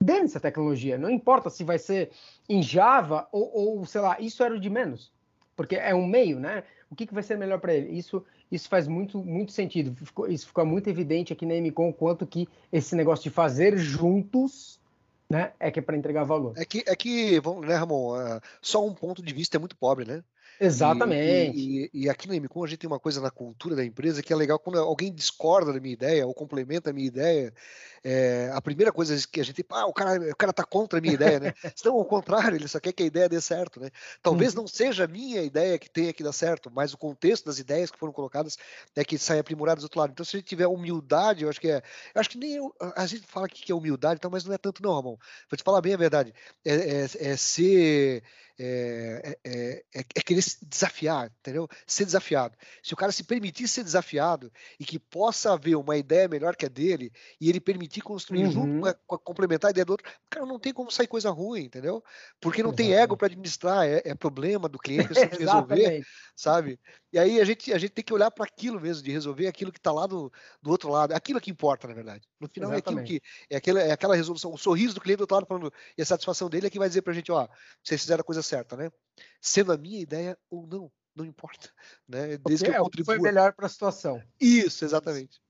Dane-se 0.05 0.37
a 0.37 0.41
tecnologia, 0.41 0.99
não 0.99 1.11
importa 1.11 1.49
se 1.49 1.65
vai 1.65 1.79
ser 1.79 2.11
em 2.49 2.63
Java 2.63 3.27
ou, 3.33 3.79
ou, 3.79 3.87
sei 3.87 4.01
lá, 4.01 4.21
isso 4.21 4.43
era 4.43 4.55
o 4.55 4.61
de 4.61 4.69
menos, 4.69 5.13
porque 5.57 5.77
é 5.77 5.95
um 5.95 6.07
meio, 6.07 6.39
né? 6.39 6.63
O 6.91 6.95
que, 6.95 7.07
que 7.07 7.15
vai 7.15 7.23
ser 7.23 7.37
melhor 7.37 7.59
para 7.59 7.75
ele? 7.75 7.97
Isso, 7.99 8.25
isso 8.53 8.69
faz 8.69 8.87
muito, 8.87 9.19
muito 9.19 9.51
sentido. 9.51 9.97
Ficou, 9.97 10.29
isso 10.29 10.47
ficou 10.47 10.65
muito 10.65 10.89
evidente 10.89 11.33
aqui 11.33 11.45
na 11.45 11.55
MCOM, 11.55 11.93
quanto 11.93 12.27
que 12.27 12.49
esse 12.71 12.95
negócio 12.95 13.25
de 13.25 13.31
fazer 13.31 13.77
juntos 13.77 14.79
né, 15.29 15.53
é 15.59 15.71
que 15.71 15.79
é 15.79 15.83
para 15.83 15.97
entregar 15.97 16.25
valor. 16.25 16.53
É 16.57 16.65
que, 16.65 16.85
é 16.87 16.95
que 16.95 17.41
vamos, 17.41 17.67
né, 17.67 17.75
Ramon? 17.75 18.15
Uh, 18.15 18.41
só 18.61 18.87
um 18.87 18.95
ponto 18.95 19.23
de 19.23 19.35
vista 19.35 19.57
é 19.57 19.59
muito 19.59 19.77
pobre, 19.77 20.05
né? 20.05 20.23
Exatamente. 20.61 21.59
E, 21.59 21.91
e, 21.93 22.05
e, 22.05 22.09
aqui 22.09 22.29
na 22.29 22.35
MCOM 22.35 22.63
a 22.63 22.67
gente 22.69 22.79
tem 22.79 22.89
uma 22.89 23.01
coisa 23.01 23.21
na 23.21 23.31
cultura 23.31 23.75
da 23.75 23.85
empresa 23.85 24.23
que 24.23 24.33
é 24.33 24.37
legal 24.37 24.59
quando 24.59 24.79
alguém 24.79 25.13
discorda 25.13 25.73
da 25.73 25.81
minha 25.81 25.95
ideia 25.95 26.27
ou 26.27 26.35
complementa 26.35 26.91
a 26.91 26.93
minha 26.93 27.09
ideia. 27.09 27.53
É, 28.07 28.51
a 28.53 28.61
primeira 28.61 28.93
coisa 28.93 29.17
que 29.27 29.41
a 29.41 29.45
gente, 29.45 29.65
ah, 29.71 29.87
o 29.87 29.93
cara, 29.93 30.31
o 30.31 30.37
cara 30.37 30.53
tá 30.53 30.63
contra 30.63 30.99
a 30.99 31.03
minha 31.03 31.15
ideia, 31.15 31.41
né? 31.41 31.55
Não, 31.83 31.95
ao 31.95 32.05
contrário, 32.05 32.55
ele 32.55 32.69
só 32.69 32.79
quer 32.79 32.93
que 32.93 33.03
a 33.03 33.07
ideia 33.07 33.31
dê 33.31 33.41
certo, 33.41 33.81
né? 33.81 33.91
Talvez 34.23 34.55
uhum. 34.55 34.61
não 34.61 34.67
seja 34.67 35.05
a 35.05 35.09
minha 35.09 35.43
ideia 35.43 35.79
que 35.79 35.89
tenha 35.89 36.13
que 36.13 36.23
dar 36.23 36.33
certo, 36.33 36.71
mas 36.71 36.93
o 36.93 36.99
contexto 36.99 37.47
das 37.47 37.59
ideias 37.59 37.91
que 37.91 37.99
foram 37.99 38.13
colocadas 38.13 38.59
é 38.95 39.03
que 39.03 39.17
saem 39.17 39.41
aprimoradas 39.41 39.83
do 39.83 39.87
outro 39.87 40.01
lado. 40.01 40.11
Então, 40.11 40.25
se 40.25 40.37
a 40.37 40.39
gente 40.39 40.49
tiver 40.49 40.67
humildade, 40.67 41.45
eu 41.45 41.49
acho 41.49 41.61
que 41.61 41.71
é. 41.71 41.83
Eu 42.15 42.21
acho 42.21 42.29
que 42.29 42.37
nem 42.37 42.57
eu, 42.57 42.75
a 42.95 43.07
gente 43.07 43.27
fala 43.27 43.49
que 43.49 43.73
é 43.73 43.75
humildade, 43.75 44.17
então, 44.19 44.31
mas 44.31 44.45
não 44.45 44.55
é 44.55 44.59
tanto, 44.59 44.83
não, 44.83 44.95
Ramon. 44.95 45.17
Vou 45.51 45.57
te 45.57 45.63
falar 45.63 45.81
bem 45.81 45.95
a 45.95 45.99
verdade. 45.99 46.35
É, 46.63 46.75
é, 46.75 47.31
é 47.31 47.37
ser 47.37 48.23
é, 48.57 49.37
é, 49.45 49.83
é, 49.93 50.05
é, 50.15 50.23
querer 50.23 50.43
se 50.43 50.65
desafiar, 50.65 51.33
entendeu? 51.41 51.69
Ser 51.87 52.05
desafiado. 52.05 52.57
Se 52.83 52.95
o 52.95 52.97
cara 52.97 53.11
se 53.11 53.25
permitir 53.25 53.67
ser 53.67 53.83
desafiado 53.83 54.53
e 54.79 54.85
que 54.85 54.99
possa 54.99 55.53
haver 55.53 55.75
uma 55.75 55.97
ideia 55.97 56.29
melhor 56.29 56.55
que 56.55 56.65
a 56.65 56.69
dele 56.69 57.13
e 57.41 57.49
ele 57.49 57.61
permitir 57.61 57.94
construir 58.01 58.45
uhum. 58.45 58.51
junto, 58.51 58.97
com 59.07 59.15
a, 59.15 59.19
complementar 59.19 59.69
a 59.69 59.73
ideia 59.73 59.85
do 59.85 59.91
outro, 59.91 60.11
cara, 60.31 60.47
não 60.47 60.59
tem 60.59 60.73
como 60.73 60.91
sair 60.91 61.07
coisa 61.07 61.31
ruim, 61.31 61.65
entendeu? 61.65 62.03
Porque 62.41 62.63
não 62.63 62.71
Exatamente. 62.71 62.93
tem 62.93 63.03
ego 63.03 63.17
para 63.17 63.27
administrar, 63.27 63.87
é, 63.87 64.03
é, 64.05 64.15
problema 64.15 64.69
do 64.69 64.79
cliente, 64.79 65.09
é 65.19 65.27
resolver, 65.27 66.05
sabe? 66.35 66.79
E 67.13 67.19
aí 67.19 67.41
a 67.41 67.45
gente, 67.45 67.73
a 67.73 67.79
gente 67.79 67.93
tem 67.93 68.05
que 68.05 68.13
olhar 68.13 68.31
para 68.31 68.45
aquilo 68.45 68.81
mesmo, 68.81 69.03
de 69.03 69.13
resolver 69.13 69.47
aquilo 69.47 69.73
que 69.73 69.79
está 69.79 69.93
lá 69.93 70.07
do, 70.07 70.33
do 70.63 70.71
outro 70.71 70.91
lado, 70.91 71.13
aquilo 71.13 71.41
que 71.41 71.51
importa, 71.51 71.87
na 71.87 71.95
verdade. 71.95 72.27
No 72.41 72.49
final 72.49 72.73
Exatamente. 72.73 73.13
é 73.13 73.17
aquilo 73.17 73.21
que 73.21 73.55
é 73.55 73.57
aquela, 73.57 73.81
é 73.81 73.93
aquela 73.93 74.17
resolução, 74.17 74.53
o 74.53 74.59
sorriso 74.59 74.95
do 74.95 75.01
cliente 75.01 75.19
do 75.19 75.23
outro 75.23 75.37
lado 75.37 75.47
falando, 75.47 75.73
e 75.97 76.03
a 76.03 76.07
satisfação 76.07 76.49
dele 76.49 76.67
é 76.67 76.71
que 76.71 76.79
vai 76.79 76.89
dizer 76.89 77.03
para 77.03 77.13
a 77.13 77.17
gente, 77.17 77.31
ó, 77.31 77.49
vocês 77.83 78.01
fizeram 78.01 78.21
a 78.23 78.25
coisa 78.25 78.43
certa, 78.43 78.77
né? 78.77 78.91
Sendo 79.41 79.73
a 79.73 79.77
minha 79.77 80.01
ideia 80.01 80.37
ou 80.51 80.67
não, 80.67 80.91
não 81.15 81.25
importa, 81.25 81.71
né? 82.09 82.37
Desde 82.39 82.65
que 82.65 82.71
eu 82.71 82.75
é, 82.75 82.79
contribua. 82.79 83.15
Foi 83.15 83.23
melhor 83.23 83.53
para 83.53 83.67
a 83.67 83.69
situação. 83.69 84.23
Isso, 84.41 84.85
exatamente. 84.85 85.44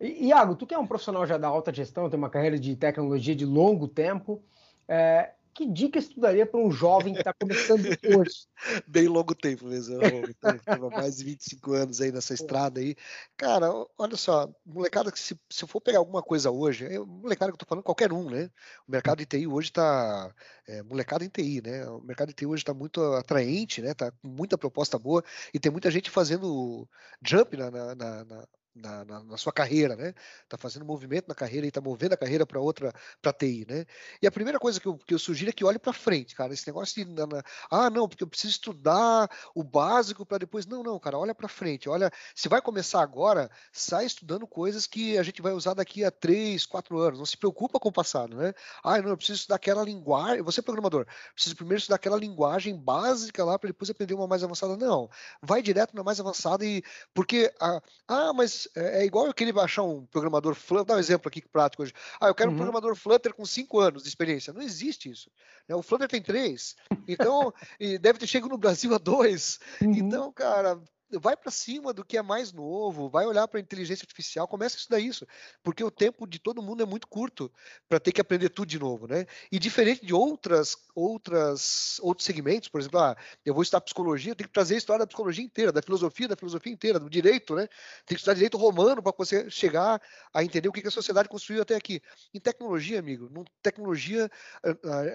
Iago, 0.00 0.56
tu 0.56 0.66
que 0.66 0.74
é 0.74 0.78
um 0.78 0.86
profissional 0.86 1.26
já 1.26 1.38
da 1.38 1.48
alta 1.48 1.72
gestão, 1.72 2.10
tem 2.10 2.18
uma 2.18 2.30
carreira 2.30 2.58
de 2.58 2.74
tecnologia 2.76 3.34
de 3.34 3.46
longo 3.46 3.86
tempo, 3.86 4.42
é, 4.88 5.32
que 5.54 5.66
dica 5.66 6.02
tu 6.02 6.20
daria 6.20 6.44
para 6.44 6.58
um 6.58 6.70
jovem 6.70 7.14
que 7.14 7.20
está 7.20 7.32
começando 7.32 7.86
hoje? 8.26 8.46
Bem 8.88 9.06
longo 9.06 9.34
tempo 9.36 9.66
mesmo, 9.66 9.94
eu 10.02 10.90
mais 10.90 11.16
de 11.16 11.24
25 11.24 11.72
anos 11.72 12.00
aí 12.00 12.10
nessa 12.10 12.34
estrada 12.34 12.80
aí. 12.80 12.96
Cara, 13.36 13.70
olha 13.96 14.16
só, 14.16 14.52
molecada 14.66 15.12
que 15.12 15.18
se, 15.18 15.38
se 15.48 15.62
eu 15.62 15.68
for 15.68 15.80
pegar 15.80 15.98
alguma 15.98 16.22
coisa 16.22 16.50
hoje, 16.50 16.84
é 16.84 16.98
molecada 16.98 17.52
que 17.52 17.54
eu 17.54 17.58
tô 17.58 17.66
falando, 17.66 17.84
qualquer 17.84 18.12
um, 18.12 18.28
né? 18.28 18.50
O 18.86 18.90
mercado 18.90 19.18
de 19.18 19.26
TI 19.26 19.46
hoje 19.46 19.68
está, 19.68 20.34
é, 20.66 20.82
molecada 20.82 21.24
em 21.24 21.28
TI, 21.28 21.62
né? 21.62 21.88
O 21.88 22.00
mercado 22.00 22.28
de 22.28 22.34
TI 22.34 22.46
hoje 22.46 22.62
está 22.62 22.74
muito 22.74 23.00
atraente, 23.14 23.80
né? 23.80 23.94
Tá 23.94 24.10
com 24.10 24.28
muita 24.28 24.58
proposta 24.58 24.98
boa 24.98 25.22
e 25.52 25.60
tem 25.60 25.70
muita 25.70 25.90
gente 25.90 26.10
fazendo 26.10 26.88
jump 27.24 27.56
na, 27.56 27.70
na, 27.70 27.94
na 27.94 28.48
na, 28.74 29.04
na, 29.04 29.22
na, 29.22 29.36
sua 29.36 29.52
carreira, 29.52 29.94
né? 29.94 30.14
Tá 30.48 30.58
fazendo 30.58 30.84
movimento 30.84 31.28
na 31.28 31.34
carreira 31.34 31.66
e 31.66 31.70
tá 31.70 31.80
movendo 31.80 32.14
a 32.14 32.16
carreira 32.16 32.44
para 32.44 32.60
outra, 32.60 32.92
para 33.22 33.32
TI, 33.32 33.66
né? 33.68 33.86
E 34.20 34.26
a 34.26 34.32
primeira 34.32 34.58
coisa 34.58 34.80
que 34.80 34.86
eu, 34.86 34.96
que 34.98 35.14
eu 35.14 35.18
sugiro 35.18 35.50
é 35.50 35.52
que 35.52 35.64
olhe 35.64 35.78
para 35.78 35.92
frente, 35.92 36.34
cara. 36.34 36.52
Esse 36.52 36.66
negócio 36.66 37.04
de, 37.04 37.10
na, 37.10 37.26
na, 37.26 37.42
ah, 37.70 37.88
não, 37.88 38.08
porque 38.08 38.24
eu 38.24 38.28
preciso 38.28 38.52
estudar 38.52 39.30
o 39.54 39.62
básico 39.62 40.26
para 40.26 40.38
depois. 40.38 40.66
Não, 40.66 40.82
não, 40.82 40.98
cara, 40.98 41.18
olha 41.18 41.34
para 41.34 41.48
frente. 41.48 41.88
Olha, 41.88 42.10
se 42.34 42.48
vai 42.48 42.60
começar 42.60 43.00
agora, 43.00 43.50
sai 43.72 44.06
estudando 44.06 44.46
coisas 44.46 44.86
que 44.86 45.16
a 45.16 45.22
gente 45.22 45.40
vai 45.40 45.52
usar 45.52 45.74
daqui 45.74 46.04
a 46.04 46.10
três, 46.10 46.66
quatro 46.66 46.98
anos. 46.98 47.18
Não 47.18 47.26
se 47.26 47.36
preocupa 47.36 47.78
com 47.78 47.88
o 47.88 47.92
passado, 47.92 48.36
né? 48.36 48.52
Ah, 48.82 49.00
não, 49.00 49.10
eu 49.10 49.16
preciso 49.16 49.40
estudar 49.40 49.56
aquela 49.56 49.84
linguagem. 49.84 50.42
Você 50.42 50.60
é 50.60 50.62
programador, 50.62 51.06
preciso 51.34 51.56
primeiro 51.56 51.78
estudar 51.78 51.96
aquela 51.96 52.16
linguagem 52.16 52.76
básica 52.76 53.44
lá 53.44 53.58
para 53.58 53.68
depois 53.68 53.90
aprender 53.90 54.14
uma 54.14 54.26
mais 54.26 54.42
avançada. 54.42 54.76
Não, 54.76 55.08
vai 55.40 55.62
direto 55.62 55.94
na 55.94 56.02
mais 56.02 56.18
avançada 56.18 56.64
e 56.64 56.82
porque 57.14 57.52
ah, 57.60 57.80
ah 58.08 58.32
mas 58.32 58.63
é, 58.74 59.02
é, 59.02 59.04
igual 59.04 59.26
eu 59.26 59.34
queria 59.34 59.52
baixar 59.52 59.82
um 59.82 60.06
programador 60.06 60.54
Flutter, 60.54 60.86
dar 60.86 60.96
um 60.96 60.98
exemplo 60.98 61.28
aqui 61.28 61.42
prático 61.42 61.82
hoje. 61.82 61.92
Ah, 62.20 62.28
eu 62.28 62.34
quero 62.34 62.50
uhum. 62.50 62.54
um 62.54 62.58
programador 62.58 62.94
Flutter 62.94 63.34
com 63.34 63.44
cinco 63.44 63.80
anos 63.80 64.02
de 64.02 64.08
experiência. 64.08 64.52
Não 64.52 64.62
existe 64.62 65.10
isso. 65.10 65.30
Né? 65.68 65.74
O 65.74 65.82
Flutter 65.82 66.08
tem 66.08 66.22
três. 66.22 66.76
Então, 67.06 67.52
e 67.78 67.98
deve 67.98 68.18
ter 68.18 68.26
chegado 68.26 68.50
no 68.50 68.58
Brasil 68.58 68.94
a 68.94 68.98
dois. 68.98 69.58
Uhum. 69.80 69.92
Então, 69.92 70.32
cara, 70.32 70.80
vai 71.10 71.36
para 71.36 71.50
cima 71.50 71.92
do 71.92 72.04
que 72.04 72.16
é 72.16 72.22
mais 72.22 72.52
novo, 72.52 73.08
vai 73.08 73.26
olhar 73.26 73.46
para 73.46 73.58
a 73.58 73.62
inteligência 73.62 74.04
artificial, 74.04 74.48
começa 74.48 74.76
a 74.76 74.78
estudar 74.78 75.00
isso, 75.00 75.26
porque 75.62 75.82
o 75.84 75.90
tempo 75.90 76.26
de 76.26 76.38
todo 76.38 76.62
mundo 76.62 76.82
é 76.82 76.86
muito 76.86 77.06
curto 77.06 77.52
para 77.88 78.00
ter 78.00 78.12
que 78.12 78.20
aprender 78.20 78.48
tudo 78.48 78.68
de 78.68 78.78
novo, 78.78 79.06
né? 79.06 79.26
E 79.50 79.58
diferente 79.58 80.04
de 80.04 80.14
outras 80.14 80.76
outras 80.94 81.98
outros 82.00 82.24
segmentos, 82.24 82.68
por 82.68 82.80
exemplo, 82.80 83.00
ah, 83.00 83.16
eu 83.44 83.54
vou 83.54 83.62
estudar 83.62 83.80
psicologia, 83.80 84.32
eu 84.32 84.36
tenho 84.36 84.48
que 84.48 84.54
trazer 84.54 84.74
a 84.74 84.78
história 84.78 85.00
da 85.00 85.06
psicologia 85.06 85.44
inteira, 85.44 85.72
da 85.72 85.82
filosofia, 85.82 86.28
da 86.28 86.36
filosofia 86.36 86.72
inteira, 86.72 86.98
do 86.98 87.10
direito, 87.10 87.54
né? 87.54 87.66
Tem 88.06 88.16
que 88.16 88.20
estudar 88.20 88.34
direito 88.34 88.56
romano 88.56 89.02
para 89.02 89.12
você 89.16 89.50
chegar 89.50 90.00
a 90.32 90.44
entender 90.44 90.68
o 90.68 90.72
que 90.72 90.86
a 90.86 90.90
sociedade 90.90 91.28
construiu 91.28 91.62
até 91.62 91.74
aqui. 91.74 92.00
Em 92.32 92.40
tecnologia, 92.40 92.98
amigo, 92.98 93.28
não, 93.30 93.44
tecnologia 93.62 94.30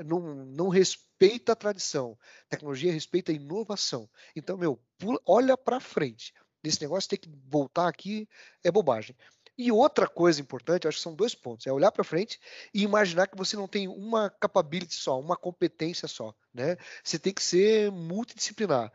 não, 0.06 0.20
não 0.46 0.70
respeita 0.70 1.09
respeita 1.20 1.52
a 1.52 1.56
tradição. 1.56 2.18
Tecnologia 2.48 2.92
respeita 2.94 3.32
a 3.32 3.36
inovação. 3.36 4.10
Então, 4.36 4.58
meu, 4.58 4.80
pula, 4.98 5.20
olha 5.26 5.58
para 5.58 5.80
frente. 5.80 6.34
Esse 6.64 6.82
negócio 6.82 7.10
tem 7.10 7.20
que 7.20 7.30
voltar 7.48 7.88
aqui 7.88 8.28
é 8.64 8.72
bobagem. 8.72 9.16
E 9.58 9.72
outra 9.72 10.08
coisa 10.08 10.40
importante, 10.40 10.88
acho 10.88 10.98
que 10.98 11.04
são 11.04 11.14
dois 11.14 11.36
pontos: 11.36 11.68
é 11.68 11.72
olhar 11.72 11.92
para 11.92 12.04
frente 12.04 12.40
e 12.74 12.84
imaginar 12.84 13.28
que 13.28 13.38
você 13.38 13.58
não 13.58 13.68
tem 13.68 13.88
uma 13.90 14.30
capability 14.30 14.96
só, 14.96 15.20
uma 15.20 15.36
competência 15.36 16.08
só, 16.08 16.34
né? 16.54 16.78
Você 17.04 17.20
tem 17.20 17.34
que 17.34 17.44
ser 17.44 17.92
multidisciplinar. 17.92 18.92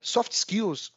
Soft 0.00 0.32
skills 0.32 0.94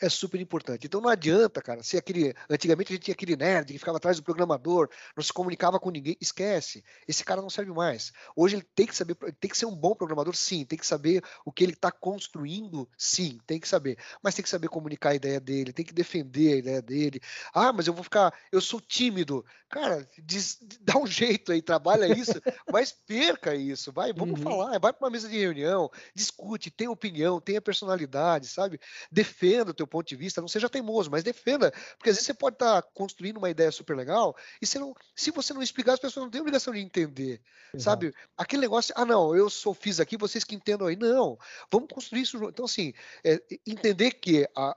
é 0.00 0.08
super 0.08 0.40
importante. 0.40 0.86
Então 0.86 1.00
não 1.00 1.08
adianta, 1.08 1.60
cara, 1.62 1.82
se 1.82 1.96
aquele. 1.96 2.34
Antigamente 2.48 2.92
a 2.92 2.94
gente 2.96 3.04
tinha 3.04 3.14
aquele 3.14 3.36
nerd 3.36 3.72
que 3.72 3.78
ficava 3.78 3.98
atrás 3.98 4.16
do 4.16 4.22
programador, 4.22 4.88
não 5.16 5.22
se 5.22 5.32
comunicava 5.32 5.78
com 5.78 5.90
ninguém. 5.90 6.16
Esquece. 6.20 6.84
Esse 7.06 7.24
cara 7.24 7.40
não 7.40 7.50
serve 7.50 7.72
mais. 7.72 8.12
Hoje 8.34 8.56
ele 8.56 8.66
tem 8.74 8.86
que 8.86 8.96
saber, 8.96 9.14
tem 9.40 9.50
que 9.50 9.56
ser 9.56 9.66
um 9.66 9.74
bom 9.74 9.94
programador, 9.94 10.34
sim. 10.34 10.64
Tem 10.64 10.78
que 10.78 10.86
saber 10.86 11.22
o 11.44 11.52
que 11.52 11.64
ele 11.64 11.72
está 11.72 11.90
construindo, 11.90 12.88
sim. 12.96 13.38
Tem 13.46 13.60
que 13.60 13.68
saber. 13.68 13.98
Mas 14.22 14.34
tem 14.34 14.42
que 14.42 14.48
saber 14.48 14.68
comunicar 14.68 15.10
a 15.10 15.14
ideia 15.14 15.40
dele, 15.40 15.72
tem 15.72 15.84
que 15.84 15.94
defender 15.94 16.54
a 16.54 16.56
ideia 16.56 16.82
dele. 16.82 17.20
Ah, 17.54 17.72
mas 17.72 17.86
eu 17.86 17.94
vou 17.94 18.04
ficar. 18.04 18.32
Eu 18.50 18.60
sou 18.60 18.80
tímido. 18.80 19.44
Cara, 19.68 20.08
diz, 20.22 20.58
dá 20.80 20.96
um 20.96 21.06
jeito 21.06 21.50
aí, 21.50 21.60
trabalha 21.60 22.06
isso, 22.06 22.32
mas 22.70 22.92
perca 22.92 23.54
isso. 23.54 23.92
Vai, 23.92 24.12
vamos 24.12 24.38
uhum. 24.38 24.44
falar. 24.44 24.78
Vai 24.78 24.92
para 24.92 25.04
uma 25.04 25.10
mesa 25.10 25.28
de 25.28 25.38
reunião, 25.38 25.90
discute, 26.14 26.70
tem 26.70 26.86
opinião, 26.88 27.40
tenha 27.40 27.60
personalidade, 27.60 28.46
sabe? 28.46 28.80
Defenda 29.10 29.72
o 29.72 29.74
teu 29.74 29.85
teu 29.86 29.88
ponto 29.88 30.08
de 30.08 30.16
vista, 30.16 30.40
não 30.40 30.48
seja 30.48 30.68
teimoso, 30.68 31.10
mas 31.10 31.22
defenda, 31.22 31.70
porque 31.96 32.10
às 32.10 32.16
vezes 32.16 32.26
você 32.26 32.34
pode 32.34 32.56
estar 32.56 32.82
tá 32.82 32.88
construindo 32.92 33.36
uma 33.38 33.48
ideia 33.48 33.70
super 33.70 33.96
legal 33.96 34.36
e 34.60 34.66
você 34.66 34.78
não, 34.78 34.94
se 35.14 35.30
você 35.30 35.54
não 35.54 35.62
explicar, 35.62 35.94
as 35.94 36.00
pessoas 36.00 36.24
não 36.24 36.30
têm 36.30 36.40
obrigação 36.40 36.74
de 36.74 36.80
entender, 36.80 37.40
Exato. 37.72 37.80
sabe? 37.80 38.14
Aquele 38.36 38.62
negócio, 38.62 38.92
ah, 38.96 39.04
não, 39.04 39.34
eu 39.34 39.48
sou 39.48 39.72
fiz 39.72 40.00
aqui, 40.00 40.16
vocês 40.16 40.44
que 40.44 40.54
entendam 40.54 40.88
aí, 40.88 40.96
não, 40.96 41.38
vamos 41.70 41.88
construir 41.90 42.22
isso. 42.22 42.36
Então, 42.44 42.64
assim, 42.64 42.92
é, 43.24 43.40
entender 43.66 44.12
que 44.12 44.48
a, 44.56 44.76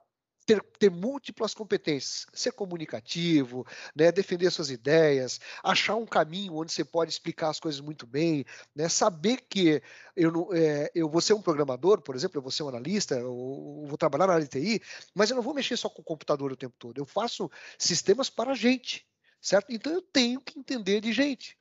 ter, 0.49 0.63
ter, 0.79 0.89
múltiplas 0.89 1.53
competências, 1.53 2.25
ser 2.33 2.51
comunicativo, 2.53 3.67
né, 3.95 4.11
defender 4.11 4.49
suas 4.49 4.71
ideias, 4.71 5.39
achar 5.63 5.95
um 5.95 6.07
caminho 6.07 6.55
onde 6.55 6.73
você 6.73 6.83
pode 6.83 7.11
explicar 7.11 7.49
as 7.49 7.59
coisas 7.59 7.79
muito 7.79 8.07
bem, 8.07 8.43
né, 8.75 8.89
saber 8.89 9.41
que 9.47 9.79
eu, 10.15 10.31
não, 10.31 10.49
é, 10.51 10.89
eu 10.95 11.07
vou 11.07 11.21
ser 11.21 11.33
um 11.33 11.41
programador, 11.41 12.01
por 12.01 12.15
exemplo, 12.15 12.39
eu 12.39 12.41
vou 12.41 12.49
ser 12.49 12.63
um 12.63 12.69
analista, 12.69 13.13
eu 13.13 13.85
vou 13.85 13.95
trabalhar 13.95 14.25
na 14.25 14.33
área 14.33 14.47
de 14.47 14.49
TI, 14.49 14.81
mas 15.13 15.29
eu 15.29 15.35
não 15.35 15.43
vou 15.43 15.53
mexer 15.53 15.77
só 15.77 15.87
com 15.87 16.01
o 16.01 16.05
computador 16.05 16.51
o 16.51 16.57
tempo 16.57 16.75
todo, 16.79 16.97
eu 16.97 17.05
faço 17.05 17.51
sistemas 17.77 18.27
para 18.27 18.55
gente, 18.55 19.05
certo? 19.39 19.71
Então 19.71 19.93
eu 19.93 20.01
tenho 20.01 20.41
que 20.41 20.57
entender 20.57 20.99
de 20.99 21.13
gente, 21.13 21.55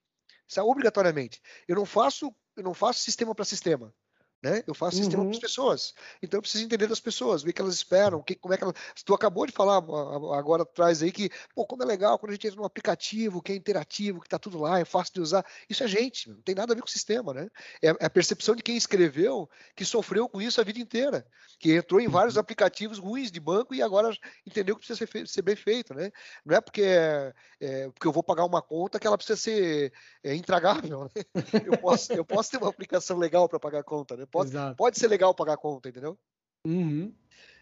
certo? 0.46 0.66
obrigatoriamente. 0.66 1.42
Eu 1.66 1.76
não 1.76 1.84
faço 1.84 2.34
eu 2.56 2.64
não 2.64 2.74
faço 2.74 3.00
sistema 3.00 3.34
para 3.36 3.44
sistema. 3.44 3.94
Né? 4.40 4.62
Eu 4.68 4.74
faço 4.74 4.98
sistema 4.98 5.24
para 5.24 5.30
as 5.30 5.36
uhum. 5.36 5.40
pessoas. 5.40 5.94
Então 6.22 6.38
eu 6.38 6.42
preciso 6.42 6.64
entender 6.64 6.86
das 6.86 7.00
pessoas, 7.00 7.42
ver 7.42 7.50
o 7.50 7.52
que 7.52 7.60
elas 7.60 7.74
esperam, 7.74 8.22
que, 8.22 8.36
como 8.36 8.54
é 8.54 8.56
que 8.56 8.62
elas. 8.62 8.74
Tu 9.04 9.12
acabou 9.12 9.44
de 9.44 9.52
falar 9.52 9.76
agora 9.76 10.62
atrás 10.62 11.02
aí 11.02 11.10
que, 11.10 11.28
pô, 11.56 11.66
como 11.66 11.82
é 11.82 11.86
legal 11.86 12.16
quando 12.18 12.30
a 12.30 12.34
gente 12.34 12.46
entra 12.46 12.60
num 12.60 12.64
aplicativo 12.64 13.42
que 13.42 13.50
é 13.50 13.56
interativo, 13.56 14.20
que 14.20 14.28
está 14.28 14.38
tudo 14.38 14.58
lá, 14.60 14.78
é 14.78 14.84
fácil 14.84 15.14
de 15.14 15.20
usar. 15.20 15.44
Isso 15.68 15.82
é 15.82 15.88
gente, 15.88 16.30
não 16.30 16.40
tem 16.40 16.54
nada 16.54 16.72
a 16.72 16.76
ver 16.76 16.82
com 16.82 16.86
o 16.86 16.90
sistema, 16.90 17.34
né? 17.34 17.48
É, 17.82 17.88
é 17.88 18.06
a 18.06 18.10
percepção 18.10 18.54
de 18.54 18.62
quem 18.62 18.76
escreveu 18.76 19.50
que 19.74 19.84
sofreu 19.84 20.28
com 20.28 20.40
isso 20.40 20.60
a 20.60 20.64
vida 20.64 20.78
inteira, 20.78 21.26
que 21.58 21.74
entrou 21.74 22.00
em 22.00 22.06
vários 22.06 22.36
uhum. 22.36 22.40
aplicativos 22.40 22.98
ruins 22.98 23.32
de 23.32 23.40
banco 23.40 23.74
e 23.74 23.82
agora 23.82 24.16
entendeu 24.46 24.76
que 24.76 24.86
precisa 24.86 25.10
ser, 25.10 25.26
ser 25.26 25.42
bem 25.42 25.56
feito, 25.56 25.92
né? 25.94 26.12
Não 26.44 26.56
é 26.56 26.60
porque, 26.60 26.84
é, 27.60 27.88
porque 27.90 28.06
eu 28.06 28.12
vou 28.12 28.22
pagar 28.22 28.44
uma 28.44 28.62
conta 28.62 29.00
que 29.00 29.06
ela 29.06 29.18
precisa 29.18 29.36
ser 29.36 29.92
é, 30.22 30.32
intragável. 30.34 31.10
Né? 31.14 31.24
Eu, 31.68 31.78
posso, 31.78 32.12
eu 32.12 32.24
posso 32.24 32.50
ter 32.50 32.56
uma 32.56 32.68
aplicação 32.68 33.18
legal 33.18 33.48
para 33.48 33.58
pagar 33.58 33.80
a 33.80 33.84
conta, 33.84 34.16
né? 34.16 34.26
Pode, 34.30 34.52
pode 34.76 34.98
ser 34.98 35.08
legal 35.08 35.34
pagar 35.34 35.54
a 35.54 35.58
conta, 35.58 35.88
entendeu? 35.88 36.18
Uhum. 36.66 37.12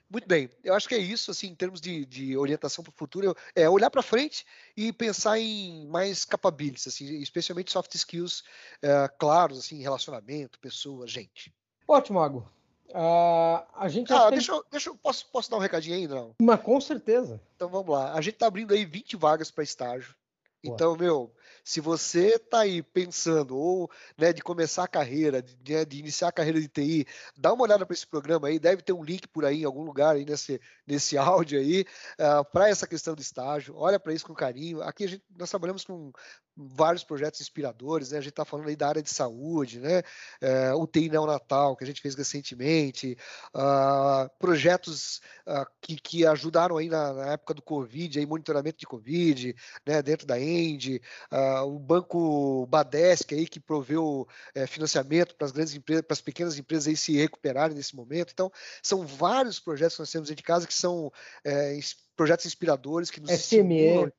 Muito 0.09 0.29
bem, 0.29 0.49
eu 0.63 0.73
acho 0.73 0.89
que 0.89 0.95
é 0.95 0.99
isso, 0.99 1.33
assim, 1.33 1.49
em 1.49 1.55
termos 1.55 1.81
de, 1.81 2.07
de 2.07 2.37
orientação 2.37 2.85
para 2.85 2.91
o 2.91 2.97
futuro, 2.97 3.35
é 3.57 3.69
olhar 3.69 3.91
para 3.91 4.03
frente 4.03 4.47
e 4.77 4.93
pensar 4.93 5.37
em 5.39 5.85
mais 5.89 6.25
capabilities, 6.25 6.87
assim, 6.87 7.17
especialmente 7.17 7.73
soft 7.73 7.93
skills 7.95 8.45
é, 8.81 9.09
claros, 9.19 9.59
assim, 9.59 9.83
relacionamento, 9.83 10.61
pessoa, 10.61 11.09
gente. 11.09 11.53
Ótimo, 11.89 12.21
Mago. 12.21 12.49
Uh, 12.91 13.67
a 13.75 13.89
gente 13.89 14.13
ah, 14.13 14.31
deixa, 14.31 14.53
eu, 14.53 14.65
deixa 14.71 14.91
eu, 14.91 14.97
posso, 14.97 15.27
posso 15.33 15.51
dar 15.51 15.57
um 15.57 15.61
recadinho 15.61 15.97
aí, 15.97 16.07
não? 16.07 16.37
Mas 16.41 16.61
com 16.61 16.81
certeza. 16.81 17.41
Então 17.57 17.69
vamos 17.69 17.93
lá. 17.93 18.13
A 18.13 18.21
gente 18.21 18.35
está 18.35 18.47
abrindo 18.47 18.73
aí 18.73 18.85
20 18.85 19.17
vagas 19.17 19.51
para 19.51 19.65
estágio. 19.65 20.15
Então, 20.63 20.97
meu, 20.97 21.33
se 21.67 21.81
você 21.81 22.37
está 22.37 22.61
aí 22.61 22.81
pensando 22.81 23.59
ou 23.59 23.91
né, 24.17 24.33
de 24.33 24.41
começar 24.41 24.85
a 24.85 24.89
carreira, 24.89 25.43
de, 25.43 25.75
né, 25.75 25.85
de, 25.85 25.99
iniciar 25.99 26.29
a 26.29 26.33
carreira 26.33 26.61
de 26.61 26.69
TI, 26.69 27.05
dá 27.37 27.53
uma 27.53 27.65
olhada 27.65 27.85
para 27.85 27.93
esse 27.93 28.07
programa 28.07 28.47
aí, 28.47 28.57
deve 28.57 28.83
ter 28.83 28.93
um 28.93 29.03
link 29.03 29.27
por 29.27 29.45
aí 29.45 29.63
em 29.63 29.65
algum 29.65 29.83
lugar 29.83 30.15
aí 30.15 30.25
nesse, 30.25 30.61
nesse 30.87 31.19
áudio 31.19 31.59
aí, 31.59 31.81
uh, 31.81 32.39
ah, 32.39 32.45
para 32.45 32.69
essa 32.69 32.87
questão 32.87 33.17
do 33.17 33.21
estágio. 33.21 33.75
Olha 33.77 33.99
para 33.99 34.15
isso 34.15 34.25
com 34.25 34.33
carinho. 34.33 34.81
Aqui 34.81 35.05
a 35.05 35.09
gente, 35.09 35.25
nós 35.37 35.51
trabalhamos 35.51 35.85
com 35.85 36.13
vários 36.57 37.05
projetos 37.05 37.41
inspiradores, 37.41 38.11
né? 38.11 38.19
A 38.19 38.21
gente 38.21 38.31
está 38.31 38.45
falando 38.45 38.69
aí 38.69 38.77
da 38.77 38.89
área 38.89 39.03
de 39.03 39.11
saúde, 39.11 39.79
né? 39.79 40.03
É, 40.41 40.73
UTI 40.75 41.11
neonatal, 41.11 41.77
que 41.77 41.85
a 41.85 41.87
gente 41.87 42.01
fez 42.01 42.15
recentemente, 42.15 43.17
uh, 43.55 44.31
projetos 44.39 45.21
uh, 45.47 45.67
que, 45.83 45.97
que 45.97 46.27
ajudaram 46.27 46.79
aí 46.79 46.89
na, 46.89 47.13
na, 47.13 47.33
época 47.33 47.53
do 47.53 47.61
Covid, 47.61 48.19
aí 48.19 48.25
monitoramento 48.25 48.79
de 48.79 48.87
Covid, 48.87 49.55
né? 49.85 50.01
Dentro 50.01 50.27
da 50.27 50.41
END, 50.41 51.01
uh, 51.31 51.56
o 51.63 51.79
banco 51.79 52.67
Badesc 52.67 53.35
aí 53.35 53.47
que 53.47 53.61
proveu 53.61 54.27
é, 54.55 54.67
financiamento 54.67 55.35
para 55.35 55.47
as 55.47 55.53
grandes 55.53 55.75
empresas, 55.75 56.05
para 56.05 56.15
as 56.15 56.21
pequenas 56.21 56.59
empresas 56.59 56.89
aí 56.89 56.97
se 56.97 57.17
recuperarem 57.17 57.77
nesse 57.77 57.95
momento. 57.95 58.33
Então, 58.33 58.51
são 58.83 59.07
vários 59.07 59.59
projetos 59.59 59.97
que 59.97 60.03
nós 60.03 60.11
temos 60.11 60.31
aí 60.31 60.37
de 60.37 60.43
casa 60.43 60.67
que 60.67 60.75
são 60.75 61.13
é, 61.45 61.79
projetos 62.17 62.47
inspiradores 62.47 63.11
que 63.11 63.21
nos 63.21 63.31
SME. 63.31 63.37
estimulam 63.37 64.13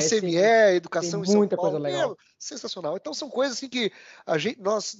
SME, 0.00 0.36
educação 0.74 1.22
tem 1.22 1.36
muita 1.36 1.56
Paulo, 1.56 1.72
coisa 1.72 1.84
legal. 1.84 2.08
Meu, 2.08 2.18
sensacional. 2.38 2.96
Então 2.96 3.12
são 3.12 3.28
coisas 3.28 3.56
assim 3.56 3.68
que 3.68 3.92
a 4.26 4.38
gente, 4.38 4.60
nós, 4.60 4.96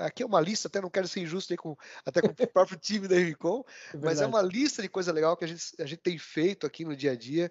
aqui 0.00 0.22
é 0.22 0.26
uma 0.26 0.40
lista, 0.40 0.68
até 0.68 0.80
não 0.80 0.90
quero 0.90 1.06
ser 1.06 1.20
injusto 1.20 1.52
aí 1.52 1.56
com, 1.56 1.76
até 2.04 2.20
com 2.20 2.28
o 2.28 2.34
próprio 2.52 2.78
time 2.78 3.06
da 3.06 3.16
Rivicom, 3.16 3.62
é 3.92 3.96
mas 3.98 4.20
é 4.20 4.26
uma 4.26 4.42
lista 4.42 4.80
de 4.80 4.88
coisa 4.88 5.12
legal 5.12 5.36
que 5.36 5.44
a 5.44 5.48
gente, 5.48 5.62
a 5.78 5.86
gente 5.86 6.00
tem 6.00 6.18
feito 6.18 6.66
aqui 6.66 6.84
no 6.84 6.96
dia 6.96 7.12
a 7.12 7.16
dia 7.16 7.50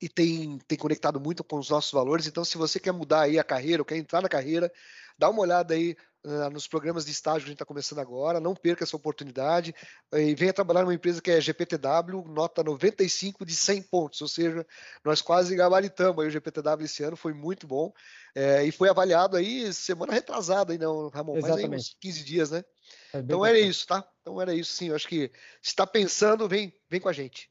e 0.00 0.08
tem, 0.08 0.58
tem 0.66 0.78
conectado 0.78 1.20
muito 1.20 1.44
com 1.44 1.58
os 1.58 1.70
nossos 1.70 1.90
valores. 1.92 2.26
Então, 2.26 2.44
se 2.44 2.58
você 2.58 2.78
quer 2.78 2.92
mudar 2.92 3.22
aí 3.22 3.38
a 3.38 3.44
carreira 3.44 3.82
ou 3.82 3.86
quer 3.86 3.96
entrar 3.96 4.20
na 4.20 4.28
carreira, 4.28 4.72
dá 5.18 5.28
uma 5.28 5.42
olhada 5.42 5.74
aí 5.74 5.96
uh, 6.24 6.50
nos 6.50 6.66
programas 6.66 7.04
de 7.04 7.12
estágio 7.12 7.40
que 7.40 7.46
a 7.46 7.48
gente 7.48 7.56
está 7.56 7.64
começando 7.64 7.98
agora, 7.98 8.40
não 8.40 8.54
perca 8.54 8.84
essa 8.84 8.96
oportunidade 8.96 9.74
e 10.12 10.34
venha 10.34 10.52
trabalhar 10.52 10.82
numa 10.82 10.94
empresa 10.94 11.20
que 11.20 11.30
é 11.30 11.40
GPTW, 11.40 12.24
nota 12.28 12.62
95 12.62 13.44
de 13.44 13.54
100 13.54 13.82
pontos, 13.82 14.20
ou 14.20 14.28
seja, 14.28 14.66
nós 15.04 15.20
quase 15.20 15.54
gabaritamos 15.54 16.22
aí 16.22 16.28
o 16.28 16.30
GPTW 16.30 16.84
esse 16.84 17.02
ano, 17.02 17.16
foi 17.16 17.32
muito 17.32 17.66
bom 17.66 17.92
é, 18.34 18.64
e 18.64 18.72
foi 18.72 18.88
avaliado 18.88 19.36
aí 19.36 19.72
semana 19.72 20.12
retrasada, 20.12 20.72
aí 20.72 20.78
não, 20.78 21.08
Ramon, 21.08 21.36
Exatamente. 21.36 21.68
mais 21.68 21.82
uns 21.82 21.96
15 22.00 22.24
dias, 22.24 22.50
né? 22.50 22.64
É 23.12 23.18
então 23.18 23.44
era 23.44 23.58
isso, 23.58 23.86
tá? 23.86 24.06
Então 24.20 24.40
era 24.40 24.54
isso, 24.54 24.72
sim. 24.72 24.88
Eu 24.88 24.96
acho 24.96 25.08
que 25.08 25.30
se 25.60 25.70
está 25.70 25.86
pensando, 25.86 26.48
vem, 26.48 26.74
vem 26.88 27.00
com 27.00 27.08
a 27.08 27.12
gente. 27.12 27.50